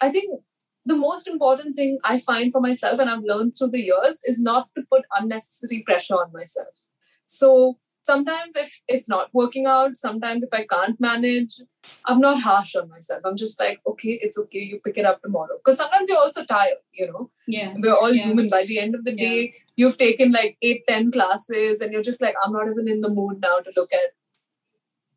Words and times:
I 0.00 0.10
think 0.10 0.40
the 0.84 0.96
most 0.96 1.26
important 1.26 1.76
thing 1.76 1.98
I 2.04 2.18
find 2.18 2.52
for 2.52 2.60
myself 2.60 3.00
and 3.00 3.10
I've 3.10 3.24
learned 3.24 3.54
through 3.58 3.70
the 3.70 3.82
years 3.82 4.20
is 4.24 4.40
not 4.40 4.68
to 4.76 4.84
put 4.90 5.02
unnecessary 5.18 5.82
pressure 5.84 6.14
on 6.14 6.32
myself. 6.32 6.84
So 7.26 7.78
sometimes 8.04 8.54
if 8.56 8.80
it's 8.86 9.08
not 9.08 9.28
working 9.32 9.66
out, 9.66 9.96
sometimes 9.96 10.44
if 10.44 10.50
I 10.52 10.64
can't 10.72 11.00
manage, 11.00 11.60
I'm 12.04 12.20
not 12.20 12.40
harsh 12.40 12.76
on 12.76 12.88
myself. 12.88 13.22
I'm 13.24 13.36
just 13.36 13.58
like, 13.60 13.80
okay, 13.86 14.18
it's 14.22 14.38
okay, 14.38 14.60
you 14.60 14.80
pick 14.84 14.96
it 14.96 15.04
up 15.04 15.20
tomorrow. 15.22 15.56
Because 15.58 15.78
sometimes 15.78 16.08
you're 16.08 16.18
also 16.18 16.44
tired, 16.44 16.78
you 16.92 17.08
know. 17.08 17.30
Yeah. 17.48 17.74
We're 17.76 17.94
all 17.96 18.12
yeah. 18.12 18.26
human. 18.26 18.48
By 18.48 18.64
the 18.64 18.78
end 18.78 18.94
of 18.94 19.04
the 19.04 19.14
Yeah. 19.16 19.28
day, 19.28 19.54
you've 19.74 19.98
taken 19.98 20.30
like 20.30 20.56
eight, 20.62 20.84
ten 20.86 21.10
classes, 21.10 21.80
and 21.80 21.92
you're 21.92 22.02
just 22.10 22.22
like, 22.22 22.36
I'm 22.44 22.52
not 22.52 22.68
even 22.70 22.88
in 22.88 23.00
the 23.00 23.08
mood 23.08 23.40
now 23.40 23.58
to 23.58 23.72
look 23.76 23.92
at 23.92 24.14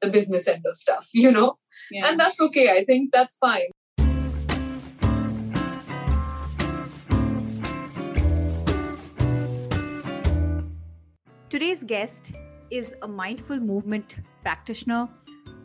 the 0.02 0.10
business 0.10 0.48
end 0.48 0.66
of 0.66 0.76
stuff, 0.76 1.10
you 1.14 1.32
know? 1.32 1.58
Yeah. 1.92 2.08
And 2.08 2.20
that's 2.20 2.42
okay. 2.42 2.72
I 2.72 2.86
think 2.86 3.12
that's 3.14 3.38
fine. 3.38 3.70
Today's 11.50 11.84
guest 11.84 12.34
is 12.70 12.96
a 13.02 13.08
mindful 13.08 13.60
movement 13.60 14.20
practitioner, 14.44 15.10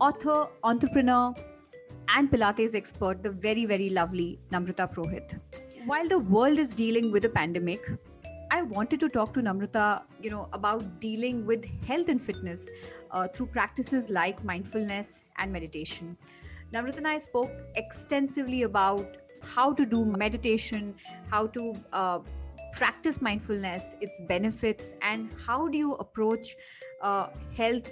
author, 0.01 0.49
entrepreneur, 0.63 1.35
and 2.17 2.31
Pilates 2.31 2.75
expert, 2.75 3.23
the 3.23 3.31
very, 3.31 3.67
very 3.67 3.91
lovely 3.91 4.39
Namrata 4.51 4.91
Purohit. 4.91 5.39
While 5.85 6.09
the 6.09 6.21
world 6.21 6.59
is 6.59 6.73
dealing 6.73 7.13
with 7.13 7.27
a 7.27 7.29
pandemic, 7.29 7.87
I 8.51 8.63
wanted 8.63 8.99
to 9.01 9.11
talk 9.11 9.35
to 9.35 9.41
Namrata, 9.41 10.05
you 10.23 10.31
know, 10.31 10.49
about 10.55 11.01
dealing 11.01 11.45
with 11.45 11.67
health 11.87 12.09
and 12.09 12.23
fitness 12.23 12.71
uh, 13.11 13.29
through 13.29 13.49
practices 13.49 14.09
like 14.09 14.43
mindfulness 14.43 15.23
and 15.37 15.53
meditation. 15.53 16.17
Namrata 16.73 16.97
and 16.97 17.09
I 17.09 17.19
spoke 17.19 17.53
extensively 17.77 18.63
about 18.63 19.19
how 19.43 19.75
to 19.75 19.85
do 19.85 20.07
meditation, 20.07 20.95
how 21.31 21.47
to 21.49 21.75
uh, 21.93 22.21
practice 22.77 23.23
mindfulness, 23.23 23.95
its 24.01 24.21
benefits, 24.29 24.95
and 25.03 25.31
how 25.47 25.69
do 25.69 25.79
you 25.79 25.95
approach 25.95 26.57
uh, 27.03 27.29
health 27.57 27.91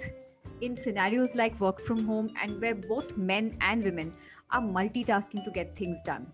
in 0.61 0.75
scenarios 0.75 1.35
like 1.35 1.59
work 1.59 1.79
from 1.79 2.05
home 2.05 2.33
and 2.41 2.61
where 2.61 2.75
both 2.75 3.17
men 3.17 3.57
and 3.61 3.83
women 3.83 4.13
are 4.51 4.61
multitasking 4.61 5.43
to 5.43 5.51
get 5.51 5.75
things 5.75 6.01
done. 6.03 6.31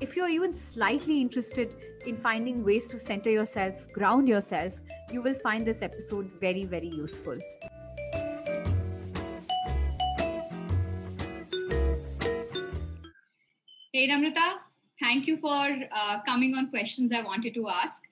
If 0.00 0.16
you're 0.16 0.28
even 0.28 0.52
slightly 0.52 1.20
interested 1.20 1.74
in 2.06 2.18
finding 2.18 2.62
ways 2.62 2.86
to 2.88 2.98
center 2.98 3.30
yourself, 3.30 3.90
ground 3.92 4.28
yourself, 4.28 4.74
you 5.10 5.22
will 5.22 5.34
find 5.34 5.66
this 5.66 5.80
episode 5.80 6.30
very, 6.38 6.64
very 6.64 6.88
useful. 6.88 7.38
Hey, 13.92 14.08
Namrata, 14.08 14.65
thank 15.00 15.26
you 15.26 15.36
for 15.36 15.68
uh, 15.92 16.22
coming 16.24 16.54
on 16.54 16.70
questions 16.70 17.12
I 17.12 17.22
wanted 17.22 17.54
to 17.54 17.68
ask. 17.68 18.02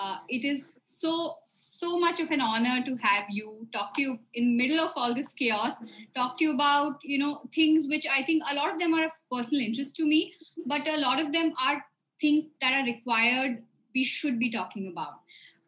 Uh, 0.00 0.18
it 0.28 0.44
is 0.44 0.78
so 0.84 1.34
so 1.44 1.98
much 1.98 2.20
of 2.20 2.30
an 2.30 2.40
honor 2.40 2.82
to 2.84 2.94
have 2.96 3.24
you 3.28 3.66
talk 3.72 3.92
to 3.94 4.02
you 4.02 4.18
in 4.34 4.56
middle 4.56 4.80
of 4.80 4.92
all 4.96 5.14
this 5.14 5.34
chaos 5.34 5.74
talk 6.14 6.38
to 6.38 6.44
you 6.44 6.54
about 6.54 6.98
you 7.02 7.18
know 7.18 7.42
things 7.54 7.86
which 7.88 8.06
i 8.06 8.22
think 8.22 8.42
a 8.50 8.54
lot 8.54 8.72
of 8.72 8.78
them 8.78 8.94
are 8.94 9.06
of 9.06 9.10
personal 9.30 9.62
interest 9.62 9.96
to 9.96 10.06
me 10.06 10.32
but 10.64 10.86
a 10.86 10.96
lot 10.96 11.20
of 11.20 11.32
them 11.32 11.52
are 11.62 11.84
things 12.20 12.44
that 12.60 12.72
are 12.80 12.84
required 12.84 13.62
we 13.94 14.04
should 14.04 14.38
be 14.38 14.50
talking 14.50 14.88
about 14.92 15.20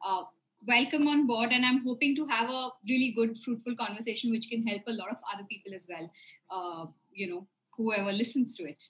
uh, 0.07 0.23
welcome 0.67 1.09
on 1.09 1.27
board 1.27 1.51
and 1.51 1.67
i'm 1.67 1.85
hoping 1.85 2.15
to 2.15 2.25
have 2.27 2.49
a 2.49 2.69
really 2.89 3.13
good 3.17 3.37
fruitful 3.37 3.75
conversation 3.77 4.31
which 4.31 4.49
can 4.49 4.67
help 4.67 4.83
a 4.87 4.93
lot 4.93 5.11
of 5.11 5.17
other 5.35 5.45
people 5.51 5.75
as 5.75 5.87
well 5.91 6.11
uh, 6.51 6.87
you 7.13 7.29
know 7.29 7.47
whoever 7.77 8.13
listens 8.13 8.55
to 8.55 8.63
it 8.65 8.83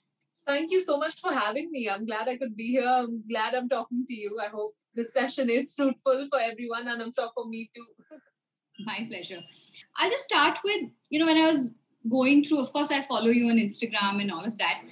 Thank 0.45 0.71
you 0.71 0.81
so 0.81 0.97
much 0.97 1.19
for 1.21 1.31
having 1.31 1.71
me. 1.71 1.89
I'm 1.89 2.05
glad 2.05 2.27
I 2.27 2.37
could 2.37 2.55
be 2.55 2.71
here. 2.71 2.87
I'm 2.87 3.23
glad 3.29 3.53
I'm 3.55 3.69
talking 3.69 4.05
to 4.05 4.13
you. 4.13 4.39
I 4.43 4.49
hope 4.49 4.75
this 4.93 5.13
session 5.13 5.49
is 5.49 5.73
fruitful 5.73 6.27
for 6.29 6.39
everyone, 6.39 6.87
and 6.87 7.01
I'm 7.01 7.13
sure 7.13 7.29
for 7.33 7.47
me 7.47 7.69
too. 7.73 7.85
My 8.85 9.05
pleasure. 9.09 9.39
I'll 9.97 10.09
just 10.09 10.23
start 10.23 10.59
with, 10.63 10.89
you 11.09 11.19
know, 11.19 11.27
when 11.27 11.37
I 11.37 11.49
was 11.49 11.69
going 12.09 12.43
through, 12.43 12.59
of 12.59 12.73
course, 12.73 12.91
I 12.91 13.01
follow 13.03 13.29
you 13.29 13.49
on 13.49 13.57
Instagram 13.57 14.21
and 14.21 14.31
all 14.31 14.43
of 14.43 14.57
that. 14.57 14.83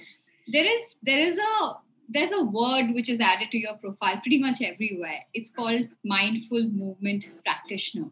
There 0.48 0.64
is 0.64 0.96
there 1.02 1.18
is 1.18 1.38
a 1.38 1.74
there's 2.08 2.32
a 2.32 2.42
word 2.42 2.92
which 2.92 3.08
is 3.08 3.20
added 3.20 3.50
to 3.50 3.58
your 3.58 3.76
profile 3.76 4.18
pretty 4.20 4.38
much 4.38 4.62
everywhere. 4.62 5.20
It's 5.34 5.50
called 5.50 5.90
mindful 6.04 6.62
movement 6.70 7.28
practitioner. 7.44 8.10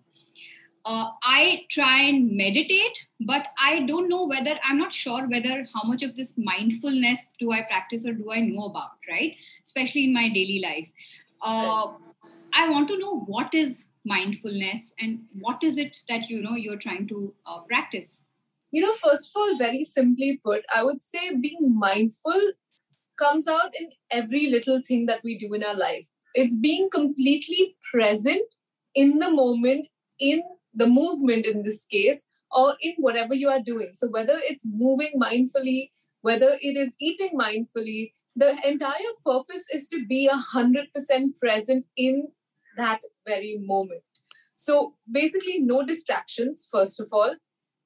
Uh, 0.84 1.10
I 1.22 1.66
try 1.68 2.02
and 2.02 2.32
meditate, 2.36 3.06
but 3.20 3.48
I 3.58 3.80
don't 3.80 4.08
know 4.08 4.26
whether 4.26 4.58
I'm 4.64 4.78
not 4.78 4.92
sure 4.92 5.28
whether 5.28 5.66
how 5.74 5.82
much 5.86 6.02
of 6.02 6.16
this 6.16 6.34
mindfulness 6.38 7.34
do 7.38 7.52
I 7.52 7.62
practice 7.62 8.06
or 8.06 8.12
do 8.12 8.30
I 8.32 8.40
know 8.40 8.64
about, 8.64 8.92
right? 9.08 9.36
Especially 9.62 10.04
in 10.04 10.14
my 10.14 10.28
daily 10.30 10.60
life. 10.60 10.90
Uh, 11.42 11.92
I 12.54 12.68
want 12.68 12.88
to 12.88 12.98
know 12.98 13.20
what 13.20 13.54
is 13.54 13.84
mindfulness 14.04 14.94
and 14.98 15.20
what 15.40 15.62
is 15.62 15.76
it 15.76 15.98
that 16.08 16.30
you 16.30 16.42
know 16.42 16.54
you're 16.54 16.78
trying 16.78 17.06
to 17.08 17.34
uh, 17.46 17.60
practice. 17.68 18.24
You 18.72 18.82
know, 18.82 18.94
first 18.94 19.30
of 19.30 19.40
all, 19.40 19.58
very 19.58 19.84
simply 19.84 20.40
put, 20.42 20.64
I 20.74 20.82
would 20.84 21.02
say 21.02 21.34
being 21.34 21.78
mindful 21.78 22.40
comes 23.18 23.48
out 23.48 23.72
in 23.78 23.90
every 24.10 24.48
little 24.48 24.78
thing 24.78 25.06
that 25.06 25.20
we 25.22 25.38
do 25.38 25.52
in 25.54 25.62
our 25.62 25.76
life. 25.76 26.08
It's 26.34 26.58
being 26.58 26.88
completely 26.90 27.76
present 27.90 28.42
in 28.94 29.18
the 29.18 29.30
moment, 29.30 29.88
in 30.18 30.42
the 30.74 30.86
movement 30.86 31.46
in 31.46 31.62
this 31.62 31.84
case, 31.86 32.26
or 32.50 32.74
in 32.80 32.94
whatever 32.98 33.34
you 33.34 33.48
are 33.48 33.62
doing. 33.62 33.90
So, 33.92 34.08
whether 34.10 34.38
it's 34.42 34.66
moving 34.70 35.12
mindfully, 35.20 35.90
whether 36.22 36.56
it 36.60 36.76
is 36.76 36.94
eating 37.00 37.38
mindfully, 37.38 38.10
the 38.36 38.56
entire 38.66 39.14
purpose 39.24 39.64
is 39.72 39.88
to 39.88 40.04
be 40.06 40.26
a 40.26 40.36
hundred 40.36 40.86
percent 40.94 41.38
present 41.40 41.86
in 41.96 42.28
that 42.76 43.00
very 43.26 43.58
moment. 43.60 44.02
So 44.56 44.94
basically, 45.10 45.58
no 45.60 45.84
distractions, 45.86 46.68
first 46.70 47.00
of 47.00 47.08
all. 47.12 47.34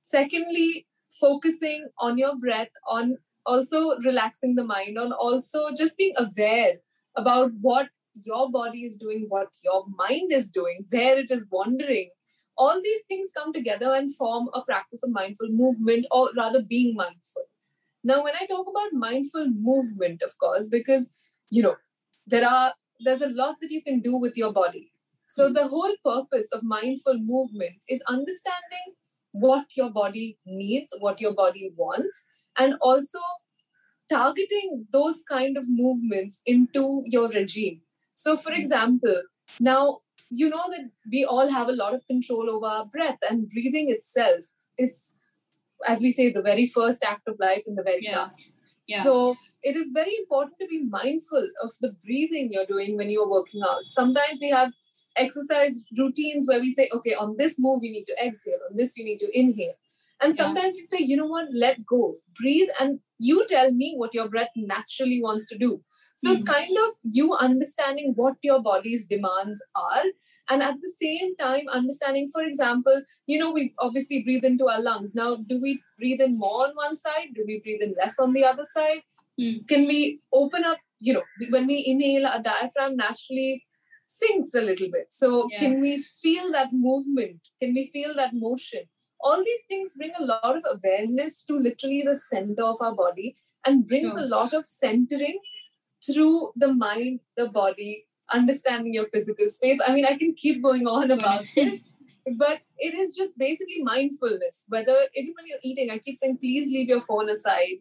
Secondly, 0.02 0.86
focusing 1.20 1.88
on 1.98 2.18
your 2.18 2.36
breath, 2.36 2.72
on 2.90 3.16
also 3.46 3.96
relaxing 4.04 4.56
the 4.56 4.64
mind, 4.64 4.98
on 4.98 5.12
also 5.12 5.68
just 5.76 5.96
being 5.96 6.14
aware 6.18 6.74
about 7.16 7.52
what 7.60 7.88
your 8.14 8.50
body 8.50 8.80
is 8.80 8.96
doing, 8.96 9.26
what 9.28 9.48
your 9.62 9.84
mind 9.96 10.32
is 10.32 10.50
doing, 10.50 10.84
where 10.90 11.16
it 11.16 11.30
is 11.30 11.48
wandering. 11.50 12.10
All 12.56 12.80
these 12.82 13.02
things 13.08 13.30
come 13.36 13.52
together 13.52 13.92
and 13.94 14.14
form 14.14 14.48
a 14.54 14.62
practice 14.62 15.02
of 15.02 15.10
mindful 15.10 15.48
movement, 15.48 16.06
or 16.10 16.30
rather, 16.36 16.62
being 16.62 16.94
mindful. 16.94 17.44
Now, 18.02 18.22
when 18.22 18.34
I 18.40 18.46
talk 18.46 18.66
about 18.68 18.92
mindful 18.92 19.48
movement, 19.48 20.22
of 20.22 20.36
course, 20.38 20.68
because 20.68 21.12
you 21.50 21.62
know 21.62 21.76
there 22.26 22.48
are 22.48 22.74
there's 23.00 23.22
a 23.22 23.28
lot 23.28 23.56
that 23.60 23.70
you 23.70 23.82
can 23.82 24.00
do 24.00 24.16
with 24.16 24.36
your 24.36 24.52
body. 24.52 24.92
So 25.26 25.48
hmm. 25.48 25.54
the 25.54 25.66
whole 25.68 25.94
purpose 26.04 26.52
of 26.52 26.62
mindful 26.62 27.18
movement 27.18 27.76
is 27.88 28.02
understanding 28.08 28.94
what 29.32 29.76
your 29.76 29.90
body 29.90 30.38
needs, 30.46 30.94
what 31.00 31.20
your 31.20 31.34
body 31.34 31.72
wants, 31.76 32.26
and 32.56 32.74
also 32.80 33.18
targeting 34.08 34.86
those 34.92 35.24
kind 35.28 35.56
of 35.56 35.64
movements 35.68 36.40
into 36.46 37.02
your 37.06 37.28
regime. 37.28 37.80
So, 38.14 38.36
for 38.36 38.52
hmm. 38.52 38.60
example, 38.60 39.22
now 39.60 40.00
you 40.30 40.48
know 40.48 40.64
that 40.70 40.90
we 41.10 41.24
all 41.24 41.48
have 41.48 41.68
a 41.68 41.72
lot 41.72 41.94
of 41.94 42.06
control 42.06 42.50
over 42.50 42.66
our 42.66 42.86
breath, 42.86 43.18
and 43.28 43.48
breathing 43.50 43.90
itself 43.90 44.46
is 44.78 45.16
as 45.86 46.00
we 46.00 46.10
say, 46.10 46.32
the 46.32 46.42
very 46.42 46.66
first 46.66 47.04
act 47.04 47.28
of 47.28 47.36
life 47.38 47.64
in 47.66 47.74
the 47.74 47.82
very 47.82 48.04
Yeah. 48.04 48.14
past. 48.14 48.54
Yeah. 48.86 49.02
So 49.02 49.36
it 49.62 49.76
is 49.76 49.90
very 49.92 50.14
important 50.16 50.58
to 50.60 50.66
be 50.66 50.82
mindful 50.84 51.46
of 51.62 51.72
the 51.80 51.92
breathing 52.04 52.50
you're 52.52 52.66
doing 52.66 52.96
when 52.96 53.10
you're 53.10 53.28
working 53.28 53.62
out. 53.62 53.86
Sometimes 53.86 54.40
we 54.40 54.50
have 54.50 54.72
exercise 55.16 55.84
routines 55.96 56.46
where 56.46 56.60
we 56.60 56.70
say, 56.70 56.88
okay, 56.92 57.14
on 57.14 57.36
this 57.36 57.58
move 57.58 57.82
you 57.82 57.92
need 57.92 58.04
to 58.06 58.16
exhale, 58.26 58.60
on 58.70 58.76
this 58.76 58.96
you 58.96 59.04
need 59.04 59.18
to 59.18 59.38
inhale. 59.38 59.74
And 60.24 60.34
Yeah. 60.34 60.42
sometimes 60.42 60.76
we 60.80 60.84
say, 60.90 61.04
you 61.04 61.16
know 61.18 61.26
what, 61.26 61.48
let 61.52 61.80
go, 61.86 62.02
breathe, 62.40 62.70
and 62.80 63.00
you 63.18 63.46
tell 63.48 63.70
me 63.70 63.94
what 64.02 64.14
your 64.18 64.28
breath 64.28 64.54
naturally 64.56 65.20
wants 65.22 65.46
to 65.48 65.58
do. 65.58 65.70
So 66.16 66.32
it's 66.32 66.44
Mhm. 66.44 66.52
kind 66.52 66.78
of 66.84 66.94
you 67.18 67.26
understanding 67.48 68.14
what 68.22 68.38
your 68.50 68.60
body's 68.68 69.06
demands 69.06 69.62
are. 69.88 70.04
And 70.54 70.62
at 70.62 70.80
the 70.80 70.90
same 70.94 71.34
time, 71.36 71.68
understanding, 71.68 72.28
for 72.32 72.42
example, 72.42 73.02
you 73.26 73.38
know, 73.42 73.50
we 73.58 73.62
obviously 73.78 74.22
breathe 74.22 74.44
into 74.44 74.68
our 74.68 74.80
lungs. 74.86 75.14
Now, 75.20 75.36
do 75.36 75.60
we 75.60 75.80
breathe 75.98 76.20
in 76.20 76.38
more 76.38 76.66
on 76.66 76.74
one 76.80 76.96
side? 76.96 77.28
Do 77.34 77.44
we 77.46 77.60
breathe 77.60 77.82
in 77.86 77.94
less 78.00 78.18
on 78.18 78.34
the 78.34 78.44
other 78.44 78.64
side? 78.64 79.02
Hmm. 79.38 79.58
Can 79.68 79.86
we 79.86 80.00
open 80.32 80.64
up, 80.64 80.78
you 81.00 81.14
know, 81.14 81.22
when 81.50 81.66
we 81.66 81.78
inhale, 81.94 82.26
our 82.26 82.42
diaphragm 82.42 82.96
naturally 82.96 83.64
sinks 84.06 84.54
a 84.54 84.60
little 84.60 84.90
bit. 84.90 85.06
So, 85.10 85.48
Yeah. 85.50 85.60
can 85.60 85.80
we 85.80 85.92
feel 86.22 86.52
that 86.52 86.72
movement? 86.72 87.48
Can 87.60 87.74
we 87.74 87.86
feel 87.86 88.14
that 88.16 88.34
motion? 88.34 88.84
All 89.20 89.42
these 89.42 89.62
things 89.68 89.94
bring 89.96 90.12
a 90.18 90.24
lot 90.24 90.56
of 90.56 90.62
awareness 90.70 91.42
to 91.44 91.58
literally 91.58 92.02
the 92.02 92.14
center 92.16 92.62
of 92.62 92.76
our 92.80 92.94
body 92.94 93.36
and 93.66 93.86
brings 93.86 94.12
Sure. 94.12 94.20
a 94.22 94.26
lot 94.26 94.52
of 94.52 94.66
centering 94.66 95.38
through 96.06 96.52
the 96.56 96.72
mind, 96.72 97.20
the 97.36 97.48
body, 97.48 98.06
understanding 98.32 98.92
your 98.94 99.06
physical 99.08 99.48
space. 99.48 99.80
I 99.86 99.94
mean, 99.94 100.04
I 100.04 100.16
can 100.18 100.34
keep 100.34 100.62
going 100.62 100.86
on 100.86 101.10
about 101.10 101.44
this, 101.54 101.88
but 102.36 102.60
it 102.78 102.94
is 102.94 103.16
just 103.16 103.38
basically 103.38 103.82
mindfulness. 103.82 104.66
Whether 104.68 104.96
even 105.14 105.34
when 105.36 105.46
you're 105.46 105.58
eating, 105.62 105.90
I 105.90 105.98
keep 105.98 106.16
saying, 106.18 106.38
please 106.38 106.70
leave 106.70 106.88
your 106.88 107.00
phone 107.00 107.28
aside, 107.30 107.76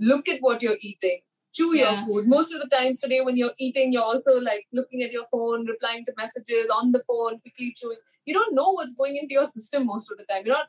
look 0.00 0.28
at 0.28 0.40
what 0.40 0.62
you're 0.62 0.78
eating, 0.80 1.20
chew 1.52 1.76
Yeah. 1.76 1.92
your 1.94 2.06
food. 2.06 2.26
Most 2.28 2.52
of 2.52 2.60
the 2.60 2.68
times 2.68 2.98
today, 3.00 3.20
when 3.20 3.36
you're 3.36 3.54
eating, 3.58 3.92
you're 3.92 4.02
also 4.02 4.40
like 4.40 4.66
looking 4.72 5.02
at 5.02 5.12
your 5.12 5.26
phone, 5.26 5.66
replying 5.66 6.04
to 6.06 6.12
messages 6.16 6.68
on 6.74 6.90
the 6.92 7.02
phone, 7.06 7.38
quickly 7.40 7.72
chewing. 7.76 7.98
You 8.24 8.34
don't 8.34 8.54
know 8.54 8.70
what's 8.72 8.94
going 8.96 9.16
into 9.16 9.34
your 9.34 9.46
system 9.46 9.86
most 9.86 10.10
of 10.10 10.18
the 10.18 10.24
time. 10.24 10.44
You're 10.46 10.56
not. 10.56 10.68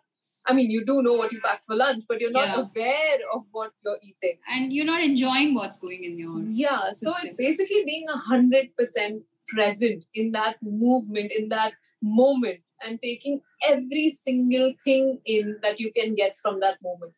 I 0.49 0.53
mean, 0.53 0.71
you 0.71 0.83
do 0.85 1.01
know 1.03 1.13
what 1.13 1.31
you 1.31 1.39
packed 1.41 1.65
for 1.65 1.75
lunch, 1.75 2.03
but 2.09 2.19
you're 2.21 2.31
not 2.31 2.47
Yeah. 2.47 2.61
aware 2.61 3.17
of 3.33 3.43
what 3.51 3.71
you're 3.85 3.99
eating. 4.03 4.37
and 4.53 4.73
you're 4.73 4.85
not 4.85 5.03
enjoying 5.03 5.53
what's 5.53 5.77
going 5.77 6.03
in 6.03 6.17
your 6.17 6.37
Yeah, 6.61 6.91
so 7.01 7.13
it's 7.23 7.37
basically 7.37 7.83
being 7.85 8.07
a 8.09 8.17
hundred 8.17 8.75
percent 8.77 9.23
present 9.53 10.05
in 10.13 10.31
that 10.31 10.57
movement, 10.61 11.31
in 11.31 11.49
that 11.49 11.73
moment, 12.01 12.59
and 12.85 12.99
taking 13.01 13.41
every 13.67 14.09
single 14.11 14.71
thing 14.83 15.19
in 15.25 15.57
that 15.63 15.79
you 15.79 15.91
can 15.99 16.15
get 16.15 16.37
from 16.37 16.59
that 16.65 16.77
moment. 16.89 17.13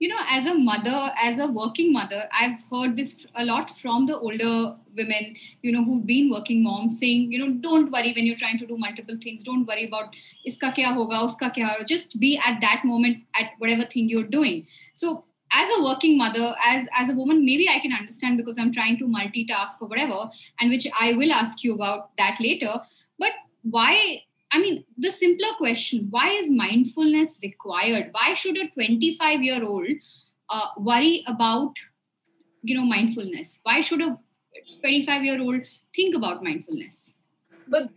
You 0.00 0.08
know 0.08 0.20
as 0.28 0.46
a 0.46 0.54
mother 0.54 0.98
as 1.22 1.38
a 1.38 1.46
working 1.46 1.92
mother 1.92 2.26
i've 2.40 2.60
heard 2.70 2.96
this 2.96 3.26
a 3.36 3.44
lot 3.44 3.70
from 3.78 4.06
the 4.06 4.18
older 4.18 4.74
women 4.96 5.34
you 5.62 5.72
know 5.72 5.84
who've 5.84 6.06
been 6.06 6.30
working 6.30 6.62
moms 6.62 6.98
saying 6.98 7.30
you 7.32 7.38
know 7.38 7.52
don't 7.66 7.90
worry 7.92 8.12
when 8.14 8.26
you're 8.26 8.42
trying 8.42 8.58
to 8.58 8.66
do 8.66 8.76
multiple 8.76 9.18
things. 9.22 9.42
Don't 9.42 9.66
worry 9.66 9.86
about 9.86 10.14
iska 10.48 10.74
kya 10.76 10.94
hoga 10.98 11.18
uska 11.26 11.50
kya 11.54 11.68
hoga. 11.70 11.86
just 11.86 12.18
be 12.20 12.38
at 12.38 12.60
that 12.60 12.82
moment 12.84 13.18
at 13.34 13.50
whatever 13.58 13.84
thing 13.84 14.08
you're 14.08 14.30
doing. 14.38 14.66
So 14.94 15.24
as 15.52 15.68
a 15.76 15.82
working 15.82 16.16
mother 16.16 16.54
as 16.64 16.88
as 16.94 17.10
a 17.10 17.14
woman 17.20 17.44
maybe 17.44 17.68
i 17.68 17.78
can 17.84 17.92
understand 17.92 18.36
because 18.40 18.58
i'm 18.64 18.72
trying 18.72 18.96
to 18.98 19.06
multitask 19.14 19.80
or 19.80 19.88
whatever 19.88 20.18
and 20.60 20.70
which 20.70 20.86
i 21.04 21.12
will 21.14 21.32
ask 21.32 21.64
you 21.64 21.74
about 21.74 22.16
that 22.16 22.40
later. 22.40 22.74
But 23.18 23.32
why 23.62 24.22
I 24.52 24.58
mean, 24.60 24.84
the 24.98 25.10
simpler 25.10 25.48
question 25.58 26.08
why 26.10 26.30
is 26.30 26.50
mindfulness 26.50 27.38
required? 27.42 28.10
Why 28.12 28.34
should 28.34 28.56
a 28.58 28.68
25 28.70 29.42
year 29.42 29.64
old 29.64 29.86
uh, 30.48 30.66
worry 30.78 31.24
about, 31.26 31.76
you 32.62 32.74
know, 32.74 32.84
mindfulness? 32.84 33.60
Why 33.62 33.80
should 33.80 34.02
a 34.02 34.18
25 34.80 35.24
year 35.24 35.40
old 35.40 35.62
think 35.94 36.16
about 36.16 36.42
mindfulness? 36.42 37.14
But 37.68 37.90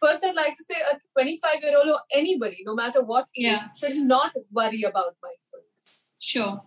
first, 0.00 0.24
I'd 0.24 0.34
like 0.34 0.54
to 0.54 0.64
say 0.64 0.76
a 0.92 0.98
25 1.14 1.62
year 1.62 1.78
old 1.78 1.88
or 1.88 2.00
anybody, 2.12 2.58
no 2.66 2.74
matter 2.74 3.02
what 3.02 3.26
age, 3.36 3.46
Yeah. 3.46 3.70
should 3.78 3.96
not 3.96 4.32
worry 4.52 4.82
about 4.82 5.16
mindfulness. 5.22 6.10
Sure. 6.18 6.62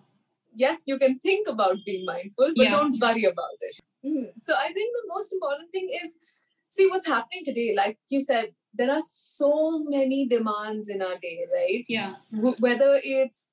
Yes, 0.56 0.84
you 0.88 0.98
can 0.98 1.20
think 1.20 1.48
about 1.48 1.78
being 1.86 2.06
mindful, 2.06 2.54
but 2.56 2.64
Yeah. 2.64 2.72
don't 2.72 3.00
worry 3.00 3.26
about 3.26 3.58
it. 3.70 3.76
Mhm. 4.08 4.32
So 4.42 4.56
I 4.56 4.72
think 4.74 4.96
the 4.98 5.06
most 5.14 5.34
important 5.34 5.72
thing 5.72 5.90
is 6.04 6.20
see 6.70 6.88
what's 6.88 7.08
happening 7.08 7.44
today. 7.46 7.74
Like 7.76 7.98
you 8.10 8.20
said, 8.22 8.50
there 8.74 8.92
are 8.92 9.02
so 9.02 9.84
many 9.88 10.28
demands 10.28 10.90
in 10.90 11.02
our 11.02 11.18
day, 11.22 11.46
right? 11.54 11.84
Yeah. 11.88 12.16
w- 12.34 12.56
whether 12.60 13.00
it's 13.04 13.50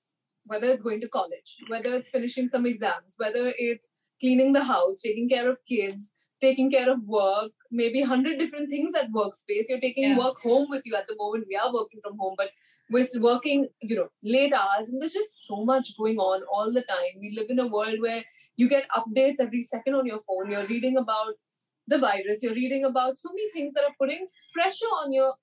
whether 0.47 0.67
it's 0.67 0.83
going 0.83 1.01
to 1.01 1.09
college 1.09 1.57
whether 1.69 1.91
it's 1.95 2.11
finishing 2.11 2.49
some 2.49 2.67
exams 2.67 3.15
whether 3.17 3.45
it's 3.57 3.89
cleaning 4.21 4.53
the 4.53 4.63
house 4.63 5.01
taking 5.01 5.27
care 5.27 5.49
of 5.49 5.59
kids 5.67 6.13
taking 6.39 6.71
care 6.71 6.91
of 6.93 6.99
work 7.07 7.53
maybe 7.71 8.01
100 8.03 8.39
different 8.39 8.69
things 8.69 8.93
at 8.95 9.11
workspace 9.13 9.71
you're 9.71 9.81
taking 9.81 10.11
Yeah. 10.11 10.19
work 10.19 10.37
home 10.43 10.67
with 10.69 10.83
you 10.85 10.97
at 10.97 11.07
the 11.09 11.17
moment 11.17 11.47
we 11.49 11.57
are 11.57 11.73
working 11.73 12.01
from 12.05 12.19
home 12.19 12.35
but 12.37 12.51
we're 12.91 13.07
working 13.23 13.69
you 13.81 13.97
know 13.97 14.09
late 14.23 14.53
hours 14.53 14.91
and 14.91 15.01
there's 15.01 15.15
just 15.15 15.47
so 15.47 15.65
much 15.65 15.97
going 15.97 16.19
on 16.19 16.43
all 16.53 16.71
the 16.71 16.83
time 16.83 17.17
we 17.23 17.33
live 17.39 17.49
in 17.49 17.59
a 17.59 17.67
world 17.79 17.97
where 18.09 18.23
you 18.57 18.69
get 18.69 18.87
updates 19.01 19.41
every 19.41 19.63
second 19.63 19.95
on 19.95 20.05
your 20.05 20.19
phone 20.29 20.51
you're 20.51 20.67
reading 20.67 20.99
about 20.99 21.33
the 21.87 21.99
virus 21.99 22.43
you're 22.43 22.55
reading 22.55 22.85
about 22.85 23.17
so 23.17 23.31
many 23.31 23.51
things 23.51 23.75
that 23.75 23.85
are 23.85 23.95
putting 23.99 24.27
pressure 24.53 24.93
on 25.03 25.13
your 25.13 25.35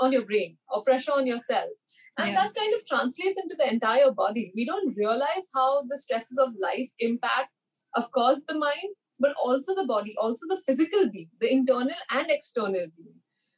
on 0.00 0.12
your 0.12 0.24
brain 0.24 0.56
or 0.70 0.82
pressure 0.84 1.12
on 1.12 1.26
yourself. 1.26 1.70
And 2.18 2.32
Yeah. 2.32 2.42
that 2.42 2.54
kind 2.54 2.74
of 2.74 2.86
translates 2.86 3.40
into 3.42 3.56
the 3.56 3.68
entire 3.72 4.10
body. 4.10 4.52
We 4.54 4.64
don't 4.64 4.96
realize 4.96 5.50
how 5.54 5.82
the 5.88 5.98
stresses 5.98 6.38
of 6.38 6.54
life 6.68 6.90
impact 6.98 7.52
of 7.96 8.10
course 8.12 8.44
the 8.46 8.58
mind 8.58 8.96
but 9.20 9.34
also 9.42 9.74
the 9.74 9.86
body 9.86 10.14
also 10.20 10.46
the 10.48 10.60
physical 10.66 11.08
being 11.10 11.30
the 11.40 11.52
internal 11.52 12.04
and 12.10 12.30
external 12.30 12.86
being. 12.96 13.16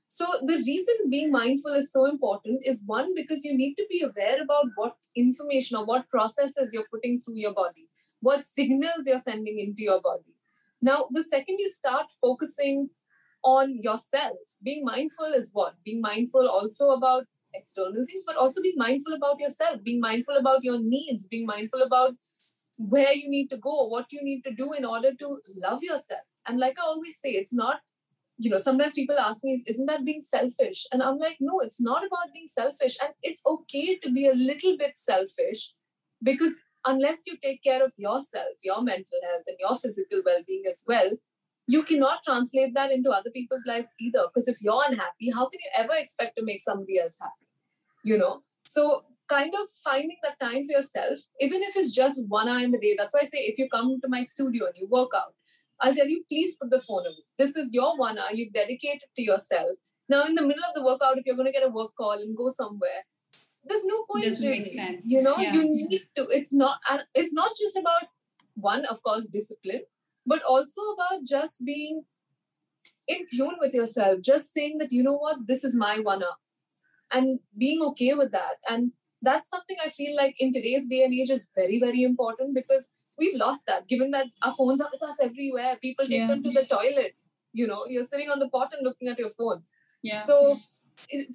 So 0.08 0.26
the 0.46 0.56
reason 0.56 1.10
being 1.10 1.30
mindful 1.30 1.74
is 1.74 1.92
so 1.92 2.04
important 2.04 2.62
is 2.64 2.82
one 2.86 3.14
because 3.14 3.44
you 3.44 3.56
need 3.56 3.74
to 3.76 3.86
be 3.88 4.02
aware 4.02 4.42
about 4.42 4.66
what 4.76 4.96
information 5.16 5.76
or 5.76 5.84
what 5.84 6.08
processes 6.08 6.72
you're 6.72 6.90
putting 6.92 7.18
through 7.20 7.36
your 7.36 7.54
body 7.54 7.88
what 8.20 8.44
signals 8.44 9.06
you're 9.06 9.18
sending 9.18 9.58
into 9.58 9.82
your 9.82 10.00
body 10.00 10.34
now 10.82 11.04
the 11.10 11.22
second 11.22 11.56
you 11.58 11.68
start 11.68 12.06
focusing 12.20 12.90
on 13.42 13.76
yourself 13.82 14.38
being 14.62 14.84
mindful 14.84 15.32
is 15.34 15.50
what 15.52 15.74
being 15.84 16.00
mindful 16.00 16.48
also 16.48 16.90
about 16.90 17.24
external 17.54 18.04
things, 18.06 18.24
but 18.26 18.36
also 18.36 18.60
being 18.62 18.76
mindful 18.76 19.12
about 19.14 19.40
yourself, 19.40 19.82
being 19.82 20.00
mindful 20.00 20.36
about 20.36 20.62
your 20.62 20.78
needs, 20.80 21.26
being 21.26 21.46
mindful 21.46 21.82
about 21.82 22.14
where 22.78 23.12
you 23.12 23.28
need 23.28 23.48
to 23.48 23.56
go, 23.56 23.86
what 23.88 24.06
you 24.10 24.20
need 24.22 24.42
to 24.42 24.52
do 24.52 24.72
in 24.72 24.84
order 24.84 25.10
to 25.18 25.38
love 25.56 25.82
yourself. 25.82 26.22
And 26.46 26.58
like 26.58 26.78
I 26.78 26.82
always 26.82 27.18
say, 27.20 27.30
it's 27.30 27.52
not, 27.52 27.80
you 28.38 28.50
know, 28.50 28.58
sometimes 28.58 28.94
people 28.94 29.18
ask 29.18 29.44
me, 29.44 29.62
isn't 29.66 29.86
that 29.86 30.04
being 30.04 30.22
selfish? 30.22 30.86
And 30.92 31.02
I'm 31.02 31.18
like, 31.18 31.36
no, 31.40 31.60
it's 31.60 31.80
not 31.80 32.06
about 32.06 32.32
being 32.32 32.48
selfish. 32.48 32.96
And 33.02 33.12
it's 33.22 33.42
okay 33.46 33.98
to 33.98 34.10
be 34.10 34.26
a 34.28 34.34
little 34.34 34.76
bit 34.78 34.96
selfish 34.96 35.74
because 36.22 36.60
unless 36.86 37.26
you 37.26 37.36
take 37.42 37.62
care 37.62 37.84
of 37.84 37.92
yourself, 37.96 38.56
your 38.62 38.82
mental 38.82 39.18
health, 39.28 39.42
and 39.46 39.56
your 39.58 39.76
physical 39.76 40.22
well 40.24 40.42
being 40.46 40.64
as 40.68 40.84
well, 40.86 41.10
you 41.66 41.82
cannot 41.82 42.24
translate 42.24 42.74
that 42.74 42.90
into 42.90 43.10
other 43.10 43.30
people's 43.30 43.64
life 43.66 43.86
either. 44.00 44.24
Because 44.26 44.48
if 44.48 44.60
you're 44.60 44.82
unhappy, 44.86 45.30
how 45.32 45.48
can 45.48 45.60
you 45.62 45.70
ever 45.76 45.94
expect 45.94 46.36
to 46.36 46.44
make 46.44 46.62
somebody 46.62 46.98
else 46.98 47.18
happy? 47.20 47.46
You 48.02 48.18
know? 48.18 48.42
So, 48.64 49.04
kind 49.28 49.52
of 49.54 49.68
finding 49.84 50.16
that 50.24 50.40
time 50.40 50.64
for 50.64 50.72
yourself, 50.72 51.20
even 51.40 51.62
if 51.62 51.76
it's 51.76 51.92
just 51.92 52.20
one 52.26 52.48
hour 52.48 52.58
in 52.58 52.72
the 52.72 52.78
day. 52.78 52.96
That's 52.98 53.14
why 53.14 53.20
I 53.20 53.24
say 53.24 53.38
if 53.38 53.58
you 53.58 53.68
come 53.68 54.00
to 54.02 54.08
my 54.08 54.22
studio 54.22 54.66
and 54.66 54.74
you 54.76 54.88
work 54.88 55.10
out, 55.14 55.34
I'll 55.80 55.94
tell 55.94 56.08
you, 56.08 56.24
please 56.28 56.56
put 56.60 56.70
the 56.70 56.80
phone 56.80 57.06
away. 57.06 57.24
This 57.38 57.56
is 57.56 57.72
your 57.72 57.96
one 57.96 58.18
hour. 58.18 58.32
You've 58.32 58.52
dedicated 58.52 59.08
to 59.16 59.22
yourself. 59.22 59.70
Now, 60.08 60.24
in 60.24 60.34
the 60.34 60.42
middle 60.42 60.64
of 60.64 60.74
the 60.74 60.82
workout, 60.82 61.18
if 61.18 61.24
you're 61.24 61.36
going 61.36 61.46
to 61.46 61.52
get 61.52 61.62
a 61.62 61.68
work 61.68 61.92
call 61.96 62.14
and 62.14 62.36
go 62.36 62.50
somewhere, 62.50 63.06
there's 63.64 63.84
no 63.84 64.04
point. 64.10 64.24
Doesn't 64.24 64.44
really. 64.46 64.58
make 64.60 64.68
sense. 64.68 65.04
You 65.06 65.22
know, 65.22 65.36
Yeah. 65.38 65.54
you 65.54 65.64
need 65.64 66.02
to. 66.16 66.26
It's 66.28 66.52
not. 66.54 66.78
And 66.90 67.02
it's 67.14 67.32
not 67.32 67.52
just 67.56 67.76
about 67.76 68.08
one, 68.54 68.84
of 68.86 69.02
course, 69.02 69.28
discipline, 69.28 69.82
but 70.26 70.42
also 70.42 70.80
about 70.94 71.24
just 71.24 71.64
being 71.64 72.04
in 73.08 73.26
tune 73.30 73.56
with 73.60 73.74
yourself. 73.74 74.20
Just 74.22 74.52
saying 74.52 74.78
that 74.78 74.92
you 74.92 75.02
know 75.02 75.16
what, 75.16 75.46
this 75.46 75.64
is 75.64 75.74
my 75.74 75.98
one 75.98 76.22
hour, 76.22 76.36
and 77.12 77.40
being 77.56 77.82
okay 77.82 78.14
with 78.14 78.32
that. 78.32 78.56
And 78.68 78.92
that's 79.22 79.48
something 79.48 79.76
I 79.84 79.88
feel 79.88 80.16
like 80.16 80.34
in 80.40 80.52
today's 80.52 80.88
day 80.88 81.02
and 81.04 81.12
age 81.12 81.30
is 81.30 81.48
very, 81.54 81.78
very 81.78 82.02
important 82.02 82.54
because 82.54 82.90
we've 83.18 83.36
lost 83.36 83.66
that. 83.66 83.86
Given 83.88 84.10
that 84.12 84.28
our 84.42 84.52
phones 84.52 84.80
are 84.80 84.88
with 84.92 85.02
us 85.02 85.20
everywhere, 85.22 85.76
people 85.82 86.06
take 86.06 86.20
Yeah. 86.20 86.28
them 86.28 86.42
to 86.42 86.50
the 86.50 86.64
toilet. 86.66 87.14
You 87.52 87.66
know, 87.66 87.84
you're 87.86 88.04
sitting 88.04 88.30
on 88.30 88.38
the 88.38 88.48
pot 88.48 88.72
and 88.72 88.82
looking 88.84 89.08
at 89.08 89.18
your 89.18 89.28
phone. 89.30 89.64
Yeah. 90.02 90.22
So 90.22 90.56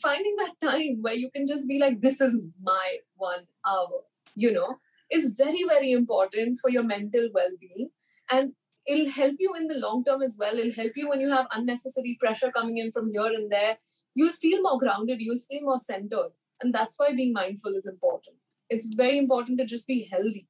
finding 0.01 0.35
that 0.37 0.59
time 0.61 1.01
where 1.01 1.13
you 1.13 1.29
can 1.31 1.47
just 1.47 1.67
be 1.67 1.79
like, 1.79 2.01
this 2.01 2.21
is 2.21 2.39
my 2.61 2.97
one 3.15 3.45
hour, 3.65 4.01
you 4.35 4.51
know, 4.51 4.77
is 5.11 5.33
very, 5.37 5.63
very 5.67 5.91
important 5.91 6.59
for 6.59 6.69
your 6.69 6.83
mental 6.83 7.29
well 7.33 7.49
being. 7.59 7.89
And 8.29 8.53
it'll 8.87 9.11
help 9.11 9.35
you 9.39 9.53
in 9.55 9.67
the 9.67 9.75
long 9.75 10.03
term 10.03 10.21
as 10.21 10.37
well. 10.39 10.57
It'll 10.57 10.73
help 10.73 10.93
you 10.95 11.09
when 11.09 11.21
you 11.21 11.29
have 11.29 11.47
unnecessary 11.53 12.17
pressure 12.19 12.51
coming 12.51 12.77
in 12.77 12.91
from 12.91 13.11
here 13.11 13.25
and 13.25 13.51
there. 13.51 13.77
You'll 14.13 14.33
feel 14.33 14.61
more 14.61 14.79
grounded, 14.79 15.21
you'll 15.21 15.39
feel 15.39 15.61
more 15.61 15.79
centered. 15.79 16.31
And 16.61 16.73
that's 16.73 16.95
why 16.97 17.13
being 17.13 17.33
mindful 17.33 17.75
is 17.75 17.85
important. 17.85 18.37
It's 18.69 18.87
very 18.95 19.17
important 19.17 19.59
to 19.59 19.65
just 19.65 19.87
be 19.87 20.07
healthy. 20.09 20.47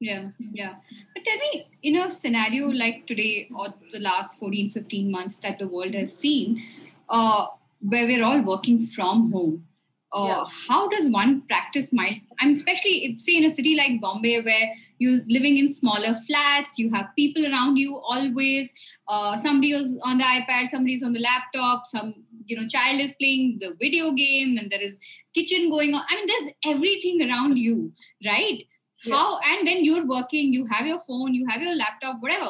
Yeah, 0.00 0.28
yeah. 0.38 0.74
But 1.14 1.24
tell 1.24 1.38
me, 1.38 1.68
in 1.82 1.96
a 1.96 2.10
scenario 2.10 2.68
like 2.68 3.06
today 3.06 3.48
or 3.54 3.68
the 3.92 3.98
last 4.00 4.38
14, 4.38 4.70
15 4.70 5.10
months 5.10 5.36
that 5.36 5.58
the 5.58 5.68
world 5.68 5.94
has 5.94 6.16
seen, 6.16 6.62
uh, 7.08 7.46
where 7.80 8.06
we're 8.06 8.24
all 8.24 8.42
working 8.42 8.84
from 8.86 9.30
home, 9.32 9.66
uh, 10.12 10.24
Yeah. 10.26 10.44
how 10.68 10.88
does 10.88 11.08
one 11.10 11.42
practice 11.42 11.92
mind? 11.92 12.22
I'm 12.40 12.50
especially, 12.52 13.04
if, 13.06 13.20
say, 13.20 13.36
in 13.36 13.44
a 13.44 13.50
city 13.50 13.76
like 13.76 14.00
Bombay, 14.00 14.40
where 14.42 14.72
you're 14.98 15.20
living 15.26 15.58
in 15.58 15.68
smaller 15.68 16.14
flats, 16.26 16.78
you 16.78 16.90
have 16.90 17.08
people 17.16 17.46
around 17.46 17.76
you 17.76 17.96
always. 17.98 18.72
Uh, 19.08 19.36
somebody 19.36 19.72
is 19.72 19.98
on 20.02 20.18
the 20.18 20.24
iPad, 20.24 20.68
somebody's 20.68 21.02
on 21.02 21.12
the 21.12 21.20
laptop, 21.20 21.86
some 21.86 22.14
you 22.46 22.56
know 22.56 22.66
child 22.68 23.00
is 23.00 23.12
playing 23.20 23.58
the 23.60 23.74
video 23.80 24.12
game, 24.12 24.56
and 24.58 24.70
there 24.70 24.80
is 24.80 24.98
kitchen 25.34 25.68
going 25.70 25.94
on. 25.94 26.02
I 26.08 26.14
mean, 26.16 26.26
there's 26.26 26.52
everything 26.76 27.28
around 27.28 27.58
you, 27.58 27.92
right? 28.24 28.64
Yeah. 29.04 29.14
how 29.14 29.38
and 29.48 29.66
then 29.68 29.84
you're 29.84 30.06
working 30.08 30.52
you 30.52 30.64
have 30.70 30.86
your 30.86 30.98
phone 31.06 31.34
you 31.34 31.46
have 31.48 31.62
your 31.62 31.74
laptop 31.76 32.16
whatever 32.20 32.48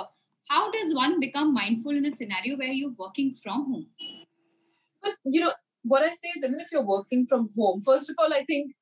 how 0.48 0.70
does 0.70 0.94
one 0.94 1.18
become 1.20 1.52
mindful 1.52 1.90
in 1.90 2.06
a 2.06 2.12
scenario 2.12 2.56
where 2.56 2.72
you're 2.72 2.94
working 2.96 3.34
from 3.34 3.64
home 3.72 3.86
But 5.06 5.32
you 5.36 5.40
know, 5.40 5.52
what 5.82 6.02
I 6.02 6.12
say 6.12 6.28
is 6.36 6.44
even 6.44 6.60
if 6.60 6.72
you're 6.72 6.82
working 6.82 7.26
from 7.26 7.50
home, 7.56 7.80
first 7.80 8.10
of 8.10 8.16
all, 8.18 8.32
I 8.32 8.44
think 8.44 8.72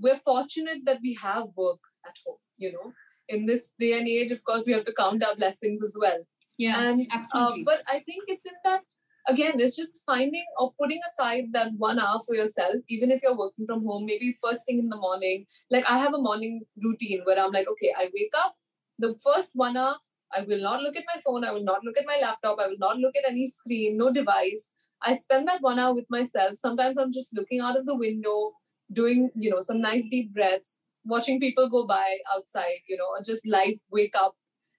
we're 0.00 0.16
fortunate 0.16 0.84
that 0.84 0.98
we 1.02 1.14
have 1.22 1.44
work 1.56 1.80
at 2.06 2.14
home, 2.26 2.42
you 2.58 2.72
know. 2.72 2.92
In 3.28 3.46
this 3.46 3.74
day 3.78 3.96
and 3.98 4.06
age, 4.06 4.32
of 4.32 4.44
course, 4.44 4.64
we 4.66 4.72
have 4.74 4.84
to 4.84 4.92
count 4.92 5.24
our 5.24 5.36
blessings 5.36 5.82
as 5.82 5.96
well. 6.04 6.20
yeah 6.62 6.80
and 6.88 7.00
uh, 7.02 7.16
absolutely 7.18 7.62
but 7.68 7.80
I 7.92 7.94
think 8.08 8.26
it's 8.32 8.46
in 8.50 8.58
that 8.66 8.82
again, 9.28 9.54
it's 9.58 9.76
just 9.76 10.02
finding 10.06 10.44
or 10.58 10.72
putting 10.80 11.00
aside 11.08 11.44
that 11.52 11.70
one 11.78 11.98
hour 11.98 12.18
for 12.26 12.34
yourself, 12.34 12.74
even 12.88 13.10
if 13.10 13.22
you're 13.22 13.36
working 13.36 13.66
from 13.66 13.84
home, 13.84 14.04
maybe 14.06 14.36
first 14.42 14.66
thing 14.66 14.78
in 14.78 14.88
the 14.88 14.96
morning. 14.96 15.46
Like 15.70 15.88
I 15.88 15.98
have 15.98 16.14
a 16.14 16.18
morning 16.18 16.62
routine 16.82 17.22
where 17.24 17.38
I'm 17.44 17.52
like, 17.52 17.68
okay, 17.68 17.92
I 17.96 18.10
wake 18.14 18.36
up, 18.36 18.54
The 18.98 19.14
first 19.24 19.52
one 19.54 19.76
hour, 19.76 19.96
I 20.36 20.42
will 20.42 20.60
not 20.60 20.82
look 20.82 20.96
at 20.96 21.04
my 21.14 21.20
phone. 21.24 21.44
I 21.44 21.52
will 21.52 21.64
not 21.64 21.84
look 21.84 21.96
at 21.96 22.06
my 22.06 22.18
laptop. 22.20 22.58
I 22.60 22.68
will 22.68 22.78
not 22.78 22.98
look 22.98 23.16
at 23.16 23.30
any 23.30 23.46
screen, 23.46 23.96
no 23.96 24.10
device. 24.12 24.70
I 25.04 25.14
spend 25.14 25.46
that 25.48 25.60
one 25.60 25.78
hour 25.78 25.94
with 25.94 26.06
myself. 26.08 26.54
Sometimes 26.56 26.98
I'm 26.98 27.12
just 27.12 27.34
looking 27.34 27.60
out 27.60 27.76
of 27.78 27.86
the 27.86 27.96
window, 27.96 28.52
doing, 28.92 29.30
you 29.34 29.50
know, 29.50 29.60
some 29.60 29.80
nice 29.80 30.06
deep 30.10 30.32
breaths, 30.32 30.80
watching 31.04 31.38
people 31.40 31.68
go 31.68 31.86
by 31.86 32.18
outside, 32.34 32.80
you 32.88 32.96
know, 32.96 33.08
just 33.24 33.46
life 33.46 33.80
wake 33.90 34.14
up. 34.16 34.34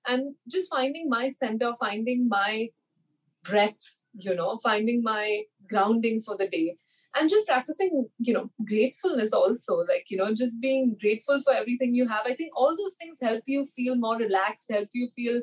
And 0.08 0.36
just 0.50 0.70
finding 0.70 1.10
my 1.10 1.30
center, 1.30 1.74
finding 1.80 2.28
my 2.28 2.70
breath, 3.44 4.00
you 4.14 4.36
know, 4.36 4.60
finding 4.64 5.04
my 5.04 5.44
grounding 5.70 6.22
for 6.22 6.38
the 6.38 6.48
day. 6.48 6.78
And 7.16 7.30
just 7.30 7.48
practicing 7.48 8.08
you 8.20 8.34
know 8.34 8.50
gratefulness 8.68 9.32
also 9.32 9.78
like 9.78 10.06
you 10.10 10.18
know 10.18 10.34
just 10.34 10.60
being 10.62 10.98
grateful 11.00 11.40
for 11.40 11.54
everything 11.54 11.96
you 11.96 12.08
have. 12.08 12.26
I 12.26 12.36
think 12.36 12.52
all 12.56 12.76
those 12.78 12.96
things 12.96 13.20
help 13.22 13.44
you 13.46 13.66
feel 13.68 13.96
more 13.96 14.18
relaxed 14.18 14.70
help 14.70 14.90
you 14.94 15.08
feel 15.16 15.42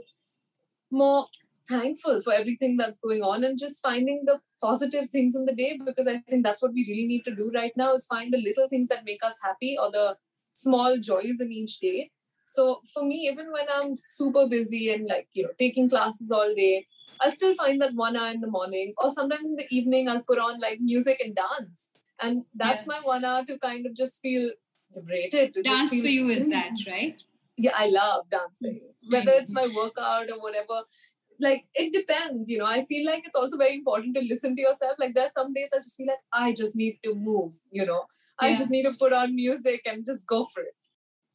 more 0.91 1.27
thankful 1.69 2.21
for 2.21 2.33
everything 2.33 2.77
that's 2.77 2.99
going 2.99 3.23
on 3.23 3.45
and 3.45 3.59
just 3.59 3.83
finding 3.83 4.23
the 4.27 4.39
positive 4.61 5.11
things 5.11 5.35
in 5.35 5.45
the 5.45 5.55
day 5.55 5.79
because 5.85 6.07
i 6.07 6.19
think 6.29 6.45
that's 6.45 6.63
what 6.63 6.73
we 6.73 6.87
really 6.89 7.07
need 7.07 7.25
to 7.25 7.35
do 7.35 7.51
right 7.55 7.73
now 7.77 7.93
is 7.93 8.07
find 8.07 8.33
the 8.33 8.39
little 8.39 8.69
things 8.69 8.89
that 8.89 9.05
make 9.05 9.23
us 9.25 9.37
happy 9.43 9.77
or 9.81 9.91
the 9.91 10.17
small 10.55 10.99
joys 10.99 11.41
in 11.41 11.53
each 11.53 11.79
day 11.79 12.11
so 12.45 12.81
for 12.93 13.05
me 13.05 13.29
even 13.33 13.51
when 13.53 13.67
i'm 13.75 13.95
super 13.97 14.47
busy 14.47 14.93
and 14.93 15.07
like 15.07 15.29
you 15.33 15.43
know 15.43 15.51
taking 15.59 15.89
classes 15.89 16.31
all 16.31 16.55
day 16.55 16.87
I'll 17.21 17.31
still 17.31 17.55
find 17.55 17.81
that 17.81 17.95
one 17.95 18.17
hour 18.17 18.31
in 18.31 18.41
the 18.41 18.51
morning, 18.51 18.95
or 18.99 19.11
sometimes 19.11 19.47
in 19.47 19.57
the 19.57 19.67
evening, 19.71 20.09
I'll 20.09 20.23
put 20.23 20.39
on 20.39 20.61
like 20.61 20.81
music 20.81 21.21
and 21.25 21.35
dance. 21.35 21.91
And 22.21 22.45
that's 22.55 22.87
yeah. 22.87 22.95
my 22.95 23.01
one 23.03 23.25
hour 23.25 23.45
to 23.45 23.59
kind 23.59 23.87
of 23.87 23.95
just 23.95 24.21
feel 24.21 24.51
liberated. 24.95 25.55
To 25.55 25.63
dance 25.63 25.91
feel, 25.91 26.03
for 26.03 26.09
you 26.09 26.29
is 26.29 26.49
that, 26.49 26.73
right? 26.89 27.21
Yeah, 27.57 27.73
I 27.77 27.87
love 27.87 28.31
dancing. 28.31 28.81
Mm-hmm. 28.81 29.13
Whether 29.13 29.33
it's 29.33 29.53
my 29.53 29.69
workout 29.75 30.31
or 30.31 30.41
whatever, 30.41 30.83
like 31.43 31.65
it 31.75 31.93
depends, 31.93 32.49
you 32.49 32.59
know. 32.59 32.67
I 32.67 32.83
feel 32.83 33.05
like 33.07 33.25
it's 33.27 33.35
also 33.35 33.57
very 33.57 33.75
important 33.75 34.15
to 34.17 34.23
listen 34.23 34.57
to 34.57 34.63
yourself. 34.63 34.97
Like 34.99 35.15
there's 35.15 35.33
some 35.33 35.53
days 35.53 35.71
I 35.75 35.79
just 35.79 35.97
feel 35.97 36.07
like 36.07 36.25
I 36.33 36.53
just 36.53 36.77
need 36.77 36.99
to 37.05 37.15
move, 37.15 37.55
you 37.71 37.85
know. 37.85 38.05
I 38.39 38.55
just 38.55 38.71
need 38.71 38.85
to 38.85 38.93
put 38.99 39.13
on 39.13 39.37
music 39.37 39.83
and 39.87 40.05
just 40.05 40.27
go 40.27 40.45
for 40.45 40.63
it. 40.63 40.75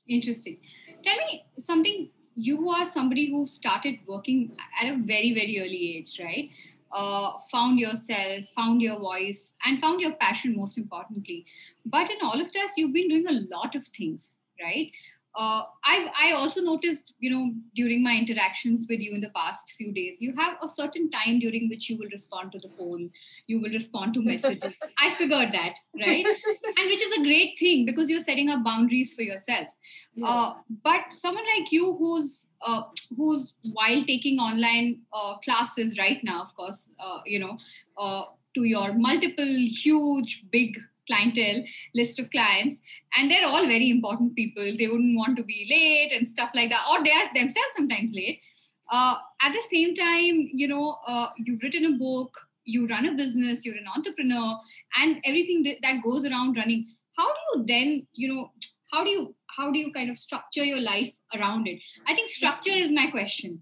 Interesting. 0.09 0.57
Tell 1.03 1.15
me 1.17 1.45
something 1.59 2.09
you 2.37 2.69
are 2.69 2.85
somebody 2.85 3.31
who 3.31 3.45
started 3.47 3.95
working 4.07 4.55
at 4.79 4.93
a 4.93 4.97
very 4.97 5.33
very 5.33 5.59
early 5.59 5.97
age 5.97 6.19
right 6.23 6.51
uh, 6.91 7.31
found 7.51 7.79
yourself 7.79 8.45
found 8.55 8.79
your 8.79 8.99
voice 8.99 9.53
and 9.65 9.81
found 9.81 9.99
your 9.99 10.13
passion 10.13 10.55
most 10.55 10.77
importantly 10.77 11.45
but 11.85 12.09
in 12.11 12.17
all 12.21 12.39
of 12.39 12.51
this 12.53 12.77
you've 12.77 12.93
been 12.93 13.09
doing 13.09 13.27
a 13.27 13.39
lot 13.55 13.75
of 13.75 13.83
things 13.87 14.35
right 14.61 14.91
uh, 15.35 15.63
I, 15.83 16.11
I 16.19 16.31
also 16.31 16.61
noticed, 16.61 17.13
you 17.19 17.29
know, 17.29 17.53
during 17.75 18.03
my 18.03 18.15
interactions 18.15 18.85
with 18.89 18.99
you 18.99 19.13
in 19.13 19.21
the 19.21 19.29
past 19.29 19.73
few 19.77 19.91
days, 19.91 20.19
you 20.19 20.33
have 20.35 20.57
a 20.63 20.69
certain 20.69 21.11
time 21.11 21.39
during 21.39 21.69
which 21.69 21.89
you 21.89 21.97
will 21.97 22.09
respond 22.11 22.51
to 22.53 22.59
the 22.59 22.69
phone, 22.69 23.11
you 23.45 23.61
will 23.61 23.69
respond 23.69 24.15
to 24.15 24.21
messages. 24.23 24.73
I 24.99 25.11
figured 25.11 25.51
that, 25.53 25.75
right? 25.99 26.25
and 26.25 26.87
which 26.87 27.01
is 27.01 27.19
a 27.19 27.23
great 27.23 27.57
thing 27.59 27.85
because 27.85 28.09
you're 28.09 28.21
setting 28.21 28.49
up 28.49 28.63
boundaries 28.63 29.13
for 29.13 29.21
yourself. 29.21 29.67
Yeah. 30.15 30.27
Uh, 30.27 30.53
but 30.83 31.13
someone 31.13 31.45
like 31.55 31.71
you 31.71 31.95
who's 31.97 32.47
uh, 32.65 32.83
who's 33.15 33.53
while 33.73 34.03
taking 34.03 34.39
online 34.39 35.01
uh, 35.13 35.37
classes 35.37 35.99
right 35.99 36.23
now, 36.23 36.41
of 36.41 36.55
course, 36.55 36.89
uh, 36.99 37.19
you 37.25 37.37
know, 37.37 37.57
uh, 37.97 38.23
to 38.55 38.63
your 38.63 38.93
multiple 38.93 39.45
huge 39.45 40.45
big 40.49 40.79
clientele 41.07 41.63
list 41.95 42.19
of 42.19 42.29
clients 42.31 42.81
and 43.15 43.31
they're 43.31 43.47
all 43.47 43.65
very 43.65 43.89
important 43.89 44.35
people. 44.35 44.75
They 44.77 44.87
wouldn't 44.87 45.17
want 45.17 45.37
to 45.37 45.43
be 45.43 45.67
late 45.69 46.17
and 46.17 46.27
stuff 46.27 46.49
like 46.53 46.69
that 46.69 46.85
or 46.91 47.03
they 47.03 47.11
are 47.11 47.33
themselves 47.33 47.75
sometimes 47.75 48.13
late. 48.13 48.41
Uh, 48.89 49.15
at 49.41 49.51
the 49.51 49.61
same 49.69 49.93
time 49.95 50.49
you 50.53 50.67
know 50.67 50.97
uh, 51.05 51.27
you've 51.37 51.61
written 51.61 51.85
a 51.85 51.97
book 51.97 52.37
you 52.63 52.85
run 52.87 53.05
a 53.05 53.13
business 53.15 53.65
you're 53.65 53.75
an 53.75 53.85
entrepreneur 53.93 54.57
and 54.97 55.19
everything 55.25 55.63
that 55.81 56.03
goes 56.03 56.25
around 56.25 56.55
running. 56.57 56.87
How 57.17 57.25
do 57.25 57.39
you 57.49 57.65
then 57.65 58.07
you 58.13 58.33
know 58.33 58.51
how 58.91 59.03
do 59.03 59.09
you 59.09 59.35
how 59.57 59.71
do 59.71 59.79
you 59.79 59.91
kind 59.91 60.09
of 60.09 60.17
structure 60.17 60.63
your 60.63 60.79
life 60.79 61.11
around 61.35 61.67
it? 61.67 61.81
I 62.07 62.15
think 62.15 62.29
structure 62.29 62.71
is 62.71 62.91
my 62.91 63.07
question. 63.07 63.61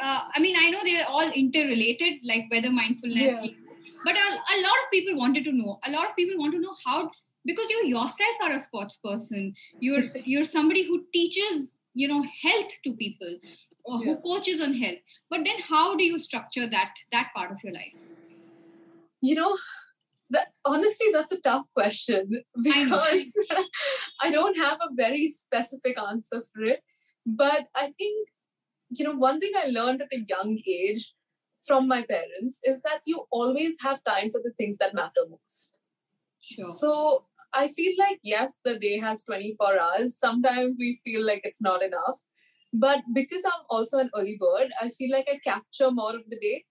Uh, 0.00 0.20
i 0.34 0.38
mean 0.38 0.56
i 0.56 0.70
know 0.70 0.78
they're 0.84 1.08
all 1.08 1.30
interrelated 1.32 2.20
like 2.24 2.44
whether 2.50 2.70
mindfulness 2.70 3.44
yeah 3.44 3.50
but 4.04 4.14
a, 4.16 4.28
a 4.56 4.58
lot 4.66 4.78
of 4.84 4.90
people 4.92 5.16
wanted 5.16 5.44
to 5.44 5.52
know 5.52 5.78
a 5.86 5.90
lot 5.90 6.08
of 6.08 6.16
people 6.16 6.38
want 6.38 6.52
to 6.52 6.60
know 6.60 6.74
how 6.84 7.10
because 7.44 7.70
you 7.70 7.86
yourself 7.86 8.36
are 8.42 8.52
a 8.52 8.60
sports 8.60 8.98
person 9.04 9.54
you're 9.80 10.04
you're 10.24 10.44
somebody 10.44 10.86
who 10.86 11.04
teaches 11.12 11.78
you 11.94 12.08
know 12.08 12.22
health 12.42 12.72
to 12.84 12.94
people 12.94 13.38
or 13.84 13.98
who 13.98 14.10
yeah. 14.10 14.16
coaches 14.22 14.60
on 14.60 14.74
health. 14.74 14.98
But 15.30 15.44
then 15.44 15.58
how 15.66 15.96
do 15.96 16.04
you 16.04 16.18
structure 16.18 16.68
that 16.68 16.92
that 17.12 17.30
part 17.34 17.50
of 17.50 17.58
your 17.64 17.72
life? 17.72 17.96
You 19.20 19.34
know 19.34 19.56
that, 20.30 20.48
honestly 20.64 21.08
that's 21.12 21.32
a 21.32 21.40
tough 21.40 21.66
question 21.74 22.42
because 22.62 23.32
I, 23.50 23.64
I 24.20 24.30
don't 24.30 24.58
have 24.58 24.78
a 24.82 24.94
very 24.94 25.28
specific 25.28 25.98
answer 25.98 26.42
for 26.52 26.64
it. 26.64 26.82
But 27.26 27.68
i 27.74 27.92
think 27.98 28.28
you 28.90 29.04
know 29.04 29.14
one 29.22 29.38
thing 29.40 29.52
i 29.62 29.66
learned 29.66 30.00
at 30.02 30.12
a 30.12 30.24
young 30.28 30.58
age 30.66 31.12
from 31.68 31.86
my 31.86 32.02
parents 32.02 32.60
is 32.64 32.80
that 32.82 33.02
you 33.04 33.26
always 33.30 33.76
have 33.82 34.02
time 34.04 34.30
for 34.30 34.40
the 34.42 34.52
things 34.58 34.78
that 34.78 34.94
matter 34.94 35.24
most. 35.30 35.76
Sure. 36.40 36.74
So 36.78 37.24
I 37.52 37.68
feel 37.68 37.92
like, 37.98 38.18
yes, 38.22 38.60
the 38.64 38.78
day 38.78 38.98
has 38.98 39.24
24 39.24 39.78
hours. 39.78 40.18
Sometimes 40.18 40.78
we 40.80 40.98
feel 41.04 41.24
like 41.24 41.42
it's 41.44 41.62
not 41.62 41.82
enough. 41.82 42.18
But 42.72 43.00
because 43.14 43.42
I'm 43.46 43.64
also 43.70 43.98
an 43.98 44.10
early 44.14 44.38
bird, 44.38 44.70
I 44.80 44.90
feel 44.90 45.10
like 45.10 45.28
I 45.30 45.38
capture 45.38 45.90
more 45.90 46.14
of 46.14 46.22
the 46.28 46.38
day. 46.38 46.64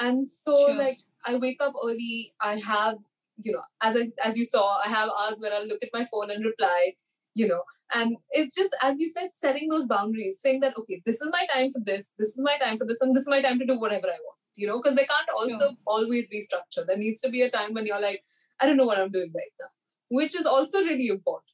And 0.00 0.28
so, 0.28 0.56
sure. 0.56 0.74
like, 0.74 0.98
I 1.24 1.36
wake 1.36 1.60
up 1.60 1.74
early. 1.84 2.32
I 2.40 2.58
have, 2.58 2.96
you 3.36 3.52
know, 3.52 3.62
as 3.82 3.96
I 3.96 4.10
as 4.24 4.38
you 4.38 4.44
saw, 4.44 4.78
I 4.84 4.88
have 4.88 5.10
hours 5.10 5.38
where 5.40 5.54
I'll 5.54 5.66
look 5.66 5.82
at 5.82 5.90
my 5.92 6.04
phone 6.04 6.30
and 6.30 6.44
reply 6.44 6.94
you 7.34 7.46
know 7.46 7.62
and 7.92 8.16
it's 8.30 8.54
just 8.54 8.74
as 8.82 9.00
you 9.00 9.08
said 9.08 9.30
setting 9.30 9.68
those 9.68 9.86
boundaries 9.86 10.40
saying 10.40 10.60
that 10.60 10.76
okay 10.76 11.02
this 11.06 11.20
is 11.20 11.28
my 11.32 11.46
time 11.52 11.70
for 11.70 11.80
this 11.84 12.14
this 12.18 12.30
is 12.30 12.40
my 12.40 12.56
time 12.58 12.78
for 12.78 12.86
this 12.86 13.00
and 13.00 13.14
this 13.14 13.22
is 13.22 13.28
my 13.28 13.40
time 13.40 13.58
to 13.58 13.66
do 13.66 13.78
whatever 13.78 14.06
i 14.06 14.18
want 14.26 14.38
you 14.54 14.66
know 14.66 14.80
because 14.80 14.96
they 14.96 15.04
can't 15.04 15.28
also 15.36 15.58
sure. 15.58 15.76
always 15.86 16.28
be 16.28 16.40
structured 16.40 16.86
there 16.86 16.96
needs 16.96 17.20
to 17.20 17.30
be 17.30 17.42
a 17.42 17.50
time 17.50 17.72
when 17.74 17.86
you're 17.86 18.00
like 18.00 18.22
i 18.60 18.66
don't 18.66 18.76
know 18.76 18.84
what 18.84 18.98
i'm 18.98 19.10
doing 19.10 19.32
right 19.34 19.52
now 19.60 19.68
which 20.08 20.34
is 20.34 20.46
also 20.46 20.80
really 20.80 21.08
important 21.08 21.44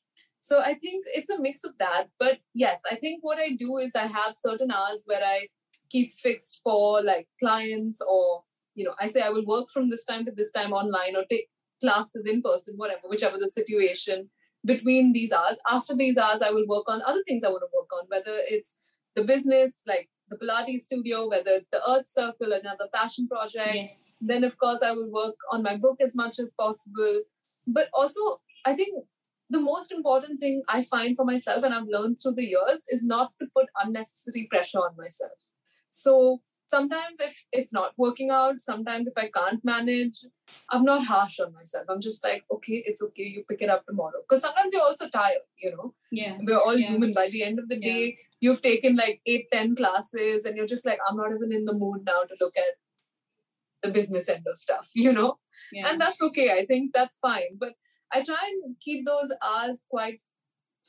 so 0.40 0.60
i 0.60 0.74
think 0.74 1.04
it's 1.14 1.30
a 1.30 1.40
mix 1.40 1.64
of 1.64 1.72
that 1.78 2.08
but 2.18 2.38
yes 2.54 2.80
i 2.90 2.94
think 2.94 3.22
what 3.22 3.38
i 3.38 3.50
do 3.50 3.76
is 3.78 3.94
i 3.94 4.06
have 4.06 4.34
certain 4.34 4.70
hours 4.70 5.04
where 5.06 5.24
i 5.24 5.46
keep 5.90 6.10
fixed 6.10 6.60
for 6.64 7.02
like 7.02 7.28
clients 7.38 8.00
or 8.08 8.42
you 8.74 8.84
know 8.84 8.94
i 9.00 9.08
say 9.10 9.20
i 9.20 9.30
will 9.30 9.44
work 9.44 9.68
from 9.70 9.90
this 9.90 10.04
time 10.04 10.24
to 10.24 10.32
this 10.32 10.52
time 10.52 10.72
online 10.72 11.16
or 11.16 11.24
take 11.30 11.48
classes 11.80 12.26
in 12.26 12.42
person, 12.42 12.74
whatever, 12.76 13.02
whichever 13.08 13.38
the 13.38 13.48
situation 13.48 14.30
between 14.64 15.12
these 15.12 15.32
hours. 15.32 15.58
After 15.68 15.94
these 15.94 16.16
hours, 16.16 16.42
I 16.42 16.50
will 16.50 16.66
work 16.66 16.84
on 16.88 17.02
other 17.06 17.22
things 17.26 17.44
I 17.44 17.48
want 17.48 17.62
to 17.62 17.76
work 17.76 17.88
on, 17.92 18.06
whether 18.08 18.38
it's 18.48 18.76
the 19.14 19.24
business, 19.24 19.82
like 19.86 20.08
the 20.28 20.36
Pilates 20.36 20.80
studio, 20.80 21.28
whether 21.28 21.50
it's 21.50 21.68
the 21.68 21.80
Earth 21.88 22.08
Circle, 22.08 22.52
another 22.52 22.86
passion 22.92 23.28
project. 23.28 23.74
Yes. 23.74 24.16
Then, 24.20 24.44
of 24.44 24.58
course, 24.58 24.82
I 24.82 24.92
will 24.92 25.10
work 25.10 25.36
on 25.52 25.62
my 25.62 25.76
book 25.76 25.98
as 26.02 26.16
much 26.16 26.38
as 26.38 26.54
possible. 26.58 27.22
But 27.66 27.88
also, 27.92 28.40
I 28.64 28.74
think 28.74 29.04
the 29.50 29.60
most 29.60 29.92
important 29.92 30.40
thing 30.40 30.62
I 30.68 30.82
find 30.82 31.16
for 31.16 31.24
myself, 31.24 31.62
and 31.62 31.72
I've 31.72 31.86
learned 31.88 32.16
through 32.20 32.34
the 32.34 32.44
years, 32.44 32.84
is 32.90 33.04
not 33.04 33.32
to 33.40 33.46
put 33.56 33.66
unnecessary 33.82 34.48
pressure 34.50 34.78
on 34.78 34.96
myself. 34.96 35.38
So, 35.90 36.42
sometimes 36.66 37.20
if 37.20 37.44
it's 37.52 37.72
not 37.72 37.92
working 37.96 38.30
out, 38.30 38.60
sometimes 38.60 39.06
if 39.06 39.14
I 39.16 39.30
can't 39.34 39.64
manage, 39.64 40.24
I'm 40.70 40.84
not 40.84 41.04
harsh 41.04 41.38
on 41.40 41.52
myself. 41.52 41.86
I'm 41.88 42.00
just 42.00 42.24
like, 42.24 42.44
okay, 42.50 42.82
it's 42.86 43.02
okay, 43.02 43.22
you 43.22 43.44
pick 43.48 43.62
it 43.62 43.70
up 43.70 43.84
tomorrow. 43.86 44.20
Because 44.28 44.42
sometimes 44.42 44.72
you're 44.72 44.82
also 44.82 45.08
tired, 45.08 45.38
you 45.58 45.70
know? 45.70 45.94
Yeah. 46.10 46.38
We're 46.42 46.58
all 46.58 46.76
yeah. 46.76 46.88
human. 46.88 47.14
By 47.14 47.30
the 47.30 47.44
end 47.44 47.58
of 47.58 47.68
the 47.68 47.78
day, 47.78 48.04
yeah. 48.06 48.14
you've 48.40 48.62
taken 48.62 48.96
like 48.96 49.20
eight, 49.26 49.46
ten 49.52 49.76
classes, 49.76 50.44
and 50.44 50.56
you're 50.56 50.66
just 50.66 50.86
like, 50.86 50.98
I'm 51.08 51.16
not 51.16 51.32
even 51.32 51.52
in 51.52 51.64
the 51.64 51.72
mood 51.72 52.02
now 52.04 52.22
to 52.22 52.36
look 52.40 52.56
at 52.56 52.74
the 53.82 53.90
business 53.90 54.28
end 54.28 54.44
of 54.48 54.56
stuff, 54.56 54.90
you 54.94 55.12
know? 55.12 55.38
Yeah. 55.72 55.88
And 55.88 56.00
that's 56.00 56.20
okay. 56.22 56.52
I 56.52 56.66
think 56.66 56.92
that's 56.92 57.18
fine. 57.18 57.58
But 57.58 57.74
I 58.12 58.22
try 58.22 58.38
and 58.48 58.76
keep 58.80 59.06
those 59.06 59.32
hours 59.42 59.84
quite 59.88 60.20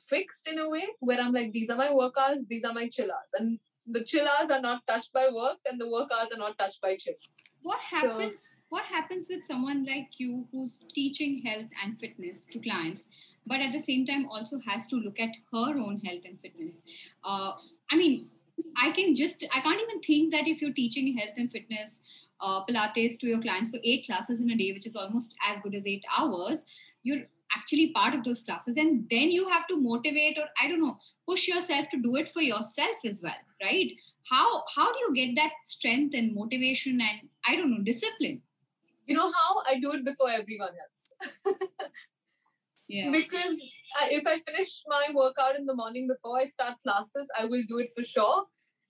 fixed 0.07 0.47
in 0.47 0.57
a 0.57 0.69
way 0.69 0.87
where 0.99 1.19
I'm 1.19 1.33
like, 1.33 1.51
these 1.51 1.69
are 1.69 1.75
my 1.75 1.93
work 1.93 2.15
hours, 2.17 2.47
these 2.49 2.63
are 2.63 2.73
my 2.73 2.87
chill 2.87 3.11
hours. 3.11 3.31
And 3.37 3.59
the 3.87 4.03
chill 4.03 4.27
hours 4.27 4.49
are 4.49 4.61
not 4.61 4.85
touched 4.87 5.13
by 5.13 5.27
work 5.33 5.57
and 5.69 5.79
the 5.79 5.89
work 5.89 6.09
hours 6.11 6.29
are 6.33 6.37
not 6.37 6.57
touched 6.57 6.81
by 6.81 6.95
chill. 6.95 7.13
What 7.61 7.79
happens 7.79 8.57
so, 8.57 8.63
what 8.69 8.85
happens 8.85 9.27
with 9.29 9.43
someone 9.43 9.85
like 9.85 10.07
you 10.19 10.45
who's 10.51 10.83
teaching 10.93 11.41
health 11.45 11.67
and 11.83 11.99
fitness 11.99 12.47
to 12.51 12.59
clients 12.59 13.09
but 13.47 13.59
at 13.61 13.73
the 13.73 13.79
same 13.79 14.05
time 14.05 14.27
also 14.29 14.59
has 14.67 14.85
to 14.87 14.97
look 14.97 15.19
at 15.19 15.31
her 15.51 15.77
own 15.77 15.99
health 15.99 16.21
and 16.25 16.39
fitness? 16.39 16.83
Uh, 17.23 17.53
i 17.91 17.95
mean 17.95 18.29
i 18.77 18.91
can 18.91 19.15
just 19.15 19.43
i 19.53 19.59
can't 19.61 19.81
even 19.81 19.99
think 20.01 20.31
that 20.31 20.47
if 20.47 20.61
you're 20.61 20.73
teaching 20.73 21.17
health 21.17 21.35
and 21.37 21.51
fitness 21.51 22.01
uh, 22.39 22.63
pilates 22.65 23.19
to 23.19 23.27
your 23.27 23.41
clients 23.41 23.71
for 23.71 23.79
eight 23.83 24.05
classes 24.05 24.39
in 24.39 24.49
a 24.51 24.55
day 24.55 24.71
which 24.71 24.85
is 24.85 24.95
almost 24.95 25.33
as 25.49 25.59
good 25.61 25.73
as 25.73 25.87
eight 25.87 26.05
hours 26.17 26.65
you're 27.03 27.23
actually 27.55 27.91
part 27.93 28.13
of 28.13 28.23
those 28.23 28.43
classes 28.43 28.77
and 28.77 29.07
then 29.09 29.29
you 29.29 29.47
have 29.49 29.67
to 29.67 29.79
motivate 29.79 30.37
or 30.37 30.47
i 30.61 30.67
don't 30.67 30.81
know 30.81 30.95
push 31.27 31.47
yourself 31.47 31.87
to 31.89 32.01
do 32.01 32.15
it 32.15 32.29
for 32.29 32.41
yourself 32.41 32.97
as 33.05 33.21
well 33.21 33.43
right? 33.61 33.91
How 34.29 34.63
how 34.75 34.91
do 34.93 34.99
you 34.99 35.13
get 35.15 35.35
that 35.35 35.51
strength 35.63 36.13
and 36.13 36.35
motivation 36.35 36.99
and 37.01 37.29
i 37.47 37.55
don't 37.55 37.71
know 37.71 37.83
discipline? 37.83 38.41
You 39.05 39.15
know 39.15 39.27
how 39.27 39.61
i 39.67 39.79
do 39.79 39.93
it 39.93 40.05
before 40.05 40.29
everyone 40.29 40.69
else. 40.69 41.55
Yeah. 42.89 43.11
Because 43.11 43.57
uh, 44.01 44.07
if 44.09 44.25
i 44.25 44.39
finish 44.39 44.83
my 44.87 45.07
workout 45.13 45.57
in 45.57 45.65
the 45.65 45.73
morning 45.75 46.07
before 46.07 46.37
i 46.39 46.45
start 46.45 46.79
classes 46.81 47.27
i 47.37 47.43
will 47.43 47.63
do 47.67 47.79
it 47.79 47.89
for 47.93 48.01
sure 48.01 48.45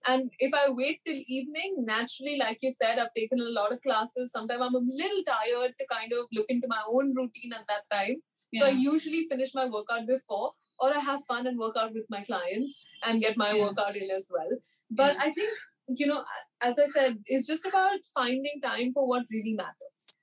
and 0.06 0.32
if 0.40 0.54
I 0.54 0.70
wait 0.70 1.02
till 1.06 1.22
evening, 1.28 1.84
naturally, 1.86 2.38
like 2.38 2.60
you 2.62 2.72
said, 2.72 3.00
I've 3.00 3.14
taken 3.16 3.40
a 3.40 3.52
lot 3.60 3.74
of 3.74 3.82
classes. 3.82 4.32
Sometimes 4.32 4.62
I'm 4.62 4.76
a 4.76 4.80
little 4.80 5.24
tired 5.26 5.74
to 5.78 5.86
kind 5.92 6.14
of 6.14 6.28
look 6.32 6.46
into 6.50 6.68
my 6.68 6.82
own 6.88 7.14
routine 7.16 7.54
at 7.54 7.66
that 7.68 7.84
time. 7.92 8.18
Yeah. 8.52 8.62
So 8.62 8.68
I 8.68 8.72
usually 8.72 9.26
finish 9.30 9.54
my 9.54 9.66
workout 9.66 10.08
before, 10.08 10.52
or 10.80 10.94
I 10.94 11.00
have 11.00 11.24
fun 11.26 11.48
and 11.48 11.58
work 11.58 11.76
out 11.78 11.94
with 11.94 12.06
my 12.10 12.22
clients 12.24 12.78
and 13.04 13.22
get 13.22 13.38
my 13.38 13.52
yeah. 13.52 13.64
workout 13.64 13.96
in 13.98 14.10
as 14.12 14.30
well. 14.32 14.50
But 14.92 15.16
yeah. 15.16 15.24
I 15.24 15.34
think, 15.34 15.58
you 15.90 16.08
know, 16.08 16.24
as 16.62 16.80
I 16.80 16.86
said, 16.86 17.18
it's 17.26 17.48
just 17.48 17.66
about 17.66 18.00
finding 18.14 18.62
time 18.64 18.94
for 18.94 19.08
what 19.08 19.24
really 19.32 19.54
matters. 19.54 20.20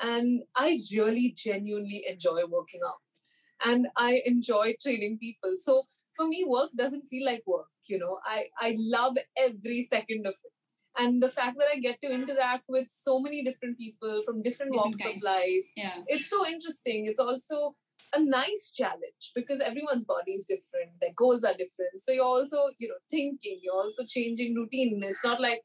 And 0.00 0.42
I 0.56 0.78
really 0.92 1.34
genuinely 1.36 2.04
enjoy 2.08 2.44
working 2.48 2.80
out 2.86 3.02
and 3.64 3.88
I 3.96 4.22
enjoy 4.24 4.74
training 4.80 5.18
people. 5.18 5.54
So 5.58 5.84
for 6.14 6.26
me, 6.26 6.44
work 6.46 6.70
doesn't 6.76 7.06
feel 7.06 7.24
like 7.24 7.42
work 7.46 7.66
you 7.88 7.98
know 7.98 8.18
i 8.24 8.44
i 8.60 8.74
love 8.78 9.16
every 9.36 9.82
second 9.82 10.26
of 10.26 10.34
it. 10.34 10.52
And 11.00 11.22
the 11.22 11.28
fact 11.28 11.58
that 11.58 11.68
i 11.72 11.78
get 11.78 12.00
to 12.02 12.10
interact 12.10 12.64
with 12.68 12.88
so 12.90 13.20
many 13.20 13.42
different 13.44 13.78
people 13.78 14.22
from 14.26 14.42
different, 14.42 14.72
different 14.72 14.76
walks 14.76 15.04
of 15.04 15.22
life 15.22 15.68
yeah. 15.76 15.98
it's 16.06 16.30
so 16.30 16.46
interesting. 16.46 17.06
It's 17.06 17.20
also 17.20 17.76
a 18.14 18.20
nice 18.20 18.72
challenge 18.74 19.32
because 19.34 19.60
everyone's 19.60 20.04
body 20.04 20.32
is 20.32 20.46
different 20.46 20.92
their 21.00 21.12
goals 21.14 21.44
are 21.44 21.52
different. 21.52 22.00
So 22.04 22.12
you're 22.12 22.24
also 22.24 22.64
you 22.78 22.88
know 22.88 23.00
thinking 23.10 23.60
you're 23.62 23.82
also 23.84 24.04
changing 24.16 24.54
routine. 24.54 25.00
It's 25.04 25.24
not 25.24 25.40
like 25.40 25.62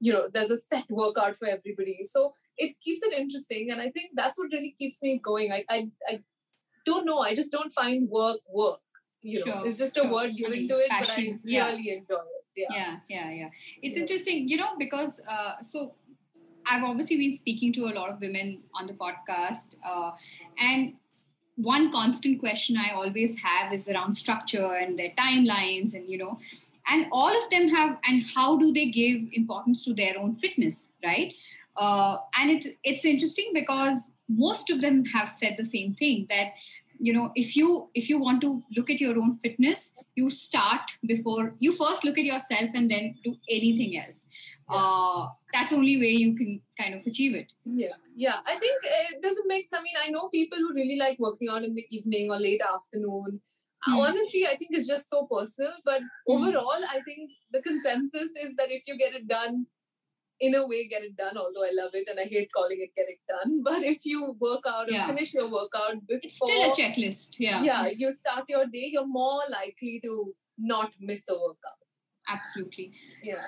you 0.00 0.12
know 0.12 0.28
there's 0.32 0.50
a 0.50 0.56
set 0.56 0.90
workout 0.90 1.36
for 1.36 1.48
everybody. 1.48 1.98
So 2.04 2.34
it 2.56 2.76
keeps 2.84 3.02
it 3.02 3.14
interesting 3.18 3.70
and 3.70 3.80
i 3.80 3.88
think 3.94 4.10
that's 4.14 4.38
what 4.38 4.52
really 4.52 4.74
keeps 4.78 5.02
me 5.02 5.18
going. 5.24 5.52
I 5.52 5.64
i, 5.76 5.88
I 6.08 6.20
don't 6.84 7.06
know. 7.06 7.20
I 7.20 7.34
just 7.34 7.52
don't 7.52 7.72
find 7.72 8.08
work 8.08 8.40
work 8.52 8.80
you 9.22 9.38
know 9.38 9.52
sure, 9.52 9.66
it's 9.66 9.78
just 9.78 9.96
sure. 9.96 10.06
a 10.06 10.12
word 10.12 10.30
given 10.36 10.52
I 10.52 10.56
mean, 10.56 10.68
to 10.68 10.78
it 10.78 10.90
passion. 10.90 11.40
but 11.44 11.52
i 11.52 11.70
really 11.70 11.82
yeah. 11.86 11.94
enjoy 11.94 12.14
it 12.14 12.42
yeah 12.56 12.66
yeah 12.70 12.96
yeah, 13.08 13.30
yeah. 13.30 13.48
it's 13.82 13.96
yeah. 13.96 14.02
interesting 14.02 14.48
you 14.48 14.56
know 14.56 14.70
because 14.78 15.20
uh, 15.28 15.62
so 15.62 15.94
i've 16.66 16.82
obviously 16.82 17.16
been 17.16 17.36
speaking 17.36 17.72
to 17.72 17.86
a 17.86 17.92
lot 17.98 18.10
of 18.10 18.20
women 18.20 18.62
on 18.74 18.86
the 18.86 18.94
podcast 18.94 19.76
uh, 19.86 20.10
and 20.58 20.94
one 21.56 21.90
constant 21.92 22.40
question 22.40 22.76
i 22.76 22.90
always 22.90 23.38
have 23.38 23.72
is 23.72 23.88
around 23.88 24.14
structure 24.14 24.74
and 24.74 24.98
their 24.98 25.10
timelines 25.10 25.94
and 25.94 26.10
you 26.10 26.18
know 26.18 26.38
and 26.88 27.06
all 27.12 27.36
of 27.36 27.48
them 27.50 27.68
have 27.68 27.98
and 28.04 28.24
how 28.34 28.58
do 28.58 28.72
they 28.72 28.86
give 28.86 29.22
importance 29.32 29.84
to 29.84 29.94
their 29.94 30.18
own 30.18 30.34
fitness 30.34 30.88
right 31.04 31.34
uh, 31.76 32.16
and 32.38 32.50
it's 32.50 32.68
it's 32.84 33.04
interesting 33.04 33.50
because 33.54 34.12
most 34.28 34.70
of 34.70 34.80
them 34.80 35.04
have 35.04 35.28
said 35.28 35.54
the 35.58 35.64
same 35.64 35.94
thing 35.94 36.26
that 36.28 36.52
you 37.06 37.12
know 37.12 37.30
if 37.34 37.56
you 37.56 37.68
if 37.94 38.08
you 38.08 38.18
want 38.18 38.40
to 38.40 38.50
look 38.76 38.90
at 38.94 39.00
your 39.00 39.18
own 39.18 39.32
fitness 39.44 39.92
you 40.14 40.30
start 40.30 40.92
before 41.12 41.54
you 41.58 41.72
first 41.72 42.04
look 42.04 42.18
at 42.22 42.24
yourself 42.24 42.70
and 42.74 42.90
then 42.90 43.14
do 43.24 43.34
anything 43.50 43.96
else 44.02 44.26
yeah. 44.70 44.76
uh, 44.76 45.28
that's 45.52 45.72
only 45.72 45.96
way 46.02 46.12
you 46.24 46.34
can 46.34 46.60
kind 46.80 46.94
of 46.94 47.04
achieve 47.12 47.34
it 47.34 47.52
yeah 47.64 47.96
yeah 48.14 48.38
i 48.46 48.56
think 48.64 48.88
it 49.12 49.22
doesn't 49.22 49.48
make 49.48 49.66
i 49.74 49.82
mean 49.82 49.98
i 50.04 50.08
know 50.10 50.28
people 50.28 50.58
who 50.58 50.72
really 50.74 50.96
like 50.96 51.18
working 51.18 51.48
out 51.48 51.64
in 51.64 51.74
the 51.74 51.86
evening 51.90 52.30
or 52.30 52.38
late 52.38 52.62
afternoon 52.74 53.40
mm. 53.88 53.98
honestly 54.06 54.46
i 54.46 54.56
think 54.56 54.70
it's 54.70 54.88
just 54.94 55.10
so 55.10 55.26
personal 55.26 55.72
but 55.84 56.00
mm. 56.00 56.08
overall 56.28 56.88
i 56.96 57.00
think 57.00 57.30
the 57.52 57.62
consensus 57.62 58.30
is 58.46 58.54
that 58.56 58.70
if 58.70 58.82
you 58.86 58.96
get 58.96 59.14
it 59.22 59.26
done 59.26 59.66
in 60.46 60.54
a 60.60 60.62
way 60.70 60.86
get 60.92 61.04
it 61.08 61.16
done 61.16 61.36
although 61.42 61.64
i 61.64 61.72
love 61.80 61.98
it 62.00 62.08
and 62.12 62.20
i 62.24 62.24
hate 62.34 62.50
calling 62.56 62.80
it 62.86 62.94
get 63.00 63.12
it 63.14 63.20
done 63.32 63.62
but 63.68 63.82
if 63.92 64.06
you 64.12 64.36
work 64.46 64.64
out 64.74 64.88
and 64.88 64.96
yeah. 64.96 65.06
finish 65.06 65.34
your 65.34 65.50
workout 65.58 66.00
before 66.06 66.20
it's 66.22 66.36
still 66.36 66.64
a 66.70 66.72
checklist 66.80 67.38
yeah 67.38 67.62
yeah 67.70 67.86
you 68.04 68.12
start 68.22 68.44
your 68.56 68.66
day 68.78 68.88
you're 68.94 69.12
more 69.20 69.42
likely 69.58 70.00
to 70.06 70.16
not 70.58 70.90
miss 71.12 71.28
a 71.28 71.38
workout 71.44 71.80
absolutely 72.28 72.92
yeah 73.22 73.46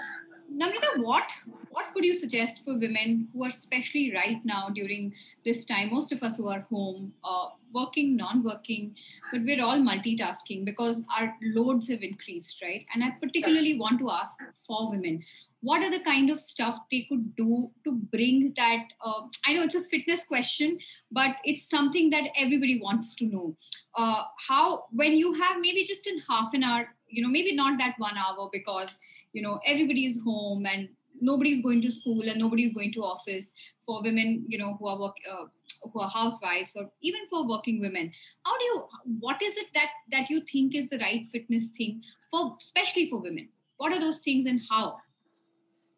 Namrata, 0.53 0.99
what 0.99 1.33
what 1.71 1.87
would 1.95 2.05
you 2.05 2.15
suggest 2.15 2.65
for 2.65 2.79
women 2.79 3.29
who 3.33 3.45
are 3.45 3.49
especially 3.49 4.13
right 4.15 4.41
now 4.45 4.69
during 4.69 5.13
this 5.45 5.65
time? 5.65 5.93
Most 5.93 6.13
of 6.13 6.23
us 6.23 6.37
who 6.37 6.49
are 6.49 6.61
home, 6.71 7.13
uh, 7.25 7.49
working, 7.73 8.17
non-working, 8.17 8.95
but 9.33 9.43
we're 9.43 9.65
all 9.65 9.79
multitasking 9.79 10.65
because 10.65 11.03
our 11.19 11.35
loads 11.43 11.89
have 11.89 12.03
increased, 12.03 12.63
right? 12.63 12.87
And 12.95 13.03
I 13.03 13.11
particularly 13.21 13.79
want 13.79 13.99
to 14.01 14.11
ask 14.11 14.39
for 14.67 14.91
women, 14.91 15.25
what 15.67 15.83
are 15.83 15.91
the 15.91 16.05
kind 16.05 16.31
of 16.31 16.39
stuff 16.39 16.79
they 16.91 17.07
could 17.09 17.25
do 17.37 17.71
to 17.85 17.93
bring 18.15 18.53
that 18.57 18.93
uh, 19.05 19.23
i 19.47 19.55
know 19.55 19.63
it's 19.63 19.81
a 19.81 19.89
fitness 19.93 20.25
question 20.25 20.79
but 21.15 21.37
it's 21.45 21.69
something 21.69 22.11
that 22.11 22.29
everybody 22.37 22.81
wants 22.81 23.15
to 23.15 23.27
know. 23.27 23.57
Uh, 23.97 24.25
how 24.49 24.85
when 24.91 25.13
you 25.13 25.33
have 25.33 25.61
maybe 25.61 25.85
just 25.85 26.07
in 26.09 26.19
half 26.29 26.53
an 26.53 26.65
hour 26.65 26.89
you 27.09 27.23
know 27.23 27.29
maybe 27.29 27.55
not 27.55 27.79
that 27.79 27.95
one 27.99 28.17
hour 28.17 28.49
because 28.53 28.99
you 29.33 29.43
know 29.43 29.61
everybody 29.65 30.05
is 30.07 30.21
home 30.25 30.67
and 30.67 30.89
nobody's 31.21 31.63
going 31.63 31.81
to 31.81 31.91
school 31.91 32.29
and 32.29 32.41
nobody's 32.41 32.73
going 32.73 32.93
to 32.93 33.05
office 33.05 33.53
for 33.87 34.03
women 34.03 34.45
you 34.49 34.59
know 34.59 34.77
who 34.79 34.89
are 34.89 34.99
work, 34.99 35.17
uh, 35.31 35.45
who 35.93 36.01
are 36.01 36.09
housewives 36.09 36.75
or 36.75 36.91
even 37.03 37.21
for 37.31 37.47
working 37.49 37.81
women. 37.81 38.11
How 38.45 38.59
do 38.59 38.65
you 38.65 38.85
what 39.21 39.41
is 39.41 39.57
it 39.57 39.69
that 39.75 39.91
that 40.11 40.31
you 40.31 40.41
think 40.41 40.75
is 40.75 40.89
the 40.89 40.99
right 40.99 41.25
fitness 41.27 41.69
thing 41.69 42.03
for 42.31 42.57
especially 42.61 43.09
for 43.09 43.21
women? 43.21 43.49
What 43.77 43.93
are 43.93 44.01
those 44.01 44.19
things 44.19 44.47
and 44.47 44.61
how 44.69 44.99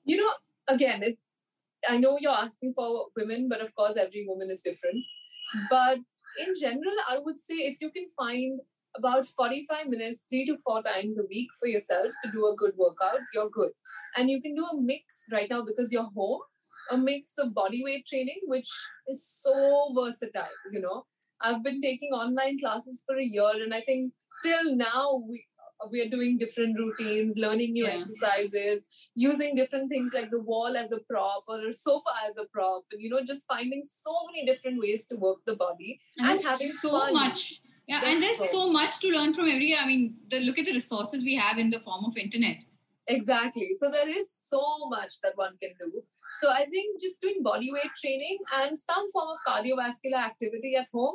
you 0.07 0.17
know, 0.17 0.31
again, 0.69 1.03
it's 1.03 1.37
I 1.89 1.99
know 1.99 2.17
you're 2.21 2.33
asking 2.33 2.73
for 2.75 3.07
women, 3.17 3.49
but 3.49 3.61
of 3.61 3.75
course 3.75 3.97
every 3.97 4.25
woman 4.27 4.51
is 4.51 4.63
different. 4.63 5.05
But 5.71 5.99
in 6.45 6.55
general, 6.61 6.97
I 7.09 7.19
would 7.19 7.39
say 7.39 7.55
if 7.55 7.77
you 7.81 7.91
can 7.91 8.07
find 8.17 8.61
about 8.97 9.27
45 9.27 9.89
minutes, 9.89 10.25
three 10.29 10.47
to 10.47 10.57
four 10.59 10.83
times 10.83 11.19
a 11.19 11.25
week 11.29 11.49
for 11.61 11.69
yourself 11.69 12.07
to 12.25 12.33
do 12.33 12.47
a 12.47 12.57
good 12.57 12.73
workout, 12.77 13.21
you're 13.35 13.51
good. 13.51 13.71
And 14.17 14.31
you 14.31 14.41
can 14.41 14.55
do 14.55 14.65
a 14.65 14.81
mix 14.81 15.25
right 15.31 15.49
now 15.51 15.63
because 15.63 15.93
you're 15.93 16.11
home, 16.15 16.41
a 16.91 16.97
mix 16.97 17.35
of 17.39 17.55
body 17.55 17.83
weight 17.85 18.07
training, 18.07 18.41
which 18.47 18.69
is 19.09 19.25
so 19.25 19.93
versatile, 19.95 20.59
you 20.73 20.81
know. 20.81 21.05
I've 21.41 21.63
been 21.63 21.83
taking 21.83 22.13
online 22.13 22.59
classes 22.59 23.03
for 23.07 23.19
a 23.19 23.25
year, 23.25 23.51
and 23.63 23.75
I 23.75 23.83
think 23.83 24.13
till 24.43 24.75
now 24.75 25.23
we 25.29 25.45
we 25.91 26.01
are 26.01 26.09
doing 26.09 26.39
different 26.39 26.79
routines, 26.79 27.37
learning 27.37 27.73
new 27.73 27.87
yeah. 27.87 27.95
exercises, 27.95 28.85
using 29.15 29.55
different 29.55 29.89
things 29.89 30.13
like 30.15 30.31
the 30.31 30.41
wall 30.41 30.77
as 30.77 30.93
a 30.93 31.01
prop 31.11 31.45
or 31.49 31.67
a 31.67 31.73
sofa 31.73 32.11
as 32.27 32.37
a 32.37 32.47
prop, 32.53 32.85
and 32.93 33.03
you 33.03 33.11
know, 33.11 33.21
just 33.25 33.47
finding 33.47 33.83
so 33.83 34.15
many 34.31 34.47
different 34.47 34.81
ways 34.81 35.07
to 35.09 35.17
work 35.17 35.39
the 35.47 35.57
body 35.57 36.01
and, 36.19 36.31
and 36.31 36.45
having 36.45 36.73
so 36.73 36.91
fun. 36.91 37.13
much. 37.13 37.61
Yeah, 37.87 38.01
and 38.05 38.21
there's 38.23 38.39
so. 38.39 38.47
so 38.51 38.73
much 38.73 38.99
to 39.01 39.09
learn 39.09 39.33
from 39.33 39.49
every. 39.49 39.77
I 39.77 39.87
mean, 39.87 40.17
the, 40.31 40.41
look 40.41 40.59
at 40.59 40.67
the 40.67 40.73
resources 40.73 41.23
we 41.23 41.37
have 41.37 41.59
in 41.59 41.71
the 41.71 41.81
form 41.81 42.05
of 42.05 42.17
internet. 42.17 42.57
Exactly. 43.09 43.71
So 43.79 43.91
there 43.91 44.09
is 44.09 44.33
so 44.33 44.89
much 44.89 45.21
that 45.23 45.37
one 45.37 45.53
can 45.63 45.71
do. 45.79 46.03
So 46.41 46.51
I 46.51 46.67
think 46.67 47.01
just 47.01 47.23
doing 47.23 47.43
body 47.43 47.71
weight 47.73 47.93
training 48.01 48.39
and 48.53 48.77
some 48.77 49.09
form 49.11 49.29
of 49.29 49.39
cardiovascular 49.47 50.19
activity 50.19 50.75
at 50.77 50.87
home 50.93 51.15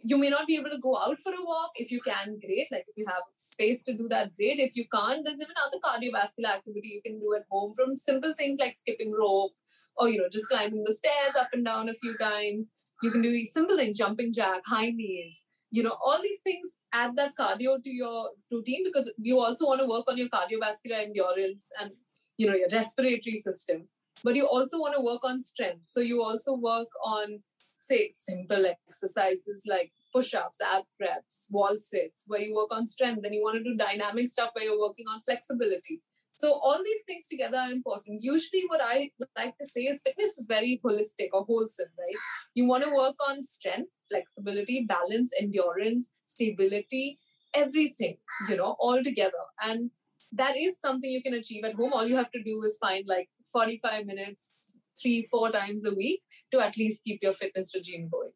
you 0.00 0.18
may 0.18 0.28
not 0.28 0.46
be 0.46 0.56
able 0.56 0.70
to 0.70 0.78
go 0.78 0.96
out 0.96 1.18
for 1.20 1.32
a 1.32 1.44
walk. 1.44 1.70
If 1.74 1.90
you 1.90 2.00
can, 2.00 2.38
great. 2.38 2.68
Like 2.70 2.84
if 2.88 2.96
you 2.96 3.04
have 3.06 3.22
space 3.36 3.82
to 3.84 3.94
do 3.94 4.08
that, 4.08 4.36
great. 4.36 4.58
If 4.58 4.76
you 4.76 4.84
can't, 4.92 5.24
there's 5.24 5.40
even 5.40 5.54
other 5.64 5.78
cardiovascular 5.82 6.54
activity 6.54 6.88
you 6.88 7.02
can 7.04 7.18
do 7.18 7.34
at 7.34 7.44
home 7.50 7.72
from 7.74 7.96
simple 7.96 8.34
things 8.36 8.58
like 8.60 8.76
skipping 8.76 9.12
rope 9.12 9.52
or, 9.96 10.08
you 10.08 10.18
know, 10.18 10.28
just 10.30 10.48
climbing 10.48 10.84
the 10.84 10.94
stairs 10.94 11.34
up 11.38 11.48
and 11.52 11.64
down 11.64 11.88
a 11.88 11.94
few 11.94 12.16
times. 12.18 12.68
You 13.02 13.10
can 13.10 13.22
do 13.22 13.44
simple 13.44 13.76
things, 13.76 13.96
jumping 13.96 14.32
jack, 14.32 14.62
high 14.66 14.90
knees. 14.90 15.46
You 15.70 15.82
know, 15.82 15.96
all 16.04 16.20
these 16.22 16.40
things 16.42 16.78
add 16.92 17.16
that 17.16 17.32
cardio 17.38 17.82
to 17.82 17.90
your 17.90 18.30
routine 18.50 18.84
because 18.84 19.12
you 19.18 19.40
also 19.40 19.66
want 19.66 19.80
to 19.80 19.86
work 19.86 20.04
on 20.08 20.16
your 20.16 20.28
cardiovascular 20.28 21.02
endurance 21.04 21.68
and, 21.80 21.92
you 22.36 22.46
know, 22.46 22.54
your 22.54 22.68
respiratory 22.70 23.36
system. 23.36 23.88
But 24.22 24.36
you 24.36 24.46
also 24.46 24.78
want 24.78 24.94
to 24.94 25.02
work 25.02 25.24
on 25.24 25.40
strength. 25.40 25.82
So 25.86 26.00
you 26.00 26.22
also 26.22 26.54
work 26.54 26.88
on 27.04 27.42
say 27.86 28.10
simple 28.10 28.66
exercises 28.66 29.64
like 29.68 29.92
push-ups, 30.12 30.60
ab 30.60 30.84
reps, 31.00 31.48
wall 31.50 31.76
sits, 31.78 32.24
where 32.26 32.40
you 32.40 32.54
work 32.54 32.70
on 32.70 32.86
strength. 32.86 33.22
Then 33.22 33.32
you 33.32 33.42
want 33.42 33.56
to 33.58 33.64
do 33.64 33.76
dynamic 33.76 34.28
stuff 34.28 34.50
where 34.54 34.64
you're 34.64 34.80
working 34.80 35.06
on 35.06 35.22
flexibility. 35.22 36.02
So 36.38 36.52
all 36.52 36.80
these 36.84 37.02
things 37.06 37.26
together 37.28 37.56
are 37.56 37.70
important. 37.70 38.22
Usually, 38.22 38.64
what 38.68 38.80
I 38.82 39.10
like 39.36 39.56
to 39.58 39.66
say 39.66 39.82
is 39.82 40.02
fitness 40.02 40.36
is 40.36 40.46
very 40.46 40.80
holistic 40.84 41.28
or 41.32 41.44
wholesome, 41.44 41.88
right? 41.98 42.16
You 42.54 42.66
want 42.66 42.84
to 42.84 42.90
work 42.90 43.16
on 43.26 43.42
strength, 43.42 43.90
flexibility, 44.10 44.84
balance, 44.86 45.30
endurance, 45.40 46.12
stability, 46.26 47.18
everything, 47.54 48.18
you 48.50 48.56
know, 48.56 48.76
all 48.78 49.02
together. 49.02 49.44
And 49.62 49.90
that 50.32 50.56
is 50.56 50.78
something 50.78 51.10
you 51.10 51.22
can 51.22 51.34
achieve 51.34 51.64
at 51.64 51.74
home. 51.74 51.92
All 51.94 52.06
you 52.06 52.16
have 52.16 52.30
to 52.32 52.42
do 52.42 52.62
is 52.64 52.76
find 52.78 53.06
like 53.06 53.30
45 53.50 54.04
minutes 54.04 54.52
three, 55.00 55.22
four 55.22 55.50
times 55.50 55.84
a 55.84 55.94
week 55.94 56.22
to 56.52 56.60
at 56.60 56.76
least 56.76 57.04
keep 57.04 57.22
your 57.22 57.32
fitness 57.32 57.72
regime 57.74 58.08
going. 58.10 58.30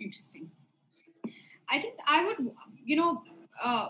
Interesting. 0.00 0.50
I 1.68 1.80
think 1.80 1.94
I 2.06 2.24
would, 2.26 2.50
you 2.84 2.96
know, 2.96 3.22
uh, 3.62 3.88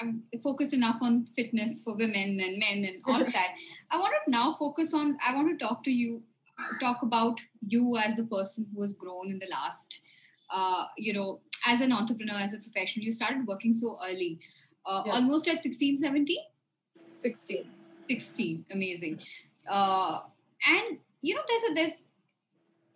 I'm 0.00 0.22
focused 0.42 0.72
enough 0.72 0.96
on 1.02 1.26
fitness 1.36 1.80
for 1.84 1.94
women 1.94 2.40
and 2.40 2.58
men 2.58 2.84
and 2.84 3.02
all 3.06 3.20
of 3.20 3.32
that. 3.32 3.54
I 3.90 3.98
want 3.98 4.14
to 4.24 4.30
now 4.30 4.52
focus 4.52 4.94
on, 4.94 5.16
I 5.26 5.34
want 5.34 5.56
to 5.58 5.64
talk 5.64 5.84
to 5.84 5.90
you, 5.90 6.22
talk 6.80 7.02
about 7.02 7.40
you 7.60 7.96
as 7.98 8.14
the 8.14 8.24
person 8.24 8.66
who 8.74 8.82
has 8.82 8.94
grown 8.94 9.30
in 9.30 9.38
the 9.38 9.48
last, 9.50 10.00
uh, 10.50 10.86
you 10.96 11.12
know, 11.12 11.40
as 11.66 11.80
an 11.80 11.92
entrepreneur, 11.92 12.36
as 12.36 12.54
a 12.54 12.58
professional. 12.58 13.04
You 13.04 13.12
started 13.12 13.46
working 13.46 13.72
so 13.72 13.98
early, 14.04 14.40
uh, 14.86 15.02
Yeah. 15.06 15.12
almost 15.12 15.46
at 15.48 15.62
16, 15.62 15.98
17? 15.98 16.38
16. 17.12 17.64
16 18.08 18.64
amazing 18.72 19.18
uh, 19.70 20.20
and 20.66 20.98
you 21.20 21.34
know 21.34 21.42
there's 21.48 21.70
a 21.70 21.74
there's 21.74 22.02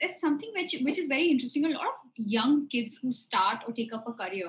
there's 0.00 0.20
something 0.20 0.50
which 0.54 0.76
which 0.82 0.98
is 0.98 1.06
very 1.06 1.24
interesting. 1.30 1.64
A 1.64 1.70
lot 1.70 1.86
of 1.86 1.94
young 2.16 2.68
kids 2.68 2.98
who 3.00 3.10
start 3.10 3.64
or 3.66 3.72
take 3.72 3.94
up 3.94 4.06
a 4.06 4.12
career 4.12 4.48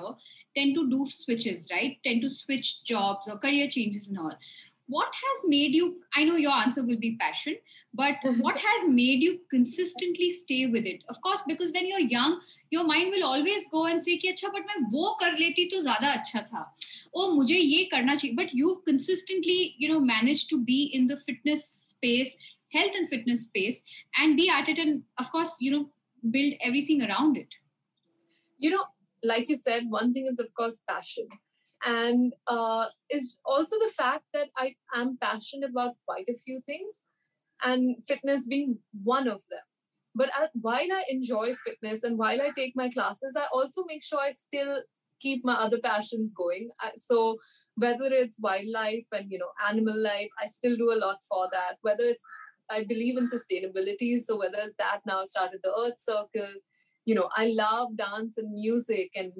tend 0.56 0.74
to 0.74 0.88
do 0.90 1.06
switches 1.10 1.68
right? 1.70 1.98
Tend 2.04 2.22
to 2.22 2.30
switch 2.30 2.84
jobs 2.84 3.28
or 3.28 3.38
career 3.38 3.68
changes 3.68 4.08
and 4.08 4.18
all. 4.18 4.36
What 4.86 5.08
has 5.14 5.48
made 5.48 5.74
you 5.74 6.00
i 6.14 6.24
know 6.24 6.36
your 6.36 6.52
answer 6.52 6.82
will 6.82 6.98
be 6.98 7.16
passion 7.20 7.56
but 7.94 8.16
what 8.38 8.58
has 8.58 8.88
made 8.88 9.22
you 9.22 9.40
consistently 9.50 10.30
stay 10.30 10.66
with 10.66 10.84
it? 10.86 11.02
Of 11.08 11.20
course 11.20 11.40
because 11.46 11.72
when 11.72 11.86
you're 11.86 12.00
young 12.00 12.40
your 12.70 12.84
mind 12.84 13.10
will 13.10 13.24
always 13.26 13.66
go 13.68 13.86
and 13.86 14.02
say 14.02 14.18
ki 14.18 14.32
acha 14.32 14.52
but 14.52 14.66
main 14.70 14.90
wo 14.90 15.14
kar 15.20 15.30
leti 15.42 15.68
to 15.74 15.82
zyada 15.88 16.12
acha 16.18 16.44
tha 16.50 16.64
oh 17.14 17.26
mujhe 17.36 17.58
ye 17.58 17.88
karna 17.94 18.16
chahiye 18.22 18.36
but 18.40 18.54
you 18.62 18.82
consistently 18.88 19.74
you 19.78 19.92
know 19.92 20.00
managed 20.00 20.50
to 20.50 20.62
be 20.72 20.80
in 21.00 21.06
the 21.12 21.16
fitness 21.16 21.68
space 21.92 22.36
health 22.72 22.92
and 22.94 23.08
fitness 23.08 23.44
space 23.44 23.82
and 24.18 24.36
be 24.36 24.48
at 24.48 24.68
it 24.68 24.78
and 24.78 25.02
of 25.18 25.30
course 25.30 25.56
you 25.60 25.70
know 25.70 25.90
build 26.30 26.54
everything 26.62 27.02
around 27.02 27.36
it 27.36 27.54
You 28.58 28.70
know, 28.70 28.84
like 29.22 29.48
you 29.48 29.56
said, 29.56 29.84
one 29.88 30.12
thing 30.12 30.26
is, 30.30 30.38
of 30.38 30.48
course, 30.54 30.82
passion. 30.88 31.28
And 31.84 32.32
uh, 32.46 32.86
is 33.08 33.38
also 33.44 33.76
the 33.78 33.92
fact 33.96 34.24
that 34.34 34.48
I 34.56 34.74
am 34.94 35.16
passionate 35.20 35.70
about 35.70 35.94
quite 36.06 36.28
a 36.28 36.34
few 36.34 36.60
things, 36.66 37.02
and 37.62 37.96
fitness 38.06 38.46
being 38.48 38.78
one 39.04 39.28
of 39.28 39.42
them. 39.50 39.66
But 40.14 40.30
I, 40.34 40.48
while 40.54 40.92
I 40.92 41.04
enjoy 41.08 41.54
fitness 41.54 42.02
and 42.02 42.18
while 42.18 42.42
I 42.42 42.50
take 42.56 42.74
my 42.74 42.88
classes, 42.90 43.36
I 43.38 43.46
also 43.52 43.84
make 43.86 44.02
sure 44.04 44.18
I 44.20 44.30
still 44.30 44.82
keep 45.20 45.44
my 45.44 45.54
other 45.54 45.78
passions 45.78 46.34
going. 46.36 46.70
So 46.96 47.38
whether 47.76 48.06
it's 48.06 48.40
wildlife 48.40 49.06
and 49.12 49.30
you 49.30 49.38
know 49.38 49.52
animal 49.68 50.00
life, 50.02 50.30
I 50.42 50.46
still 50.46 50.76
do 50.76 50.92
a 50.92 50.98
lot 51.04 51.18
for 51.28 51.48
that. 51.52 51.76
Whether 51.82 52.04
it's 52.04 52.24
I 52.70 52.84
believe 52.84 53.16
in 53.16 53.26
sustainability, 53.26 54.20
so 54.20 54.38
whether 54.38 54.58
it's 54.58 54.74
that 54.78 55.00
now 55.06 55.24
started 55.24 55.60
the 55.62 55.70
Earth 55.70 55.98
Circle. 55.98 56.54
You 57.04 57.14
know, 57.14 57.28
I 57.36 57.46
love 57.46 57.96
dance 57.96 58.36
and 58.36 58.52
music 58.52 59.10
and 59.14 59.32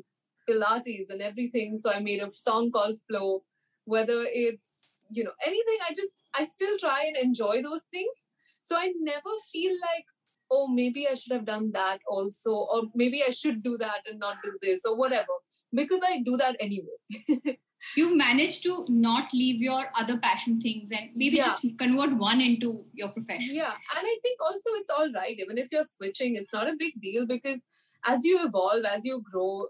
Pilates 0.48 1.10
and 1.10 1.20
everything. 1.20 1.76
So 1.76 1.92
I 1.92 2.00
made 2.00 2.22
a 2.22 2.30
song 2.30 2.70
called 2.70 2.98
Flow. 3.06 3.44
Whether 3.84 4.24
it's 4.26 5.04
you 5.10 5.24
know 5.24 5.32
anything, 5.44 5.78
I 5.88 5.92
just 5.94 6.14
I 6.34 6.44
still 6.44 6.76
try 6.78 7.04
and 7.04 7.16
enjoy 7.16 7.62
those 7.62 7.84
things. 7.90 8.28
So 8.62 8.76
I 8.76 8.92
never 9.00 9.34
feel 9.52 9.72
like 9.72 10.04
oh 10.50 10.66
maybe 10.66 11.06
i 11.06 11.14
should 11.14 11.32
have 11.32 11.44
done 11.44 11.70
that 11.72 11.98
also 12.08 12.52
or 12.52 12.82
maybe 12.94 13.22
i 13.22 13.30
should 13.30 13.62
do 13.62 13.76
that 13.76 14.00
and 14.08 14.18
not 14.18 14.36
do 14.42 14.52
this 14.62 14.84
or 14.84 14.96
whatever 14.96 15.34
because 15.72 16.00
i 16.06 16.20
do 16.24 16.36
that 16.36 16.56
anyway 16.60 17.58
you've 17.96 18.16
managed 18.16 18.62
to 18.64 18.84
not 18.88 19.32
leave 19.32 19.60
your 19.60 19.86
other 19.94 20.18
passion 20.18 20.60
things 20.60 20.90
and 20.90 21.10
maybe 21.14 21.36
Yeah. 21.36 21.44
just 21.44 21.66
convert 21.78 22.12
one 22.16 22.40
into 22.40 22.84
your 22.92 23.08
profession 23.08 23.54
yeah 23.54 23.74
and 23.96 24.12
i 24.12 24.16
think 24.22 24.40
also 24.40 24.70
it's 24.80 24.90
all 24.90 25.12
right 25.12 25.38
even 25.38 25.58
if 25.58 25.70
you're 25.72 25.84
switching 25.84 26.36
it's 26.36 26.52
not 26.52 26.68
a 26.68 26.76
big 26.78 27.00
deal 27.00 27.26
because 27.26 27.66
as 28.04 28.24
you 28.24 28.44
evolve 28.44 28.84
as 28.84 29.04
you 29.04 29.22
grow 29.30 29.66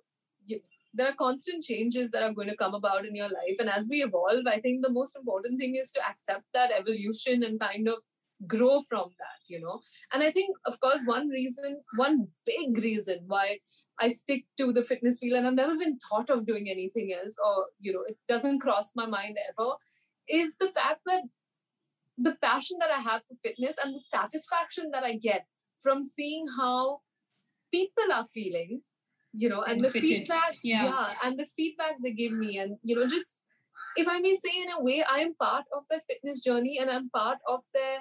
you, 0.46 0.60
there 0.94 1.08
are 1.08 1.14
constant 1.14 1.62
changes 1.62 2.10
that 2.10 2.22
are 2.22 2.32
going 2.32 2.48
to 2.48 2.56
come 2.56 2.74
about 2.74 3.04
in 3.04 3.14
your 3.14 3.28
life 3.28 3.56
and 3.58 3.68
as 3.68 3.88
we 3.90 4.02
evolve 4.02 4.46
i 4.46 4.58
think 4.60 4.82
the 4.82 4.90
most 4.90 5.16
important 5.16 5.58
thing 5.58 5.76
is 5.76 5.90
to 5.90 6.00
accept 6.08 6.44
that 6.54 6.70
evolution 6.72 7.42
and 7.42 7.60
kind 7.60 7.88
of 7.88 7.98
grow 8.46 8.80
from 8.88 9.08
that 9.18 9.40
you 9.48 9.60
know 9.60 9.80
and 10.12 10.22
i 10.22 10.30
think 10.30 10.56
of 10.66 10.78
course 10.80 11.00
one 11.06 11.28
reason 11.28 11.80
one 11.96 12.28
big 12.46 12.76
reason 12.78 13.18
why 13.26 13.58
i 14.00 14.08
stick 14.08 14.44
to 14.56 14.72
the 14.72 14.82
fitness 14.82 15.18
field 15.18 15.36
and 15.38 15.46
i've 15.46 15.54
never 15.54 15.76
been 15.76 15.98
thought 16.08 16.30
of 16.30 16.46
doing 16.46 16.68
anything 16.70 17.12
else 17.12 17.36
or 17.44 17.66
you 17.80 17.92
know 17.92 18.02
it 18.06 18.16
doesn't 18.28 18.60
cross 18.60 18.92
my 18.94 19.06
mind 19.06 19.36
ever 19.48 19.70
is 20.28 20.56
the 20.58 20.68
fact 20.68 21.00
that 21.06 21.22
the 22.16 22.36
passion 22.40 22.76
that 22.78 22.90
i 22.90 23.00
have 23.00 23.22
for 23.24 23.34
fitness 23.42 23.74
and 23.84 23.94
the 23.94 24.00
satisfaction 24.00 24.90
that 24.92 25.02
i 25.02 25.16
get 25.16 25.46
from 25.80 26.04
seeing 26.04 26.44
how 26.56 27.00
people 27.72 28.12
are 28.12 28.24
feeling 28.24 28.82
you 29.32 29.48
know 29.48 29.62
and 29.62 29.80
the 29.80 29.88
Benefited. 29.88 30.08
feedback 30.28 30.56
Yeah. 30.62 31.12
and 31.24 31.38
the 31.38 31.44
feedback 31.44 31.96
they 32.02 32.12
give 32.12 32.32
me 32.32 32.58
and 32.58 32.76
you 32.82 32.94
know 32.94 33.06
just 33.06 33.40
if 33.96 34.06
i 34.08 34.18
may 34.20 34.34
say 34.36 34.50
in 34.62 34.70
a 34.70 34.82
way 34.82 35.02
i 35.10 35.18
am 35.18 35.34
part 35.34 35.64
of 35.76 35.82
their 35.90 36.00
fitness 36.00 36.40
journey 36.40 36.78
and 36.80 36.88
i'm 36.90 37.10
part 37.10 37.38
of 37.48 37.64
their 37.74 37.98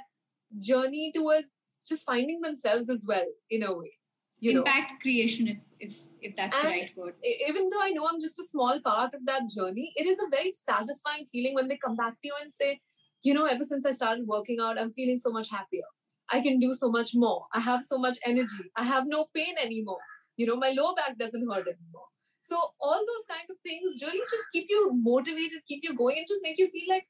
journey 0.59 1.11
towards 1.13 1.47
just 1.87 2.05
finding 2.05 2.41
themselves 2.41 2.89
as 2.89 3.05
well 3.07 3.25
in 3.49 3.63
a 3.63 3.73
way 3.75 3.91
you 4.39 4.53
know 4.53 4.59
impact 4.59 5.01
creation 5.01 5.47
if 5.47 5.57
if 5.79 5.97
if 6.21 6.35
that's 6.35 6.59
the 6.61 6.67
right 6.67 6.91
word 6.97 7.13
even 7.47 7.69
though 7.69 7.81
I 7.81 7.91
know 7.91 8.07
I'm 8.07 8.19
just 8.19 8.39
a 8.39 8.45
small 8.45 8.79
part 8.81 9.13
of 9.13 9.25
that 9.25 9.49
journey, 9.49 9.93
it 9.95 10.05
is 10.07 10.19
a 10.19 10.29
very 10.29 10.51
satisfying 10.53 11.25
feeling 11.31 11.53
when 11.53 11.67
they 11.67 11.77
come 11.77 11.95
back 11.95 12.13
to 12.13 12.27
you 12.27 12.33
and 12.41 12.53
say, 12.53 12.79
you 13.23 13.33
know, 13.33 13.45
ever 13.45 13.63
since 13.63 13.85
I 13.85 13.91
started 13.91 14.27
working 14.27 14.59
out, 14.61 14.79
I'm 14.79 14.91
feeling 14.91 15.19
so 15.19 15.31
much 15.31 15.49
happier. 15.49 15.83
I 16.29 16.41
can 16.41 16.59
do 16.59 16.73
so 16.73 16.89
much 16.89 17.11
more. 17.15 17.45
I 17.53 17.59
have 17.59 17.83
so 17.83 17.97
much 17.97 18.17
energy. 18.25 18.71
I 18.75 18.83
have 18.83 19.05
no 19.07 19.27
pain 19.33 19.55
anymore. 19.61 19.99
You 20.35 20.47
know, 20.47 20.55
my 20.55 20.73
low 20.77 20.93
back 20.95 21.17
doesn't 21.17 21.47
hurt 21.49 21.67
anymore. 21.67 22.07
So 22.41 22.57
all 22.79 22.99
those 22.99 23.25
kind 23.29 23.47
of 23.49 23.57
things 23.63 24.01
really 24.01 24.21
just 24.29 24.43
keep 24.53 24.67
you 24.69 24.91
motivated, 24.93 25.61
keep 25.67 25.83
you 25.83 25.95
going, 25.95 26.17
and 26.17 26.27
just 26.27 26.41
make 26.43 26.57
you 26.57 26.69
feel 26.69 26.89
like 26.89 27.07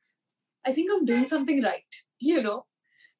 I 0.65 0.73
think 0.73 0.91
I'm 0.91 1.05
doing 1.05 1.25
something 1.25 1.63
right. 1.63 1.83
You 2.19 2.41
know. 2.41 2.65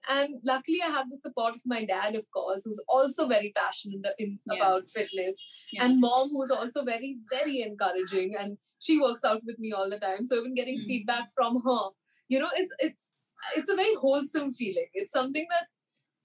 And 0.10 0.36
luckily, 0.44 0.80
I 0.82 0.90
have 0.90 1.10
the 1.10 1.18
support 1.18 1.56
of 1.56 1.62
my 1.66 1.84
dad, 1.86 2.16
of 2.16 2.30
course, 2.32 2.64
who's 2.66 2.82
also 2.88 3.28
very 3.28 3.52
passionate 3.56 4.06
in, 4.18 4.40
Yeah. 4.46 4.56
about 4.56 4.90
fitness 4.90 5.36
Yeah. 5.74 5.86
and 5.86 6.00
mom 6.00 6.30
who's 6.30 6.52
also 6.52 6.84
very 6.84 7.18
very 7.30 7.62
encouraging 7.62 8.36
and 8.40 8.58
she 8.80 8.98
works 9.00 9.24
out 9.26 9.42
with 9.44 9.58
me 9.60 9.72
all 9.74 9.90
the 9.90 10.00
time 10.00 10.26
so 10.26 10.38
even 10.40 10.54
getting 10.54 10.78
Mm. 10.78 10.86
feedback 10.86 11.30
from 11.36 11.62
her 11.68 11.84
you 12.30 12.40
know 12.40 12.50
it's 12.56 12.72
it's 12.88 13.14
it's 13.58 13.70
a 13.70 13.76
very 13.76 13.96
wholesome 13.96 14.54
feeling 14.60 14.88
it's 14.94 15.12
something 15.12 15.48
that 15.54 15.68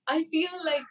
i 0.06 0.22
feel 0.34 0.54
like 0.70 0.84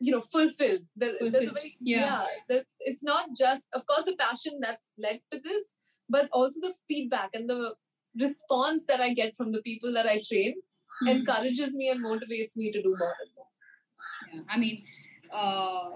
you 0.00 0.12
know 0.12 0.20
fulfilled 0.20 0.84
There- 0.96 1.18
there's 1.20 1.48
a 1.48 1.56
very 1.60 1.76
yeah. 1.80 2.24
that 2.48 2.66
it's 2.80 3.02
not 3.12 3.34
just 3.44 3.68
of 3.74 3.84
course 3.86 4.04
the 4.10 4.16
passion 4.24 4.58
that's 4.66 4.92
led 5.06 5.20
to 5.32 5.40
this 5.48 5.74
but 6.08 6.28
also 6.32 6.60
the 6.66 6.74
feedback 6.88 7.30
and 7.34 7.50
the 7.50 7.74
response 8.26 8.86
that 8.86 9.00
i 9.00 9.12
get 9.22 9.36
from 9.36 9.52
the 9.52 9.62
people 9.70 9.92
that 9.98 10.06
i 10.06 10.20
train 10.30 10.54
Hmm. 11.02 11.14
encourages 11.16 11.74
me 11.74 11.90
and 11.90 12.04
motivates 12.04 12.56
me 12.56 12.72
to 12.72 12.82
do 12.82 12.96
more 12.98 13.14
and 13.20 13.30
more. 13.36 13.46
Yeah 14.32 14.40
i 14.48 14.58
mean 14.58 14.84
uh, 15.40 15.90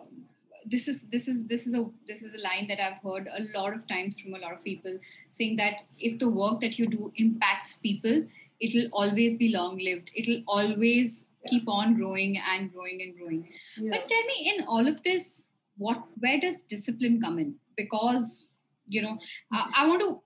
this 0.73 0.88
is 0.88 1.05
this 1.12 1.29
is 1.29 1.45
this 1.51 1.66
is 1.66 1.75
a 1.75 1.83
this 2.09 2.23
is 2.23 2.35
a 2.38 2.42
line 2.47 2.66
that 2.71 2.81
i've 2.87 2.99
heard 3.09 3.29
a 3.40 3.42
lot 3.59 3.77
of 3.77 3.87
times 3.92 4.19
from 4.21 4.35
a 4.35 4.38
lot 4.38 4.53
of 4.57 4.64
people 4.64 4.99
saying 5.31 5.55
that 5.61 5.85
if 5.99 6.19
the 6.19 6.29
work 6.38 6.61
that 6.61 6.79
you 6.79 6.87
do 6.95 7.12
impacts 7.25 7.75
people 7.87 8.19
it 8.66 8.75
will 8.75 8.88
always 9.03 9.37
be 9.42 9.49
long 9.55 9.79
lived 9.79 10.11
it 10.23 10.29
will 10.33 10.42
always 10.59 11.27
keep 11.47 11.69
on 11.69 11.95
growing 11.95 12.38
and 12.38 12.73
growing 12.73 13.03
and 13.03 13.16
growing. 13.16 13.49
Yeah. 13.77 13.90
but 13.92 14.09
tell 14.09 14.25
me 14.25 14.55
in 14.55 14.64
all 14.66 14.87
of 14.87 15.03
this 15.03 15.47
what 15.79 16.03
where 16.19 16.40
does 16.40 16.62
discipline 16.62 17.21
come 17.21 17.38
in? 17.38 17.55
Because 17.77 18.62
you 18.88 19.03
know 19.03 19.19
I, 19.53 19.73
I 19.77 19.87
want 19.87 20.01
to 20.01 20.21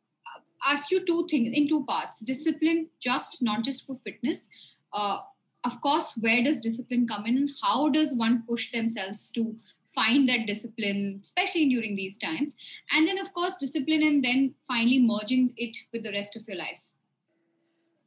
ask 0.67 0.91
you 0.91 1.05
two 1.07 1.27
things 1.31 1.57
in 1.57 1.67
two 1.69 1.85
parts 1.85 2.21
discipline 2.21 2.89
just 3.01 3.39
not 3.43 3.65
just 3.65 3.87
for 3.87 3.95
fitness 3.97 4.49
uh, 4.93 5.19
of 5.65 5.81
course 5.81 6.15
where 6.21 6.43
does 6.43 6.61
discipline 6.61 7.07
come 7.07 7.27
in 7.27 7.49
how 7.63 7.89
does 7.89 8.15
one 8.15 8.43
push 8.49 8.71
themselves 8.73 9.31
to 9.31 9.55
find 9.95 10.29
that 10.29 10.47
discipline 10.47 11.21
especially 11.23 11.69
during 11.69 11.97
these 11.97 12.17
times 12.17 12.55
and 12.93 13.07
then 13.07 13.19
of 13.19 13.33
course 13.35 13.57
discipline 13.57 14.03
and 14.03 14.25
then 14.25 14.55
finally 14.67 15.03
merging 15.03 15.53
it 15.57 15.77
with 15.93 16.03
the 16.03 16.13
rest 16.13 16.37
of 16.37 16.47
your 16.47 16.57
life 16.57 16.81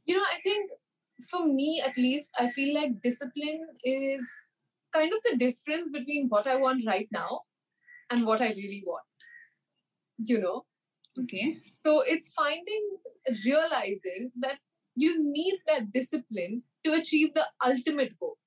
you 0.05 0.17
know, 0.17 0.23
I 0.23 0.39
think 0.41 0.71
for 1.29 1.45
me 1.45 1.81
at 1.85 1.97
least, 1.97 2.35
I 2.39 2.47
feel 2.49 2.73
like 2.73 3.01
discipline 3.01 3.67
is 3.83 4.29
kind 4.93 5.11
of 5.13 5.19
the 5.29 5.37
difference 5.37 5.91
between 5.91 6.27
what 6.27 6.47
I 6.47 6.55
want 6.55 6.85
right 6.85 7.07
now 7.11 7.41
and 8.09 8.25
what 8.25 8.41
I 8.41 8.49
really 8.49 8.83
want. 8.85 9.05
You 10.17 10.39
know? 10.39 10.65
Okay. 11.19 11.57
So 11.85 12.01
it's 12.05 12.33
finding, 12.33 12.97
realizing 13.45 14.31
that 14.41 14.57
you 14.95 15.15
need 15.21 15.59
that 15.67 15.91
discipline 15.91 16.63
to 16.85 16.93
achieve 16.93 17.33
the 17.33 17.45
ultimate 17.65 18.17
goal. 18.19 18.37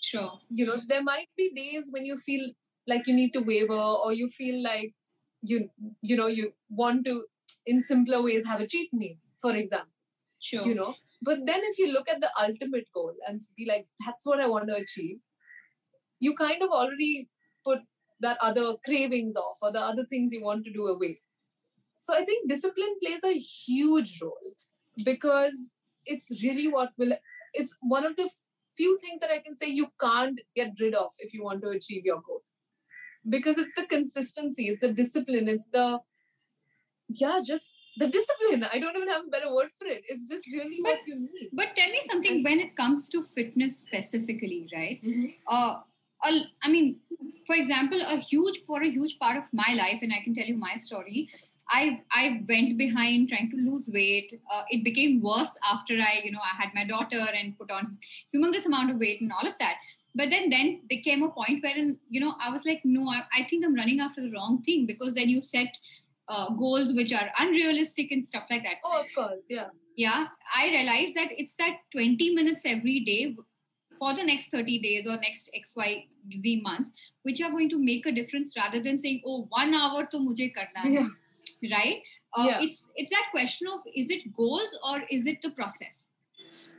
sure 0.00 0.38
You 0.48 0.66
know, 0.66 0.76
there 0.88 1.02
might 1.02 1.28
be 1.36 1.50
days 1.54 1.88
when 1.90 2.04
you 2.04 2.16
feel 2.16 2.50
like 2.86 3.06
you 3.06 3.14
need 3.14 3.32
to 3.34 3.40
waver 3.40 3.74
or 3.74 4.12
you 4.12 4.28
feel 4.28 4.62
like 4.62 4.94
you 5.42 5.70
you 6.02 6.16
know 6.16 6.26
you 6.26 6.52
want 6.68 7.04
to 7.04 7.24
in 7.66 7.82
simpler 7.82 8.22
ways 8.22 8.46
have 8.46 8.60
a 8.60 8.66
cheat 8.66 8.92
meal 8.92 9.16
for 9.40 9.54
example 9.54 9.92
sure 10.38 10.66
you 10.66 10.74
know 10.74 10.94
but 11.22 11.38
then 11.46 11.60
if 11.70 11.78
you 11.78 11.92
look 11.92 12.08
at 12.08 12.20
the 12.20 12.30
ultimate 12.42 12.86
goal 12.94 13.14
and 13.26 13.40
be 13.56 13.66
like 13.66 13.86
that's 14.04 14.26
what 14.26 14.40
i 14.40 14.46
want 14.46 14.68
to 14.68 14.74
achieve 14.74 15.16
you 16.20 16.34
kind 16.34 16.62
of 16.62 16.70
already 16.70 17.28
put 17.64 17.80
that 18.20 18.36
other 18.42 18.74
cravings 18.84 19.36
off 19.36 19.56
or 19.62 19.72
the 19.72 19.80
other 19.80 20.04
things 20.04 20.32
you 20.32 20.42
want 20.44 20.64
to 20.64 20.72
do 20.72 20.86
away. 20.86 21.18
So 22.00 22.14
I 22.14 22.24
think 22.24 22.48
discipline 22.48 22.94
plays 23.02 23.22
a 23.24 23.38
huge 23.38 24.20
role 24.22 24.54
because 25.04 25.74
it's 26.06 26.42
really 26.42 26.66
what 26.66 26.90
will, 26.96 27.12
it's 27.52 27.76
one 27.82 28.06
of 28.06 28.16
the 28.16 28.28
few 28.76 28.98
things 28.98 29.20
that 29.20 29.30
I 29.30 29.38
can 29.38 29.54
say 29.54 29.68
you 29.68 29.88
can't 30.00 30.40
get 30.56 30.72
rid 30.80 30.94
of 30.94 31.12
if 31.18 31.34
you 31.34 31.44
want 31.44 31.62
to 31.62 31.68
achieve 31.68 32.04
your 32.04 32.20
goal. 32.26 32.42
Because 33.28 33.58
it's 33.58 33.74
the 33.74 33.84
consistency, 33.84 34.68
it's 34.68 34.80
the 34.80 34.92
discipline, 34.92 35.46
it's 35.46 35.68
the, 35.68 35.98
yeah, 37.08 37.40
just 37.44 37.76
the 37.98 38.08
discipline. 38.08 38.66
I 38.72 38.78
don't 38.78 38.96
even 38.96 39.08
have 39.08 39.26
a 39.26 39.30
better 39.30 39.54
word 39.54 39.68
for 39.78 39.86
it. 39.86 40.02
It's 40.08 40.26
just 40.26 40.46
really 40.50 40.78
but, 40.82 40.92
what 40.92 41.00
you 41.06 41.14
need. 41.16 41.50
But 41.52 41.76
tell 41.76 41.90
me 41.90 42.00
something 42.08 42.42
when 42.42 42.60
it 42.60 42.74
comes 42.76 43.10
to 43.10 43.22
fitness 43.22 43.78
specifically, 43.78 44.68
right? 44.74 45.00
Mm-hmm. 45.04 45.26
Uh, 45.46 45.80
I 46.22 46.70
mean, 46.70 47.00
for 47.46 47.56
example, 47.56 48.00
a 48.00 48.16
huge 48.16 48.60
for 48.66 48.82
a 48.82 48.90
huge 48.90 49.18
part 49.18 49.36
of 49.36 49.44
my 49.52 49.74
life, 49.74 50.00
and 50.02 50.12
I 50.12 50.22
can 50.22 50.34
tell 50.34 50.44
you 50.44 50.56
my 50.56 50.74
story. 50.74 51.28
I 51.70 52.02
I 52.12 52.42
went 52.48 52.76
behind 52.78 53.28
trying 53.28 53.50
to 53.50 53.56
lose 53.56 53.88
weight. 53.92 54.40
Uh, 54.52 54.62
it 54.70 54.84
became 54.84 55.20
worse 55.22 55.56
after 55.70 55.94
I, 55.94 56.20
you 56.24 56.32
know, 56.32 56.40
I 56.40 56.60
had 56.60 56.74
my 56.74 56.84
daughter 56.84 57.24
and 57.32 57.56
put 57.58 57.70
on 57.70 57.98
humongous 58.34 58.66
amount 58.66 58.90
of 58.90 58.98
weight 58.98 59.20
and 59.20 59.32
all 59.32 59.46
of 59.46 59.56
that. 59.58 59.76
But 60.14 60.30
then 60.30 60.50
then 60.50 60.82
there 60.90 61.00
came 61.02 61.22
a 61.22 61.30
point 61.30 61.62
where, 61.62 61.76
you 62.08 62.20
know, 62.20 62.34
I 62.42 62.50
was 62.50 62.64
like, 62.64 62.80
no, 62.84 63.08
I, 63.08 63.22
I 63.32 63.44
think 63.44 63.64
I'm 63.64 63.74
running 63.74 64.00
after 64.00 64.22
the 64.22 64.34
wrong 64.34 64.62
thing 64.62 64.86
because 64.86 65.14
then 65.14 65.28
you 65.28 65.42
set 65.42 65.78
uh, 66.28 66.54
goals 66.54 66.92
which 66.92 67.12
are 67.12 67.28
unrealistic 67.38 68.10
and 68.10 68.24
stuff 68.24 68.46
like 68.50 68.64
that. 68.64 68.76
Oh, 68.84 69.00
of 69.00 69.06
course, 69.14 69.44
yeah. 69.48 69.68
Yeah, 69.96 70.26
I 70.56 70.68
realized 70.70 71.14
that 71.14 71.28
it's 71.32 71.54
that 71.56 71.78
20 71.92 72.34
minutes 72.34 72.62
every 72.64 73.00
day 73.00 73.36
for 73.98 74.14
the 74.14 74.24
next 74.24 74.50
30 74.50 74.78
days 74.80 75.06
or 75.06 75.16
next 75.18 75.50
XYZ 75.54 76.62
months, 76.62 76.90
which 77.22 77.42
are 77.42 77.50
going 77.50 77.68
to 77.68 77.78
make 77.78 78.06
a 78.06 78.12
difference 78.12 78.56
rather 78.56 78.82
than 78.82 78.98
saying, 78.98 79.22
oh, 79.26 79.46
one 79.50 79.74
hour 79.74 80.06
to 80.06 80.18
mujhe 80.18 80.52
karna 80.54 80.80
hai. 80.80 80.88
Yeah. 80.88 81.08
Right? 81.62 82.02
Uh, 82.36 82.46
yeah. 82.46 82.58
It's 82.60 82.90
it's 82.96 83.10
that 83.10 83.26
question 83.30 83.68
of 83.68 83.80
is 83.94 84.10
it 84.10 84.32
goals 84.34 84.78
or 84.88 85.02
is 85.10 85.26
it 85.26 85.42
the 85.42 85.50
process? 85.50 86.10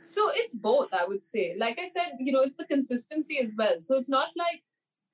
So 0.02 0.30
it's 0.34 0.56
both, 0.56 0.88
I 0.92 1.04
would 1.06 1.22
say. 1.22 1.54
Like 1.56 1.78
I 1.78 1.88
said, 1.88 2.16
you 2.18 2.32
know, 2.32 2.40
it's 2.40 2.56
the 2.56 2.64
consistency 2.64 3.38
as 3.38 3.54
well. 3.56 3.76
So 3.80 3.96
it's 3.96 4.08
not 4.08 4.28
like 4.36 4.62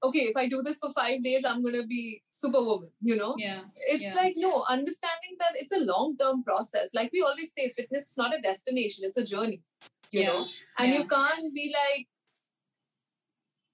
okay, 0.03 0.21
if 0.21 0.37
I 0.37 0.49
do 0.49 0.63
this 0.63 0.79
for 0.79 0.93
five 0.93 1.23
days, 1.23 1.45
I'm 1.45 1.63
going 1.63 1.75
to 1.75 1.87
be 1.87 2.23
superwoman, 2.31 2.91
you 3.01 3.17
know? 3.17 3.35
Yeah. 3.37 3.63
It's 3.77 4.05
yeah. 4.05 4.15
like, 4.15 4.35
no, 4.37 4.65
understanding 4.69 5.37
that 5.41 5.53
it's 5.55 5.73
a 5.73 5.81
long 5.81 6.17
term 6.17 6.45
process. 6.45 6.95
Like 6.95 7.11
we 7.13 7.23
always 7.23 7.53
say, 7.53 7.69
fitness 7.71 8.11
is 8.11 8.17
not 8.17 8.37
a 8.37 8.41
destination, 8.41 9.05
it's 9.05 9.17
a 9.17 9.25
journey, 9.25 9.63
you 10.11 10.21
yeah. 10.21 10.27
know? 10.29 10.47
And 10.79 10.93
you 10.93 11.07
can't 11.07 11.55
be 11.55 11.75
like, 11.75 12.07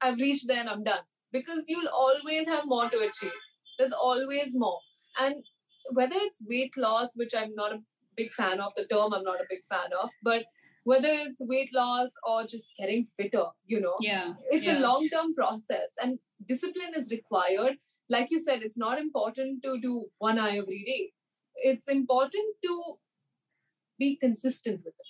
I've 0.00 0.18
reached 0.18 0.48
there 0.48 0.60
and 0.60 0.68
I'm 0.68 0.84
done 0.84 1.00
because 1.32 1.64
you'll 1.68 1.88
always 1.88 2.46
have 2.46 2.64
more 2.66 2.88
to 2.88 2.98
achieve. 2.98 3.32
There's 3.78 3.92
always 3.92 4.56
more. 4.56 4.78
And 5.18 5.44
whether 5.92 6.16
it's 6.16 6.44
weight 6.48 6.76
loss, 6.76 7.16
which 7.16 7.32
I'm 7.36 7.54
not 7.54 7.72
a 7.72 7.78
big 8.16 8.32
fan 8.32 8.60
of, 8.60 8.72
the 8.76 8.86
term 8.86 9.12
I'm 9.12 9.24
not 9.24 9.40
a 9.40 9.46
big 9.48 9.64
fan 9.64 9.90
of, 10.00 10.10
but 10.22 10.44
whether 10.84 11.08
it's 11.08 11.40
weight 11.40 11.70
loss 11.74 12.12
or 12.24 12.46
just 12.46 12.76
getting 12.76 13.04
fitter, 13.04 13.46
you 13.64 13.80
know. 13.80 13.96
Yeah. 14.00 14.34
It's 14.50 14.66
yeah. 14.66 14.78
a 14.78 14.80
long 14.80 15.08
term 15.08 15.34
process 15.34 15.94
and 16.02 16.18
discipline 16.46 16.92
is 16.94 17.10
required. 17.10 17.76
Like 18.10 18.30
you 18.30 18.38
said, 18.38 18.62
it's 18.62 18.78
not 18.78 18.98
important 18.98 19.62
to 19.62 19.80
do 19.80 20.06
one 20.18 20.38
eye 20.38 20.58
every 20.58 20.84
day. 20.84 21.12
It's 21.56 21.88
important 21.88 22.56
to 22.64 22.94
be 23.98 24.16
consistent 24.16 24.80
with 24.84 24.94
it. 24.94 25.06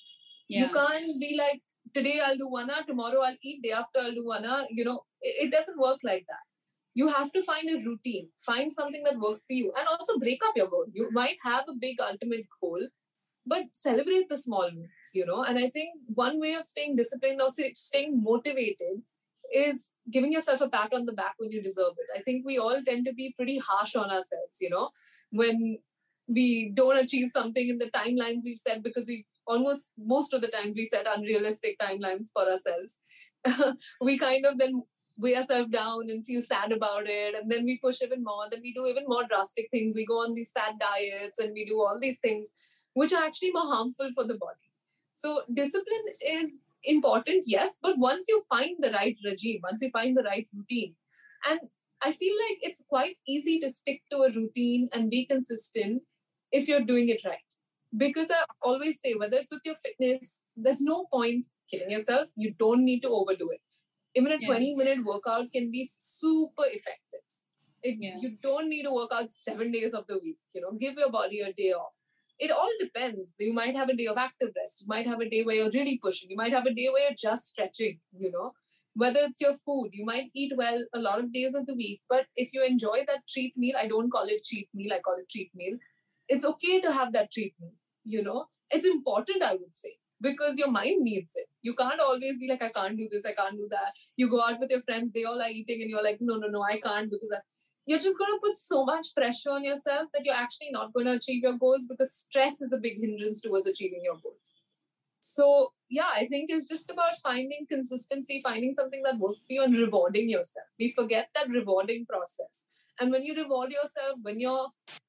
Yeah. 0.48 0.60
You 0.60 0.68
can't 0.72 1.20
be 1.20 1.36
like, 1.36 1.62
today 1.92 2.20
I'll 2.24 2.36
do 2.36 2.48
one 2.48 2.70
hour, 2.70 2.84
tomorrow 2.86 3.20
I'll 3.20 3.36
eat, 3.42 3.62
day 3.62 3.72
after 3.72 4.00
I'll 4.00 4.14
do 4.14 4.24
one 4.24 4.44
hour. 4.44 4.64
You 4.70 4.84
know, 4.84 5.04
it, 5.20 5.46
it 5.46 5.50
doesn't 5.50 5.78
work 5.78 5.98
like 6.04 6.24
that. 6.28 6.53
You 6.94 7.08
have 7.08 7.32
to 7.32 7.42
find 7.42 7.68
a 7.70 7.84
routine, 7.84 8.28
find 8.40 8.72
something 8.72 9.02
that 9.04 9.18
works 9.18 9.44
for 9.46 9.52
you, 9.52 9.72
and 9.76 9.88
also 9.88 10.18
break 10.18 10.40
up 10.44 10.54
your 10.56 10.68
goal. 10.68 10.86
You 10.92 11.10
might 11.12 11.36
have 11.44 11.64
a 11.68 11.74
big 11.74 12.00
ultimate 12.00 12.46
goal, 12.60 12.80
but 13.46 13.62
celebrate 13.72 14.28
the 14.28 14.38
small 14.38 14.70
wins, 14.74 15.10
you 15.14 15.26
know. 15.26 15.42
And 15.42 15.58
I 15.58 15.70
think 15.70 15.90
one 16.14 16.40
way 16.40 16.54
of 16.54 16.64
staying 16.64 16.96
disciplined 16.96 17.42
or 17.42 17.48
staying 17.74 18.22
motivated 18.22 19.02
is 19.52 19.92
giving 20.10 20.32
yourself 20.32 20.60
a 20.60 20.68
pat 20.68 20.92
on 20.92 21.04
the 21.04 21.12
back 21.12 21.34
when 21.38 21.52
you 21.52 21.62
deserve 21.62 21.92
it. 21.98 22.18
I 22.18 22.22
think 22.22 22.44
we 22.46 22.58
all 22.58 22.80
tend 22.86 23.06
to 23.06 23.12
be 23.12 23.34
pretty 23.36 23.58
harsh 23.58 23.94
on 23.94 24.06
ourselves, 24.06 24.58
you 24.60 24.70
know, 24.70 24.90
when 25.30 25.78
we 26.26 26.70
don't 26.74 26.96
achieve 26.96 27.28
something 27.28 27.68
in 27.68 27.78
the 27.78 27.90
timelines 27.90 28.40
we've 28.44 28.58
set 28.58 28.82
because 28.82 29.04
we 29.06 29.26
almost 29.46 29.92
most 29.98 30.32
of 30.32 30.40
the 30.40 30.48
time 30.48 30.72
we 30.74 30.86
set 30.86 31.06
unrealistic 31.06 31.76
timelines 31.78 32.28
for 32.32 32.50
ourselves. 32.50 32.98
we 34.00 34.18
kind 34.18 34.46
of 34.46 34.56
then 34.58 34.82
weigh 35.16 35.36
ourselves 35.36 35.70
down 35.70 36.10
and 36.10 36.26
feel 36.26 36.42
sad 36.42 36.72
about 36.72 37.04
it 37.06 37.34
and 37.34 37.50
then 37.50 37.64
we 37.64 37.78
push 37.78 38.02
even 38.02 38.22
more 38.24 38.46
then 38.50 38.60
we 38.62 38.72
do 38.72 38.86
even 38.86 39.04
more 39.06 39.24
drastic 39.28 39.68
things 39.70 39.94
we 39.94 40.04
go 40.04 40.18
on 40.18 40.34
these 40.34 40.50
fat 40.50 40.72
diets 40.80 41.38
and 41.38 41.52
we 41.52 41.64
do 41.64 41.80
all 41.80 41.98
these 42.00 42.18
things 42.18 42.52
which 42.94 43.12
are 43.12 43.22
actually 43.24 43.52
more 43.52 43.66
harmful 43.66 44.08
for 44.14 44.24
the 44.24 44.34
body. 44.34 44.70
So, 45.14 45.42
discipline 45.52 46.06
is 46.20 46.64
important, 46.82 47.44
yes, 47.46 47.78
but 47.82 47.98
once 47.98 48.26
you 48.28 48.42
find 48.48 48.76
the 48.80 48.90
right 48.90 49.16
regime, 49.24 49.60
once 49.62 49.82
you 49.82 49.90
find 49.90 50.16
the 50.16 50.22
right 50.22 50.48
routine, 50.56 50.94
and 51.48 51.60
I 52.02 52.12
feel 52.12 52.34
like 52.48 52.58
it's 52.62 52.82
quite 52.88 53.16
easy 53.28 53.60
to 53.60 53.70
stick 53.70 54.02
to 54.10 54.18
a 54.18 54.32
routine 54.32 54.88
and 54.92 55.10
be 55.10 55.26
consistent 55.26 56.02
if 56.50 56.68
you're 56.68 56.80
doing 56.80 57.08
it 57.08 57.24
right. 57.24 57.38
Because 57.96 58.30
I 58.30 58.44
always 58.62 59.00
say, 59.00 59.14
whether 59.14 59.36
it's 59.36 59.52
with 59.52 59.62
your 59.64 59.76
fitness, 59.76 60.40
there's 60.56 60.82
no 60.82 61.06
point 61.12 61.46
killing 61.70 61.90
yourself. 61.90 62.28
You 62.34 62.54
don't 62.58 62.84
need 62.84 63.00
to 63.00 63.08
overdo 63.08 63.50
it. 63.50 63.60
Even 64.14 64.32
a 64.32 64.36
yeah. 64.38 64.48
20 64.48 64.74
minute 64.76 65.04
workout 65.04 65.52
can 65.52 65.70
be 65.70 65.88
super 65.90 66.64
effective. 66.66 67.20
It, 67.82 67.96
yeah. 68.00 68.16
You 68.18 68.36
don't 68.42 68.68
need 68.68 68.84
to 68.84 68.92
work 68.92 69.10
out 69.12 69.30
seven 69.32 69.70
days 69.72 69.92
of 69.92 70.06
the 70.06 70.18
week. 70.22 70.38
You 70.54 70.62
know, 70.62 70.72
give 70.72 70.94
your 70.94 71.10
body 71.10 71.40
a 71.40 71.52
day 71.52 71.72
off 71.72 71.94
it 72.38 72.50
all 72.50 72.70
depends. 72.80 73.34
You 73.38 73.52
might 73.52 73.76
have 73.76 73.88
a 73.88 73.96
day 73.96 74.06
of 74.06 74.16
active 74.16 74.50
rest. 74.56 74.82
You 74.82 74.86
might 74.88 75.06
have 75.06 75.20
a 75.20 75.28
day 75.28 75.42
where 75.42 75.56
you're 75.56 75.70
really 75.70 75.98
pushing. 76.02 76.30
You 76.30 76.36
might 76.36 76.52
have 76.52 76.66
a 76.66 76.74
day 76.74 76.88
where 76.92 77.02
you're 77.02 77.16
just 77.16 77.46
stretching, 77.46 78.00
you 78.18 78.30
know. 78.30 78.52
Whether 78.94 79.20
it's 79.22 79.40
your 79.40 79.54
food, 79.54 79.90
you 79.92 80.04
might 80.04 80.30
eat 80.34 80.52
well 80.56 80.84
a 80.94 80.98
lot 80.98 81.18
of 81.18 81.32
days 81.32 81.54
of 81.54 81.66
the 81.66 81.74
week. 81.74 82.00
But 82.08 82.26
if 82.36 82.52
you 82.52 82.64
enjoy 82.64 83.04
that 83.06 83.26
treat 83.28 83.56
meal, 83.56 83.76
I 83.80 83.88
don't 83.88 84.10
call 84.10 84.24
it 84.26 84.44
cheat 84.44 84.68
meal, 84.72 84.92
I 84.92 85.00
call 85.00 85.16
it 85.18 85.28
treat 85.28 85.50
meal. 85.54 85.76
It's 86.28 86.44
okay 86.44 86.80
to 86.80 86.92
have 86.92 87.12
that 87.12 87.32
treat 87.32 87.54
meal, 87.60 87.72
you 88.04 88.22
know. 88.22 88.46
It's 88.70 88.86
important, 88.86 89.42
I 89.42 89.52
would 89.52 89.74
say, 89.74 89.96
because 90.20 90.58
your 90.58 90.70
mind 90.70 91.02
needs 91.02 91.32
it. 91.34 91.46
You 91.62 91.74
can't 91.74 92.00
always 92.00 92.38
be 92.38 92.48
like, 92.48 92.62
I 92.62 92.70
can't 92.70 92.96
do 92.96 93.08
this, 93.10 93.24
I 93.26 93.32
can't 93.32 93.56
do 93.56 93.68
that. 93.70 93.92
You 94.16 94.30
go 94.30 94.42
out 94.42 94.60
with 94.60 94.70
your 94.70 94.82
friends, 94.82 95.12
they 95.12 95.24
all 95.24 95.40
are 95.40 95.50
eating, 95.50 95.82
and 95.82 95.90
you're 95.90 96.04
like, 96.04 96.18
no, 96.20 96.36
no, 96.36 96.48
no, 96.48 96.62
I 96.62 96.80
can't 96.80 97.10
because 97.10 97.30
I 97.32 97.40
you're 97.86 97.98
just 97.98 98.18
going 98.18 98.30
to 98.32 98.40
put 98.42 98.56
so 98.56 98.84
much 98.84 99.08
pressure 99.14 99.50
on 99.50 99.64
yourself 99.64 100.08
that 100.14 100.24
you're 100.24 100.34
actually 100.34 100.70
not 100.70 100.92
going 100.92 101.06
to 101.06 101.12
achieve 101.12 101.42
your 101.42 101.58
goals 101.58 101.86
because 101.88 102.14
stress 102.14 102.62
is 102.62 102.72
a 102.72 102.78
big 102.78 103.00
hindrance 103.00 103.40
towards 103.42 103.66
achieving 103.66 104.00
your 104.02 104.14
goals. 104.22 104.54
So, 105.20 105.72
yeah, 105.88 106.08
I 106.14 106.26
think 106.26 106.50
it's 106.50 106.68
just 106.68 106.90
about 106.90 107.12
finding 107.22 107.66
consistency, 107.68 108.40
finding 108.42 108.74
something 108.74 109.02
that 109.04 109.18
works 109.18 109.40
for 109.40 109.52
you, 109.52 109.62
and 109.62 109.76
rewarding 109.76 110.28
yourself. 110.28 110.66
We 110.78 110.92
forget 110.92 111.28
that 111.34 111.48
rewarding 111.48 112.06
process. 112.06 112.64
And 113.00 113.10
when 113.10 113.24
you 113.24 113.34
reward 113.34 113.70
yourself, 113.70 114.18
when 114.22 114.38
you're, 114.38 114.68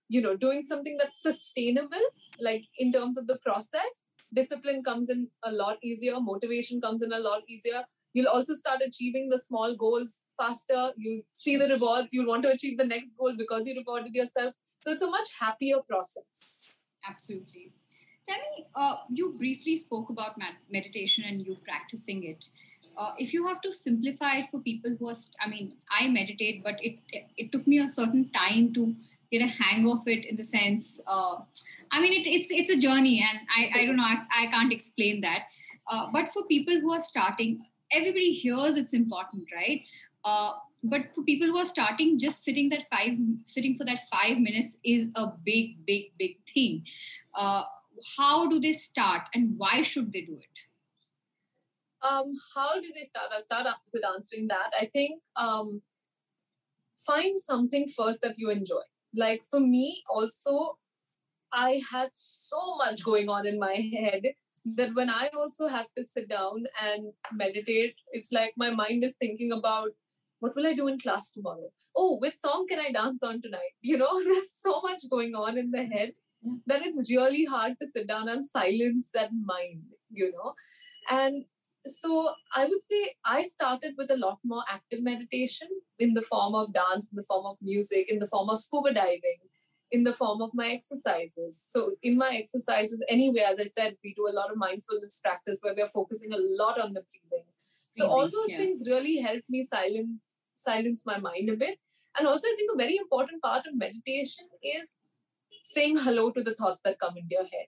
you 0.09 0.21
know, 0.21 0.35
doing 0.35 0.63
something 0.65 0.97
that's 0.97 1.21
sustainable, 1.21 2.05
like 2.39 2.63
in 2.77 2.91
terms 2.91 3.17
of 3.17 3.27
the 3.27 3.37
process, 3.45 4.04
discipline 4.35 4.83
comes 4.83 5.09
in 5.09 5.27
a 5.43 5.51
lot 5.51 5.77
easier, 5.83 6.19
motivation 6.19 6.81
comes 6.81 7.01
in 7.01 7.11
a 7.11 7.19
lot 7.19 7.41
easier, 7.47 7.83
You'll 8.15 8.29
also 8.29 8.53
start 8.53 8.79
achieving 8.81 9.27
the 9.27 9.37
small 9.37 9.75
goals 9.75 10.21
faster. 10.39 10.91
You'll 10.95 11.23
see 11.33 11.57
the 11.57 11.67
rewards. 11.67 12.13
You'll 12.13 12.27
want 12.27 12.43
to 12.43 12.49
achieve 12.49 12.77
the 12.77 12.85
next 12.85 13.11
goal 13.17 13.33
because 13.37 13.67
you 13.67 13.75
rewarded 13.75 14.15
yourself. 14.15 14.53
So 14.79 14.93
it's 14.93 15.01
a 15.01 15.09
much 15.09 15.27
happier 15.37 15.79
process. 15.89 16.65
Absolutely. 17.05 17.73
Tell 18.25 18.37
me, 18.37 18.65
uh, 18.73 18.95
you 19.09 19.35
briefly 19.37 19.75
spoke 19.75 20.09
about 20.09 20.37
meditation 20.71 21.25
and 21.27 21.45
you 21.45 21.57
practicing 21.65 22.23
it. 22.23 22.47
Uh, 22.97 23.11
if 23.17 23.33
you 23.33 23.45
have 23.45 23.59
to 23.61 23.71
simplify 23.71 24.37
it 24.37 24.45
for 24.49 24.61
people 24.61 24.95
who 24.97 25.09
are, 25.09 25.15
I 25.41 25.49
mean, 25.49 25.73
I 25.91 26.07
meditate, 26.07 26.63
but 26.63 26.75
it, 26.79 26.99
it, 27.09 27.27
it 27.35 27.51
took 27.51 27.67
me 27.67 27.79
a 27.79 27.89
certain 27.89 28.29
time 28.29 28.73
to 28.75 28.95
get 29.35 29.47
a 29.47 29.53
hang 29.63 29.87
of 29.91 30.07
it 30.07 30.25
in 30.25 30.35
the 30.35 30.43
sense, 30.43 31.01
uh, 31.07 31.35
I 31.91 32.01
mean, 32.01 32.13
it, 32.19 32.27
it's 32.27 32.51
it's 32.51 32.69
a 32.69 32.77
journey, 32.77 33.15
and 33.27 33.39
I, 33.57 33.81
I 33.81 33.85
don't 33.85 33.97
know, 33.97 34.03
I, 34.03 34.43
I 34.43 34.45
can't 34.47 34.73
explain 34.73 35.21
that. 35.21 35.43
Uh, 35.91 36.07
but 36.11 36.29
for 36.29 36.43
people 36.47 36.79
who 36.81 36.91
are 36.91 36.99
starting, 36.99 37.61
everybody 37.91 38.31
hears 38.31 38.75
it's 38.75 38.93
important, 38.93 39.45
right? 39.55 39.81
Uh, 40.23 40.51
but 40.83 41.13
for 41.13 41.23
people 41.23 41.47
who 41.47 41.57
are 41.57 41.65
starting, 41.65 42.19
just 42.19 42.43
sitting 42.43 42.69
that 42.69 42.83
five, 42.89 43.13
sitting 43.45 43.75
for 43.75 43.85
that 43.85 44.07
five 44.11 44.39
minutes 44.39 44.77
is 44.83 45.07
a 45.15 45.27
big, 45.43 45.85
big, 45.85 46.11
big 46.17 46.37
thing. 46.53 46.83
Uh, 47.33 47.63
how 48.17 48.47
do 48.49 48.59
they 48.59 48.73
start, 48.73 49.23
and 49.33 49.53
why 49.57 49.81
should 49.81 50.11
they 50.11 50.21
do 50.21 50.37
it? 50.37 50.65
Um, 52.07 52.33
how 52.55 52.73
do 52.81 52.91
they 52.95 53.03
start? 53.03 53.31
I'll 53.33 53.43
start 53.43 53.67
with 53.93 54.03
answering 54.05 54.47
that. 54.49 54.71
I 54.79 54.85
think 54.85 55.21
um, 55.35 55.81
find 57.05 57.39
something 57.39 57.87
first 57.87 58.21
that 58.21 58.35
you 58.37 58.49
enjoy. 58.49 58.81
Like 59.15 59.43
for 59.43 59.59
me, 59.59 60.03
also, 60.09 60.77
I 61.51 61.81
had 61.91 62.09
so 62.13 62.75
much 62.77 63.03
going 63.03 63.29
on 63.29 63.45
in 63.47 63.59
my 63.59 63.75
head 63.93 64.33
that 64.65 64.95
when 64.95 65.09
I 65.09 65.29
also 65.37 65.67
have 65.67 65.87
to 65.97 66.03
sit 66.03 66.27
down 66.27 66.65
and 66.83 67.13
meditate, 67.31 67.95
it's 68.11 68.31
like 68.31 68.53
my 68.57 68.71
mind 68.71 69.03
is 69.03 69.15
thinking 69.15 69.51
about 69.51 69.89
what 70.39 70.55
will 70.55 70.67
I 70.67 70.73
do 70.73 70.87
in 70.87 70.99
class 70.99 71.31
tomorrow? 71.31 71.71
Oh, 71.95 72.17
which 72.17 72.35
song 72.35 72.65
can 72.67 72.79
I 72.79 72.91
dance 72.91 73.23
on 73.23 73.41
tonight? 73.41 73.73
You 73.81 73.97
know, 73.97 74.23
there's 74.23 74.51
so 74.51 74.81
much 74.81 75.03
going 75.09 75.35
on 75.35 75.57
in 75.57 75.71
the 75.71 75.85
head 75.85 76.13
that 76.67 76.85
it's 76.85 77.09
really 77.09 77.45
hard 77.45 77.73
to 77.81 77.87
sit 77.87 78.07
down 78.07 78.27
and 78.29 78.45
silence 78.45 79.09
that 79.13 79.31
mind, 79.33 79.83
you 80.09 80.31
know. 80.31 80.53
And 81.09 81.45
so 81.85 82.33
I 82.53 82.65
would 82.65 82.83
say 82.83 83.15
I 83.23 83.43
started 83.43 83.95
with 83.97 84.11
a 84.11 84.17
lot 84.17 84.39
more 84.43 84.63
active 84.69 85.03
meditation 85.03 85.67
in 85.99 86.13
the 86.13 86.21
form 86.21 86.55
of 86.55 86.73
dance, 86.73 87.09
in 87.11 87.15
the 87.15 87.23
form 87.23 87.45
of 87.45 87.57
music, 87.61 88.05
in 88.09 88.19
the 88.19 88.27
form 88.27 88.49
of 88.49 88.59
scuba 88.59 88.93
diving, 88.93 89.39
in 89.91 90.03
the 90.03 90.13
form 90.13 90.41
of 90.41 90.51
my 90.53 90.69
exercises. 90.69 91.63
So 91.69 91.91
in 92.01 92.17
my 92.17 92.35
exercises, 92.35 93.03
anyway, 93.09 93.45
as 93.47 93.59
I 93.59 93.65
said, 93.65 93.97
we 94.03 94.13
do 94.13 94.27
a 94.27 94.35
lot 94.35 94.51
of 94.51 94.57
mindfulness 94.57 95.19
practice 95.23 95.59
where 95.61 95.75
we're 95.75 95.87
focusing 95.87 96.33
a 96.33 96.37
lot 96.39 96.79
on 96.79 96.93
the 96.93 97.03
breathing. 97.09 97.45
So 97.91 98.07
all 98.07 98.29
those 98.29 98.49
yeah. 98.51 98.57
things 98.57 98.83
really 98.85 99.17
help 99.19 99.43
me 99.47 99.63
silence 99.63 100.19
silence 100.55 101.05
my 101.05 101.17
mind 101.19 101.49
a 101.49 101.55
bit. 101.55 101.77
And 102.17 102.27
also, 102.27 102.47
I 102.47 102.55
think 102.57 102.71
a 102.73 102.77
very 102.77 102.97
important 102.97 103.41
part 103.41 103.67
of 103.67 103.75
meditation 103.75 104.45
is 104.63 104.95
saying 105.63 105.97
hello 105.97 106.31
to 106.31 106.43
the 106.43 106.55
thoughts 106.55 106.81
that 106.85 106.99
come 106.99 107.17
into 107.17 107.35
your 107.35 107.43
head, 107.43 107.67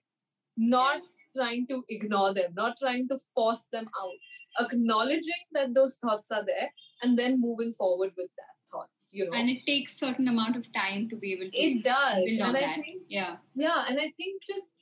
not 0.56 1.00
trying 1.36 1.66
to 1.68 1.84
ignore 1.88 2.34
them, 2.34 2.52
not 2.54 2.76
trying 2.78 3.08
to 3.08 3.18
force 3.34 3.68
them 3.72 3.88
out, 4.00 4.64
acknowledging 4.64 5.44
that 5.52 5.74
those 5.74 5.96
thoughts 5.96 6.30
are 6.30 6.44
there, 6.44 6.70
and 7.02 7.18
then 7.18 7.40
moving 7.40 7.72
forward 7.72 8.12
with 8.16 8.30
that 8.36 8.70
thought. 8.70 8.88
You 9.10 9.26
know, 9.26 9.36
and 9.36 9.48
it 9.48 9.64
takes 9.66 9.98
certain 9.98 10.28
amount 10.28 10.56
of 10.56 10.70
time 10.72 11.08
to 11.08 11.16
be 11.16 11.32
able 11.32 11.50
to. 11.50 11.56
It 11.56 11.82
does, 11.82 12.24
and 12.24 12.42
I 12.42 12.60
that. 12.60 12.74
think 12.74 13.02
yeah, 13.08 13.36
yeah, 13.54 13.84
and 13.88 13.98
I 13.98 14.12
think 14.16 14.42
just, 14.46 14.76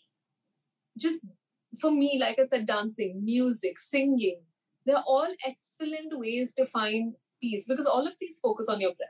just 0.98 1.24
for 1.80 1.90
me, 1.92 2.18
like 2.20 2.38
I 2.38 2.44
said, 2.44 2.66
dancing, 2.66 3.24
music, 3.24 3.78
singing, 3.78 4.40
they're 4.84 5.04
all 5.06 5.28
excellent 5.44 6.18
ways 6.18 6.54
to 6.54 6.66
find 6.66 7.14
peace 7.40 7.66
because 7.68 7.86
all 7.86 8.06
of 8.06 8.14
these 8.20 8.40
focus 8.40 8.68
on 8.68 8.80
your 8.80 8.94
breath. 8.94 9.08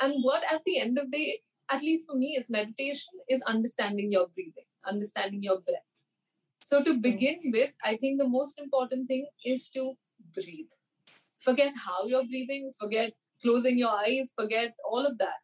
And 0.00 0.24
what 0.24 0.42
at 0.50 0.62
the 0.64 0.80
end 0.80 0.98
of 0.98 1.10
the 1.10 1.16
day, 1.16 1.40
at 1.70 1.82
least 1.82 2.08
for 2.08 2.16
me, 2.16 2.36
is 2.38 2.50
meditation 2.50 3.12
is 3.28 3.42
understanding 3.42 4.10
your 4.10 4.28
breathing, 4.34 4.64
understanding 4.84 5.42
your 5.42 5.60
breath. 5.60 5.91
So 6.62 6.82
to 6.84 6.94
begin 6.94 7.40
with, 7.52 7.70
I 7.84 7.96
think 7.96 8.20
the 8.20 8.28
most 8.28 8.58
important 8.58 9.08
thing 9.08 9.26
is 9.44 9.68
to 9.70 9.94
breathe. 10.32 10.70
Forget 11.40 11.72
how 11.84 12.06
you're 12.06 12.24
breathing, 12.24 12.70
forget 12.80 13.12
closing 13.42 13.76
your 13.78 13.90
eyes, 13.90 14.32
forget 14.38 14.74
all 14.88 15.04
of 15.04 15.18
that. 15.18 15.40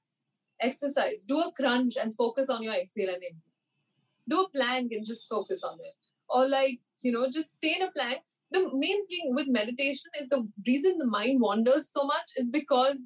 Exercise. 0.60 1.24
Do 1.26 1.40
a 1.40 1.52
crunch 1.52 1.96
and 2.00 2.14
focus 2.14 2.48
on 2.48 2.62
your 2.62 2.72
exhale 2.72 3.08
and 3.08 3.22
inhale. 3.22 3.42
Do 4.28 4.42
a 4.42 4.48
plank 4.50 4.92
and 4.92 5.04
just 5.04 5.28
focus 5.28 5.64
on 5.64 5.78
it. 5.80 5.94
Or 6.28 6.48
like, 6.48 6.78
you 7.02 7.10
know, 7.10 7.28
just 7.28 7.56
stay 7.56 7.74
in 7.74 7.82
a 7.82 7.90
plank. 7.90 8.20
The 8.52 8.70
main 8.72 9.04
thing 9.06 9.34
with 9.34 9.48
meditation 9.48 10.10
is 10.20 10.28
the 10.28 10.46
reason 10.66 10.98
the 10.98 11.06
mind 11.06 11.40
wanders 11.40 11.90
so 11.90 12.04
much 12.04 12.30
is 12.36 12.50
because 12.50 13.04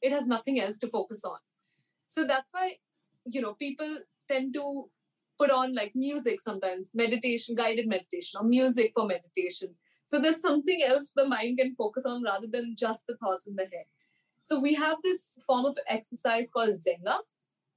it 0.00 0.12
has 0.12 0.26
nothing 0.26 0.60
else 0.60 0.78
to 0.78 0.88
focus 0.88 1.24
on. 1.24 1.38
So 2.06 2.26
that's 2.26 2.52
why, 2.52 2.76
you 3.26 3.42
know, 3.42 3.52
people 3.54 3.98
tend 4.28 4.54
to 4.54 4.84
put 5.40 5.50
on 5.50 5.74
like 5.74 5.92
music 5.94 6.40
sometimes, 6.40 6.90
meditation, 7.02 7.54
guided 7.60 7.88
meditation, 7.94 8.40
or 8.40 8.44
music 8.44 8.92
for 8.94 9.06
meditation. 9.06 9.74
So 10.10 10.20
there's 10.20 10.42
something 10.42 10.82
else 10.86 11.12
the 11.14 11.26
mind 11.32 11.58
can 11.58 11.74
focus 11.74 12.04
on 12.04 12.24
rather 12.24 12.48
than 12.54 12.74
just 12.76 13.06
the 13.06 13.16
thoughts 13.16 13.46
in 13.46 13.54
the 13.60 13.68
head. 13.74 13.86
So 14.42 14.58
we 14.60 14.74
have 14.74 14.98
this 15.04 15.22
form 15.46 15.66
of 15.66 15.78
exercise 15.96 16.50
called 16.50 16.70
Zenga, 16.70 17.18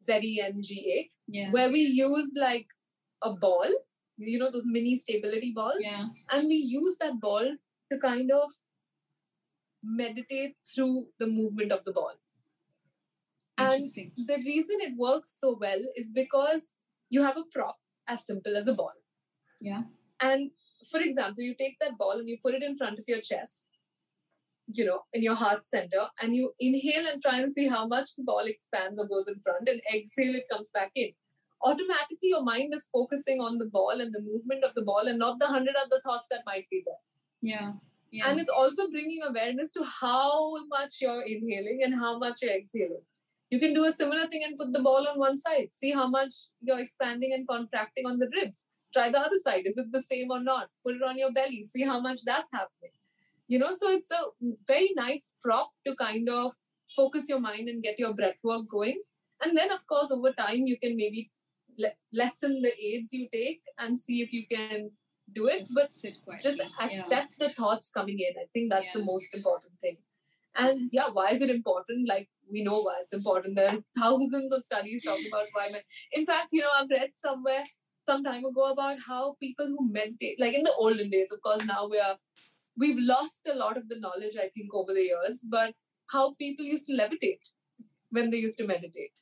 Z 0.04 0.20
E 0.24 0.42
N 0.42 0.62
G 0.62 0.80
A, 0.96 1.12
yeah. 1.28 1.52
where 1.52 1.72
we 1.72 1.82
use 1.82 2.34
like 2.40 2.68
a 3.22 3.34
ball, 3.34 3.70
you 4.18 4.40
know, 4.40 4.52
those 4.52 4.66
mini 4.66 4.98
stability 4.98 5.54
balls, 5.56 5.82
yeah. 5.82 6.08
and 6.32 6.48
we 6.48 6.56
use 6.56 6.98
that 7.00 7.20
ball 7.20 7.56
to 7.92 8.00
kind 8.00 8.32
of 8.32 8.50
meditate 9.84 10.56
through 10.74 11.06
the 11.20 11.28
movement 11.28 11.72
of 11.72 11.84
the 11.86 11.92
ball. 11.92 12.14
And 13.58 13.84
the 14.32 14.38
reason 14.38 14.78
it 14.80 14.94
works 14.98 15.38
so 15.40 15.58
well 15.60 15.80
is 15.96 16.12
because 16.14 16.74
you 17.14 17.22
have 17.22 17.38
a 17.38 17.46
prop 17.54 17.78
as 18.08 18.26
simple 18.26 18.58
as 18.58 18.68
a 18.68 18.74
ball. 18.74 18.98
Yeah. 19.62 19.84
And 20.20 20.52
for 20.92 21.00
example, 21.00 21.44
you 21.44 21.56
take 21.60 21.78
that 21.80 21.98
ball 21.98 22.18
and 22.20 22.28
you 22.28 22.38
put 22.44 22.56
it 22.56 22.64
in 22.64 22.76
front 22.76 23.00
of 23.00 23.06
your 23.08 23.22
chest, 23.22 23.68
you 24.68 24.86
know, 24.86 25.02
in 25.14 25.22
your 25.24 25.36
heart 25.36 25.66
center, 25.66 26.08
and 26.22 26.36
you 26.36 26.54
inhale 26.60 27.06
and 27.12 27.22
try 27.22 27.40
and 27.40 27.54
see 27.54 27.68
how 27.68 27.84
much 27.88 28.16
the 28.18 28.24
ball 28.24 28.46
expands 28.54 29.00
or 29.00 29.08
goes 29.08 29.28
in 29.28 29.40
front, 29.44 29.70
and 29.70 29.82
exhale, 29.94 30.36
it 30.36 30.50
comes 30.52 30.72
back 30.74 30.92
in. 30.96 31.12
Automatically, 31.62 32.30
your 32.34 32.44
mind 32.44 32.74
is 32.74 32.90
focusing 32.92 33.40
on 33.40 33.58
the 33.58 33.70
ball 33.78 34.02
and 34.02 34.14
the 34.14 34.22
movement 34.22 34.64
of 34.64 34.74
the 34.76 34.82
ball 34.82 35.08
and 35.08 35.20
not 35.20 35.40
the 35.40 35.48
hundred 35.48 35.76
other 35.86 36.02
thoughts 36.04 36.28
that 36.32 36.44
might 36.46 36.68
be 36.70 36.84
there. 36.86 37.04
Yeah. 37.42 37.74
Yeah. 38.12 38.30
And 38.30 38.40
it's 38.40 38.50
also 38.50 38.90
bringing 38.90 39.22
awareness 39.28 39.72
to 39.74 39.84
how 40.02 40.54
much 40.68 40.96
you're 41.02 41.24
inhaling 41.36 41.80
and 41.84 41.96
how 41.96 42.18
much 42.20 42.42
you're 42.42 42.56
exhaling. 42.56 43.06
You 43.54 43.60
can 43.60 43.76
do 43.76 43.86
a 43.86 43.92
similar 43.92 44.26
thing 44.28 44.44
and 44.44 44.58
put 44.58 44.74
the 44.74 44.82
ball 44.86 45.08
on 45.08 45.20
one 45.20 45.38
side. 45.38 45.68
See 45.72 45.92
how 45.92 46.08
much 46.08 46.34
you're 46.62 46.80
expanding 46.80 47.34
and 47.34 47.48
contracting 47.48 48.08
on 48.08 48.18
the 48.18 48.28
ribs. 48.36 48.66
Try 48.94 49.12
the 49.12 49.20
other 49.20 49.38
side. 49.38 49.68
Is 49.72 49.78
it 49.78 49.92
the 49.92 50.02
same 50.02 50.32
or 50.32 50.40
not? 50.40 50.70
Put 50.84 50.96
it 50.96 51.04
on 51.04 51.20
your 51.20 51.32
belly. 51.32 51.64
See 51.64 51.84
how 51.84 52.00
much 52.00 52.24
that's 52.26 52.52
happening. 52.52 52.96
You 53.48 53.60
know, 53.60 53.72
so 53.72 53.92
it's 53.92 54.10
a 54.10 54.22
very 54.68 54.90
nice 54.96 55.36
prop 55.44 55.70
to 55.86 55.96
kind 55.96 56.28
of 56.30 56.54
focus 56.96 57.30
your 57.30 57.40
mind 57.40 57.70
and 57.70 57.84
get 57.84 58.00
your 58.00 58.16
breath 58.16 58.40
work 58.44 58.68
going. 58.68 59.04
And 59.44 59.56
then, 59.56 59.72
of 59.72 59.86
course, 59.86 60.10
over 60.10 60.32
time, 60.32 60.66
you 60.66 60.80
can 60.80 60.98
maybe 60.98 61.30
le- 61.78 62.00
lessen 62.12 62.60
the 62.64 62.74
aids 62.84 63.14
you 63.14 63.28
take 63.32 63.62
and 63.78 64.00
see 64.00 64.24
if 64.24 64.34
you 64.34 64.48
can 64.48 64.90
do 65.32 65.48
it. 65.48 65.60
Just 65.60 65.76
but 65.76 66.42
just 66.42 66.60
accept 66.82 67.36
yeah. 67.38 67.48
the 67.48 67.54
thoughts 67.54 67.92
coming 67.92 68.18
in. 68.18 68.34
I 68.42 68.48
think 68.52 68.72
that's 68.72 68.88
yeah. 68.88 69.02
the 69.02 69.06
most 69.06 69.36
important 69.36 69.74
thing. 69.80 69.98
And 70.56 70.90
yeah, 70.92 71.10
why 71.12 71.32
is 71.32 71.42
it 71.42 71.50
important? 71.50 72.08
Like 72.08 72.30
we 72.52 72.64
know 72.64 72.82
why 72.82 73.00
it's 73.02 73.14
important. 73.14 73.56
There 73.56 73.70
are 73.70 73.84
thousands 73.98 74.52
of 74.52 74.62
studies 74.62 75.04
talking 75.04 75.28
about 75.28 75.48
why. 75.54 75.72
In 76.12 76.26
fact, 76.26 76.50
you 76.52 76.62
know, 76.62 76.70
I've 76.78 76.90
read 76.90 77.12
somewhere 77.14 77.64
some 78.06 78.24
time 78.24 78.46
ago 78.46 78.72
about 78.72 78.98
how 79.08 79.36
people 79.40 79.66
who 79.66 79.92
meditate, 79.92 80.40
like 80.40 80.54
in 80.54 80.64
the 80.64 80.74
olden 80.78 81.10
days, 81.10 81.32
of 81.32 81.42
course, 81.42 81.66
now 81.66 81.88
we 81.88 82.00
are 82.00 82.18
we've 82.78 83.00
lost 83.00 83.48
a 83.52 83.56
lot 83.56 83.78
of 83.78 83.90
the 83.90 84.00
knowledge, 84.00 84.36
I 84.38 84.50
think, 84.56 84.74
over 84.74 84.94
the 84.94 85.02
years, 85.02 85.46
but 85.50 85.74
how 86.12 86.34
people 86.36 86.66
used 86.66 86.86
to 86.88 86.94
levitate 86.94 87.42
when 88.10 88.30
they 88.30 88.38
used 88.38 88.58
to 88.60 88.68
meditate. 88.68 89.20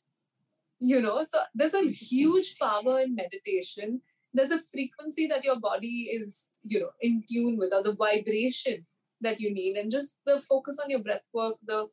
You 0.80 1.02
know, 1.02 1.24
so 1.24 1.40
there's 1.54 1.76
a 1.76 1.88
huge 1.88 2.58
power 2.60 3.02
in 3.02 3.16
meditation. 3.16 4.02
There's 4.34 4.52
a 4.52 4.60
frequency 4.60 5.28
that 5.28 5.44
your 5.44 5.60
body 5.60 6.10
is, 6.12 6.50
you 6.64 6.80
know, 6.80 6.90
in 7.02 7.24
tune 7.32 7.58
with, 7.58 7.74
or 7.74 7.84
the 7.84 7.94
vibration 7.94 8.86
that 9.22 9.40
you 9.40 9.54
need, 9.54 9.78
and 9.78 9.92
just 9.92 10.20
the 10.26 10.40
focus 10.40 10.80
on 10.84 10.90
your 10.90 11.00
breath 11.00 11.28
work, 11.34 11.56
the 11.66 11.88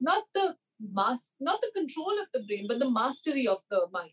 not 0.00 0.24
the 0.34 0.56
mask 0.80 1.34
not 1.40 1.60
the 1.60 1.70
control 1.74 2.12
of 2.20 2.28
the 2.32 2.42
brain, 2.46 2.66
but 2.66 2.78
the 2.78 2.90
mastery 2.90 3.46
of 3.46 3.60
the 3.70 3.86
mind. 3.92 4.12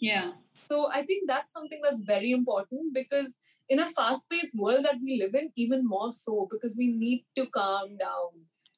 Yeah. 0.00 0.28
So 0.68 0.90
I 0.90 1.04
think 1.04 1.28
that's 1.28 1.52
something 1.52 1.80
that's 1.82 2.00
very 2.02 2.32
important 2.32 2.92
because 2.92 3.38
in 3.68 3.78
a 3.78 3.86
fast-paced 3.86 4.56
world 4.58 4.84
that 4.84 4.96
we 5.02 5.18
live 5.20 5.34
in, 5.34 5.50
even 5.56 5.86
more 5.86 6.12
so, 6.12 6.48
because 6.50 6.76
we 6.76 6.88
need 6.88 7.24
to 7.36 7.46
calm 7.46 7.96
down. 7.96 8.30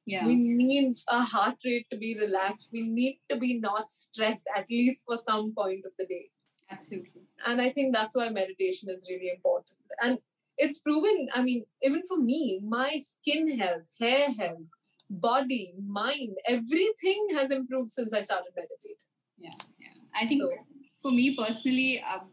Yeah. 0.05 0.27
We 0.27 0.37
need 0.37 0.95
our 1.09 1.25
heart 1.25 1.57
rate 1.65 1.87
to 1.91 1.99
be 1.99 2.17
relaxed. 2.19 2.71
We 2.73 2.83
need 2.83 3.19
to 3.29 3.37
be 3.39 3.59
not 3.59 3.91
stressed, 3.91 4.49
at 4.57 4.67
least 4.71 5.05
for 5.05 5.17
some 5.17 5.53
point 5.53 5.85
of 5.85 5.93
the 5.99 6.07
day. 6.07 6.31
Absolutely. 6.71 7.23
And 7.45 7.61
I 7.61 7.71
think 7.71 7.93
that's 7.93 8.15
why 8.15 8.29
meditation 8.29 8.89
is 8.89 9.09
really 9.11 9.31
important. 9.35 9.79
And 10.01 10.19
it's 10.59 10.79
proven, 10.79 11.29
I 11.35 11.43
mean, 11.43 11.65
even 11.83 12.03
for 12.07 12.17
me, 12.17 12.61
my 12.65 12.99
skin 12.99 13.59
health, 13.59 13.89
hair 14.01 14.29
health, 14.31 14.63
body, 15.11 15.75
mind, 15.87 16.37
everything 16.47 17.29
has 17.35 17.51
improved 17.51 17.93
since 17.93 18.13
I 18.13 18.21
started 18.21 18.51
meditating. 18.57 18.97
Yeah, 19.39 19.51
yeah. 19.79 19.89
I 20.21 20.27
think 20.27 20.43
so, 20.43 20.53
for 21.01 21.11
me 21.11 21.37
personally, 21.37 22.03
um, 22.03 22.31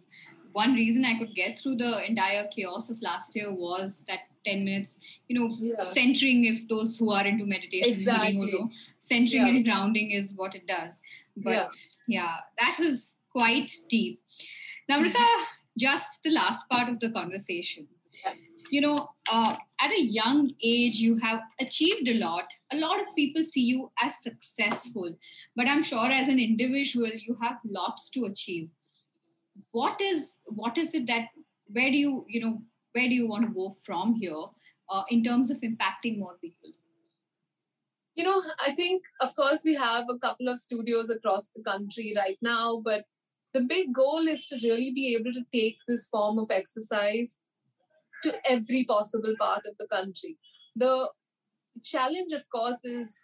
one 0.53 0.73
reason 0.73 1.03
I 1.03 1.17
could 1.17 1.33
get 1.35 1.59
through 1.59 1.77
the 1.77 2.05
entire 2.07 2.47
chaos 2.55 2.89
of 2.89 3.01
last 3.01 3.35
year 3.35 3.51
was 3.51 4.03
that 4.07 4.19
10 4.45 4.63
minutes, 4.63 4.99
you 5.27 5.39
know, 5.39 5.55
yeah. 5.59 5.83
centering 5.83 6.45
if 6.45 6.67
those 6.67 6.97
who 6.97 7.11
are 7.11 7.25
into 7.25 7.45
meditation, 7.45 7.93
exactly. 7.93 8.51
know, 8.51 8.69
centering 8.99 9.47
yeah. 9.47 9.53
and 9.53 9.65
grounding 9.65 10.11
is 10.11 10.33
what 10.35 10.55
it 10.55 10.67
does. 10.67 11.01
But 11.37 11.75
yeah, 12.07 12.21
yeah 12.21 12.35
that 12.59 12.77
was 12.79 13.15
quite 13.31 13.71
deep. 13.89 14.21
Namrata, 14.89 15.25
just 15.77 16.19
the 16.23 16.31
last 16.31 16.67
part 16.69 16.89
of 16.89 16.99
the 16.99 17.09
conversation. 17.09 17.87
Yes 18.25 18.53
you 18.73 18.81
know, 18.81 19.09
uh, 19.31 19.55
at 19.79 19.91
a 19.91 20.01
young 20.01 20.51
age, 20.63 20.95
you 20.95 21.15
have 21.17 21.41
achieved 21.59 22.09
a 22.09 22.15
lot. 22.15 22.45
A 22.71 22.77
lot 22.77 22.99
of 22.99 23.15
people 23.15 23.43
see 23.43 23.61
you 23.61 23.91
as 24.01 24.23
successful, 24.23 25.13
but 25.55 25.67
I'm 25.67 25.83
sure 25.83 26.09
as 26.09 26.27
an 26.27 26.39
individual, 26.39 27.11
you 27.25 27.37
have 27.39 27.57
lots 27.63 28.09
to 28.15 28.25
achieve. 28.25 28.69
What 29.73 30.01
is 30.01 30.39
what 30.47 30.79
is 30.79 30.95
it 30.95 31.05
that 31.05 31.27
where 31.67 31.91
do 31.91 31.97
you 31.97 32.25
you 32.27 32.41
know 32.41 32.63
where 32.93 33.07
do 33.07 33.13
you 33.13 33.27
want 33.27 33.45
to 33.45 33.53
go 33.53 33.75
from 33.85 34.15
here 34.15 34.43
uh, 34.89 35.03
in 35.09 35.23
terms 35.23 35.51
of 35.51 35.61
impacting 35.61 36.17
more 36.17 36.35
people? 36.41 36.71
You 38.15 38.23
know, 38.23 38.41
I 38.65 38.73
think 38.73 39.03
of 39.21 39.35
course 39.35 39.61
we 39.63 39.75
have 39.75 40.05
a 40.09 40.17
couple 40.17 40.47
of 40.47 40.57
studios 40.57 41.11
across 41.11 41.49
the 41.49 41.61
country 41.61 42.13
right 42.17 42.39
now, 42.41 42.81
but 42.83 43.05
the 43.53 43.61
big 43.61 43.93
goal 43.93 44.27
is 44.27 44.47
to 44.47 44.59
really 44.63 44.91
be 44.91 45.15
able 45.15 45.33
to 45.33 45.45
take 45.51 45.77
this 45.87 46.07
form 46.07 46.39
of 46.39 46.49
exercise 46.49 47.39
to 48.23 48.33
every 48.49 48.83
possible 48.85 49.35
part 49.39 49.63
of 49.65 49.75
the 49.77 49.87
country. 49.87 50.37
The 50.75 51.09
challenge, 51.83 52.33
of 52.33 52.49
course, 52.49 52.83
is 52.83 53.15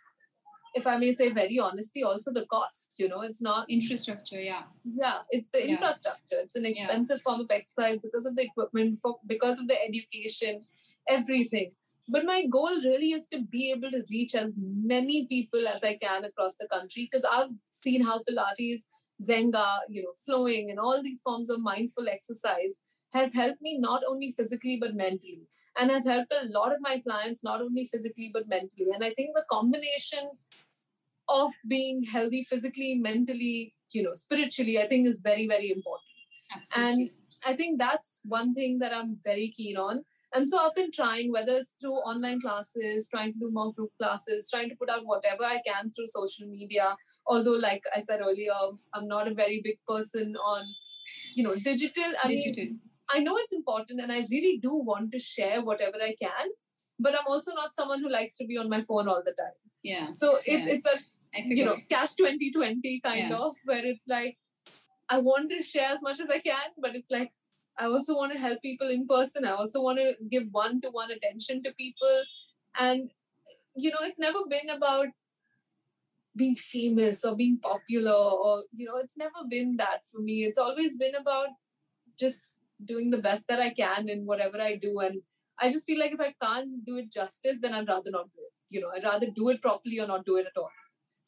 if 0.76 0.86
I 0.86 0.98
may 0.98 1.12
say 1.12 1.32
very 1.32 1.58
honestly, 1.58 2.04
also 2.04 2.32
the 2.32 2.46
cost. 2.46 2.96
You 3.00 3.10
know, 3.10 3.22
it's 3.22 3.42
not 3.42 3.70
infrastructure. 3.70 4.40
Yeah, 4.40 4.64
yeah, 4.84 5.20
it's 5.32 5.50
the 5.50 5.60
Yeah. 5.60 5.72
infrastructure. 5.74 6.40
It's 6.44 6.56
an 6.56 6.66
Yeah. 6.66 6.72
expensive 6.72 7.22
form 7.22 7.42
of 7.42 7.50
exercise 7.50 8.00
because 8.02 8.26
of 8.26 8.36
the 8.36 8.44
equipment, 8.44 9.00
for 9.00 9.20
because 9.26 9.60
of 9.60 9.68
the 9.68 9.82
education, 9.82 10.66
everything. 11.08 11.76
But 12.08 12.26
my 12.26 12.46
goal 12.48 12.82
really 12.82 13.12
is 13.12 13.28
to 13.30 13.42
be 13.42 13.72
able 13.72 13.92
to 13.92 14.04
reach 14.10 14.36
as 14.36 14.56
many 14.58 15.28
people 15.28 15.68
as 15.68 15.84
I 15.84 15.96
can 15.98 16.26
across 16.26 16.56
the 16.56 16.68
country 16.68 17.08
because 17.10 17.26
I've 17.26 17.52
seen 17.70 18.04
how 18.04 18.20
Pilates, 18.28 18.82
Zenga, 19.22 19.80
you 19.90 20.04
know, 20.04 20.14
flowing, 20.26 20.72
and 20.72 20.80
all 20.80 21.04
these 21.04 21.22
forms 21.22 21.50
of 21.50 21.62
mindful 21.62 22.08
exercise 22.08 22.82
has 23.14 23.34
helped 23.34 23.62
me 23.62 23.78
not 23.80 24.02
only 24.08 24.32
physically 24.32 24.78
but 24.80 24.96
mentally 24.96 25.48
and 25.80 25.92
has 25.92 26.06
helped 26.06 26.34
a 26.34 26.48
lot 26.50 26.72
of 26.72 26.80
my 26.82 27.00
clients 27.00 27.44
not 27.44 27.62
only 27.62 27.86
physically 27.86 28.30
but 28.34 28.48
mentally. 28.48 28.88
And 28.94 29.04
i 29.04 29.14
think 29.14 29.32
the 29.36 29.46
combination 29.50 30.30
of 31.28 31.52
being 31.68 32.04
healthy 32.04 32.44
physically 32.44 32.96
mentally 32.96 33.74
you 33.92 34.04
know 34.04 34.14
spiritually 34.14 34.80
i 34.82 34.88
think 34.88 35.08
is 35.08 35.22
very 35.22 35.48
very 35.48 35.72
important. 35.72 36.16
Absolutely. 36.56 37.02
And 37.02 37.10
i 37.46 37.56
think 37.56 37.80
that's 37.80 38.22
one 38.26 38.54
thing 38.54 38.80
that 38.80 38.94
i'm 38.94 39.18
very 39.24 39.52
keen 39.56 39.78
on. 39.78 40.04
And 40.38 40.48
so 40.48 40.60
i've 40.60 40.76
been 40.76 40.92
trying 40.92 41.32
whether 41.32 41.54
it's 41.54 41.72
through 41.82 41.96
online 42.10 42.42
classes 42.42 43.08
trying 43.12 43.34
to 43.34 43.40
do 43.40 43.50
more 43.52 43.74
group 43.74 43.92
classes 44.02 44.50
trying 44.52 44.70
to 44.70 44.76
put 44.76 44.90
out 44.90 45.06
whatever 45.06 45.44
i 45.44 45.60
can 45.68 45.90
through 45.92 46.08
social 46.08 46.48
media. 46.48 46.96
Although 47.26 47.58
like 47.70 47.82
i 47.96 48.02
said 48.02 48.22
earlier 48.22 48.60
i'm 48.94 49.08
not 49.08 49.28
a 49.32 49.34
very 49.34 49.62
big 49.64 49.80
person 49.88 50.36
on 50.36 50.64
you 51.36 51.44
know 51.44 51.56
digital. 51.56 52.12
I 52.24 52.28
mean 52.28 52.42
Digital. 52.42 52.78
I 53.10 53.20
know 53.20 53.36
it's 53.38 53.54
important 53.54 54.02
and 54.02 54.12
I 54.12 54.26
really 54.32 54.60
do 54.62 54.76
want 54.76 55.12
to 55.12 55.20
share 55.20 55.62
whatever 55.62 55.98
I 56.02 56.16
can, 56.22 56.50
but 57.00 57.14
I'm 57.14 57.28
also 57.28 57.54
not 57.56 57.74
someone 57.76 58.02
who 58.02 58.10
likes 58.10 58.38
to 58.38 58.46
be 58.46 58.58
on 58.58 58.70
my 58.70 58.82
phone 58.82 59.08
all 59.08 59.24
the 59.26 59.34
time. 59.34 59.58
Yeah, 59.84 60.12
So 60.14 60.38
it's 60.46 60.68
Yeah. 60.68 60.74
it's 60.76 60.86
a 60.86 60.98
you 61.58 61.66
know 61.66 61.78
catch-22 61.90 63.02
kind 63.04 63.30
Yeah. 63.30 63.36
of 63.36 63.56
where 63.64 63.86
it's 63.86 64.08
like 64.08 64.38
I 65.10 65.18
want 65.20 65.50
to 65.52 65.62
share 65.64 65.92
as 65.92 66.02
much 66.04 66.20
as 66.20 66.30
I 66.30 66.40
can, 66.40 66.74
but 66.78 66.96
it's 66.96 67.12
like 67.12 67.32
I 67.78 67.86
also 67.86 68.16
want 68.16 68.34
to 68.34 68.40
help 68.40 68.62
people 68.62 68.90
in 68.90 69.08
person. 69.08 69.46
I 69.46 69.52
also 69.52 69.82
want 69.82 70.00
to 70.00 70.14
give 70.30 70.48
one 70.52 70.82
to 70.82 70.90
one 70.90 71.12
attention 71.12 71.64
to 71.64 71.74
people. 71.74 72.24
And 72.78 73.10
you 73.76 73.92
know, 73.92 74.02
it's 74.02 74.20
never 74.20 74.40
been 74.50 74.70
about 74.70 75.08
being 76.36 76.56
famous 76.56 77.24
or 77.26 77.36
being 77.36 77.58
popular 77.60 78.12
or 78.12 78.64
you 78.72 78.86
know, 78.86 78.98
it's 78.98 79.18
never 79.18 79.48
been 79.50 79.78
that 79.78 80.06
for 80.12 80.20
me. 80.22 80.44
It's 80.44 80.58
always 80.60 80.98
been 80.98 81.16
about 81.16 81.48
just 82.20 82.59
doing 82.84 83.10
the 83.10 83.18
best 83.18 83.48
that 83.48 83.60
I 83.60 83.72
can 83.72 84.10
in 84.10 84.26
whatever 84.26 84.62
I 84.62 84.76
do. 84.76 85.00
And 85.00 85.22
I 85.60 85.70
just 85.70 85.86
feel 85.86 86.00
like 86.00 86.14
if 86.14 86.20
I 86.20 86.34
can't 86.42 86.86
do 86.86 86.98
it 86.98 87.12
justice, 87.12 87.60
then 87.62 87.74
I'd 87.74 87.88
rather 87.88 88.12
not 88.12 88.26
do 88.26 88.42
it. 88.42 88.54
You 88.70 88.82
know, 88.82 88.92
I'd 88.96 89.04
rather 89.04 89.28
do 89.36 89.50
it 89.50 89.62
properly 89.62 90.00
or 90.00 90.08
not 90.08 90.26
do 90.26 90.38
it 90.38 90.46
at 90.46 90.60
all. 90.60 90.70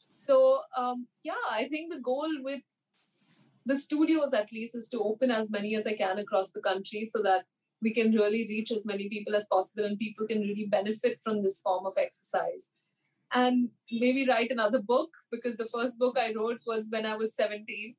So 0.09 0.61
um, 0.77 1.07
yeah, 1.23 1.33
I 1.49 1.67
think 1.67 1.91
the 1.91 1.99
goal 1.99 2.29
with 2.41 2.61
the 3.65 3.75
studios 3.75 4.33
at 4.33 4.51
least 4.51 4.75
is 4.75 4.89
to 4.89 4.99
open 4.99 5.31
as 5.31 5.51
many 5.51 5.75
as 5.75 5.85
I 5.85 5.95
can 5.95 6.19
across 6.19 6.51
the 6.51 6.61
country 6.61 7.05
so 7.05 7.21
that 7.23 7.45
we 7.81 7.93
can 7.93 8.11
really 8.11 8.45
reach 8.47 8.71
as 8.71 8.85
many 8.85 9.09
people 9.09 9.35
as 9.35 9.47
possible 9.51 9.85
and 9.85 9.97
people 9.97 10.27
can 10.27 10.41
really 10.41 10.67
benefit 10.69 11.19
from 11.23 11.43
this 11.43 11.59
form 11.61 11.85
of 11.85 11.93
exercise. 11.97 12.69
And 13.33 13.69
maybe 13.89 14.27
write 14.27 14.51
another 14.51 14.81
book 14.81 15.09
because 15.31 15.57
the 15.57 15.69
first 15.73 15.97
book 15.97 16.17
I 16.19 16.33
wrote 16.35 16.61
was 16.67 16.87
when 16.89 17.05
I 17.05 17.15
was 17.15 17.35
17. 17.35 17.95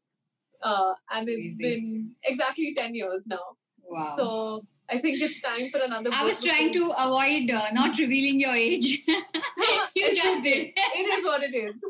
Uh, 0.63 0.95
and 1.13 1.29
it's 1.29 1.59
Amazing. 1.59 1.85
been 1.85 2.11
exactly 2.25 2.75
10 2.75 2.95
years 2.95 3.27
now. 3.27 3.57
Wow. 3.83 4.15
So 4.17 4.61
I 4.89 4.99
think 4.99 5.21
it's 5.21 5.41
time 5.41 5.71
for 5.71 5.79
another 5.79 6.11
I 6.13 6.25
was 6.25 6.41
trying 6.41 6.73
to 6.73 6.93
avoid 6.99 7.51
uh, 7.51 7.73
not 7.73 7.99
revealing 7.99 8.41
your 8.41 8.55
age. 8.55 9.03
you 9.97 10.15
just 10.15 10.43
did. 10.43 10.73
it 10.77 11.19
is 11.19 11.25
what 11.25 11.43
it 11.43 11.55
is. 11.55 11.83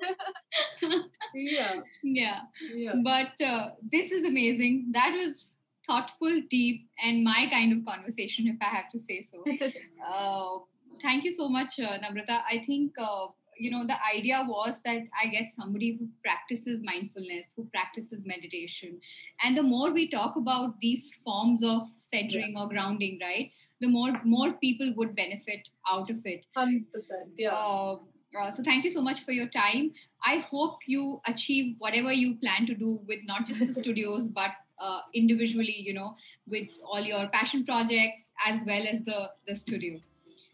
yeah, 1.35 1.81
yeah. 2.03 2.41
yeah. 2.75 2.95
But 3.03 3.41
uh, 3.45 3.71
this 3.91 4.13
is 4.13 4.25
amazing. 4.25 4.89
That 4.93 5.15
was 5.17 5.57
thoughtful, 5.87 6.43
deep, 6.49 6.89
and 7.05 7.25
my 7.25 7.49
kind 7.51 7.73
of 7.73 7.85
conversation, 7.85 8.47
if 8.47 8.57
I 8.61 8.67
have 8.77 8.89
to 8.91 8.99
say 8.99 9.21
so. 9.21 9.45
Uh, 10.07 10.59
thank 11.01 11.25
you 11.25 11.33
so 11.33 11.49
much, 11.49 11.79
uh, 11.81 11.99
Namrata. 11.99 12.41
I 12.49 12.59
think 12.59 12.93
uh, 12.99 13.27
you 13.59 13.71
know 13.71 13.87
the 13.87 13.97
idea 14.15 14.45
was 14.49 14.83
that 14.83 15.03
I 15.23 15.29
get 15.29 15.49
somebody 15.49 15.97
who 15.99 16.09
practices 16.23 16.81
mindfulness, 16.83 17.53
who 17.57 17.67
practices 17.67 18.25
meditation, 18.27 19.01
and 19.43 19.57
the 19.57 19.63
more 19.63 19.93
we 19.93 20.09
talk 20.09 20.37
about 20.37 20.81
these 20.81 21.21
forms 21.25 21.63
of 21.63 21.83
centering 21.97 22.57
or 22.57 22.69
grounding, 22.69 23.19
right, 23.21 23.51
the 23.81 23.89
more 23.89 24.21
more 24.25 24.53
people 24.53 24.93
would 24.97 25.15
benefit 25.15 25.69
out 25.91 26.11
of 26.11 26.25
it. 26.25 26.47
100%. 26.57 26.85
Yeah. 27.37 27.51
Uh, 27.51 27.97
uh, 28.41 28.51
so 28.51 28.63
thank 28.63 28.85
you 28.85 28.91
so 28.91 29.03
much 29.03 29.25
for 29.25 29.33
your 29.33 29.47
time. 29.47 29.93
I 30.25 30.37
hope 30.39 30.79
you 30.87 31.21
achieve 31.27 31.75
whatever 31.79 32.13
you 32.13 32.37
plan 32.37 32.67
to 32.67 32.75
do 32.75 33.01
with 33.07 33.21
not 33.25 33.47
just 33.47 33.67
the 33.67 33.73
studios, 33.73 34.27
but 34.41 34.53
uh, 34.79 35.01
individually, 35.15 35.77
you 35.79 35.95
know, 35.95 36.17
with 36.47 36.69
all 36.85 37.01
your 37.01 37.29
passion 37.29 37.65
projects 37.65 38.31
as 38.47 38.63
well 38.67 38.85
as 38.91 39.03
the 39.03 39.31
the 39.47 39.55
studio. 39.55 39.99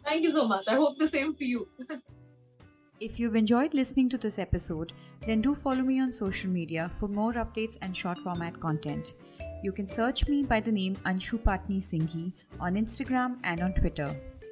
Thank 0.05 0.25
you 0.25 0.31
so 0.31 0.49
much. 0.49 0.69
I 0.69 0.75
hope 0.75 0.99
the 0.99 1.09
same 1.09 1.35
for 1.35 1.45
you. 1.45 1.69
If 3.01 3.21
you've 3.21 3.37
enjoyed 3.37 3.75
listening 3.75 4.09
to 4.09 4.19
this 4.19 4.41
episode, 4.41 4.93
then 5.25 5.41
do 5.41 5.55
follow 5.55 5.83
me 5.83 6.01
on 6.01 6.13
social 6.13 6.51
media 6.51 6.91
for 6.93 7.09
more 7.09 7.33
updates 7.35 7.79
and 7.81 7.97
short 7.97 8.21
format 8.21 8.59
content. 8.59 9.13
You 9.63 9.71
can 9.71 9.87
search 9.87 10.27
me 10.29 10.43
by 10.43 10.59
the 10.59 10.73
name 10.73 10.97
Anshu 11.07 11.39
Patni 11.39 11.79
Singhi 11.79 12.33
on 12.59 12.75
Instagram 12.75 13.39
and 13.45 13.61
on 13.61 13.73
Twitter. 13.75 14.11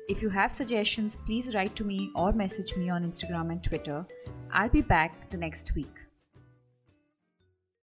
If 0.08 0.22
you 0.22 0.28
have 0.28 0.52
suggestions, 0.52 1.16
please 1.26 1.56
write 1.56 1.74
to 1.74 1.84
me 1.84 2.12
or 2.14 2.32
message 2.32 2.76
me 2.76 2.88
on 2.88 3.04
Instagram 3.04 3.50
and 3.50 3.64
Twitter. 3.64 4.06
I'll 4.52 4.68
be 4.68 4.82
back 4.82 5.28
the 5.30 5.38
next 5.38 5.74
week. 5.74 6.05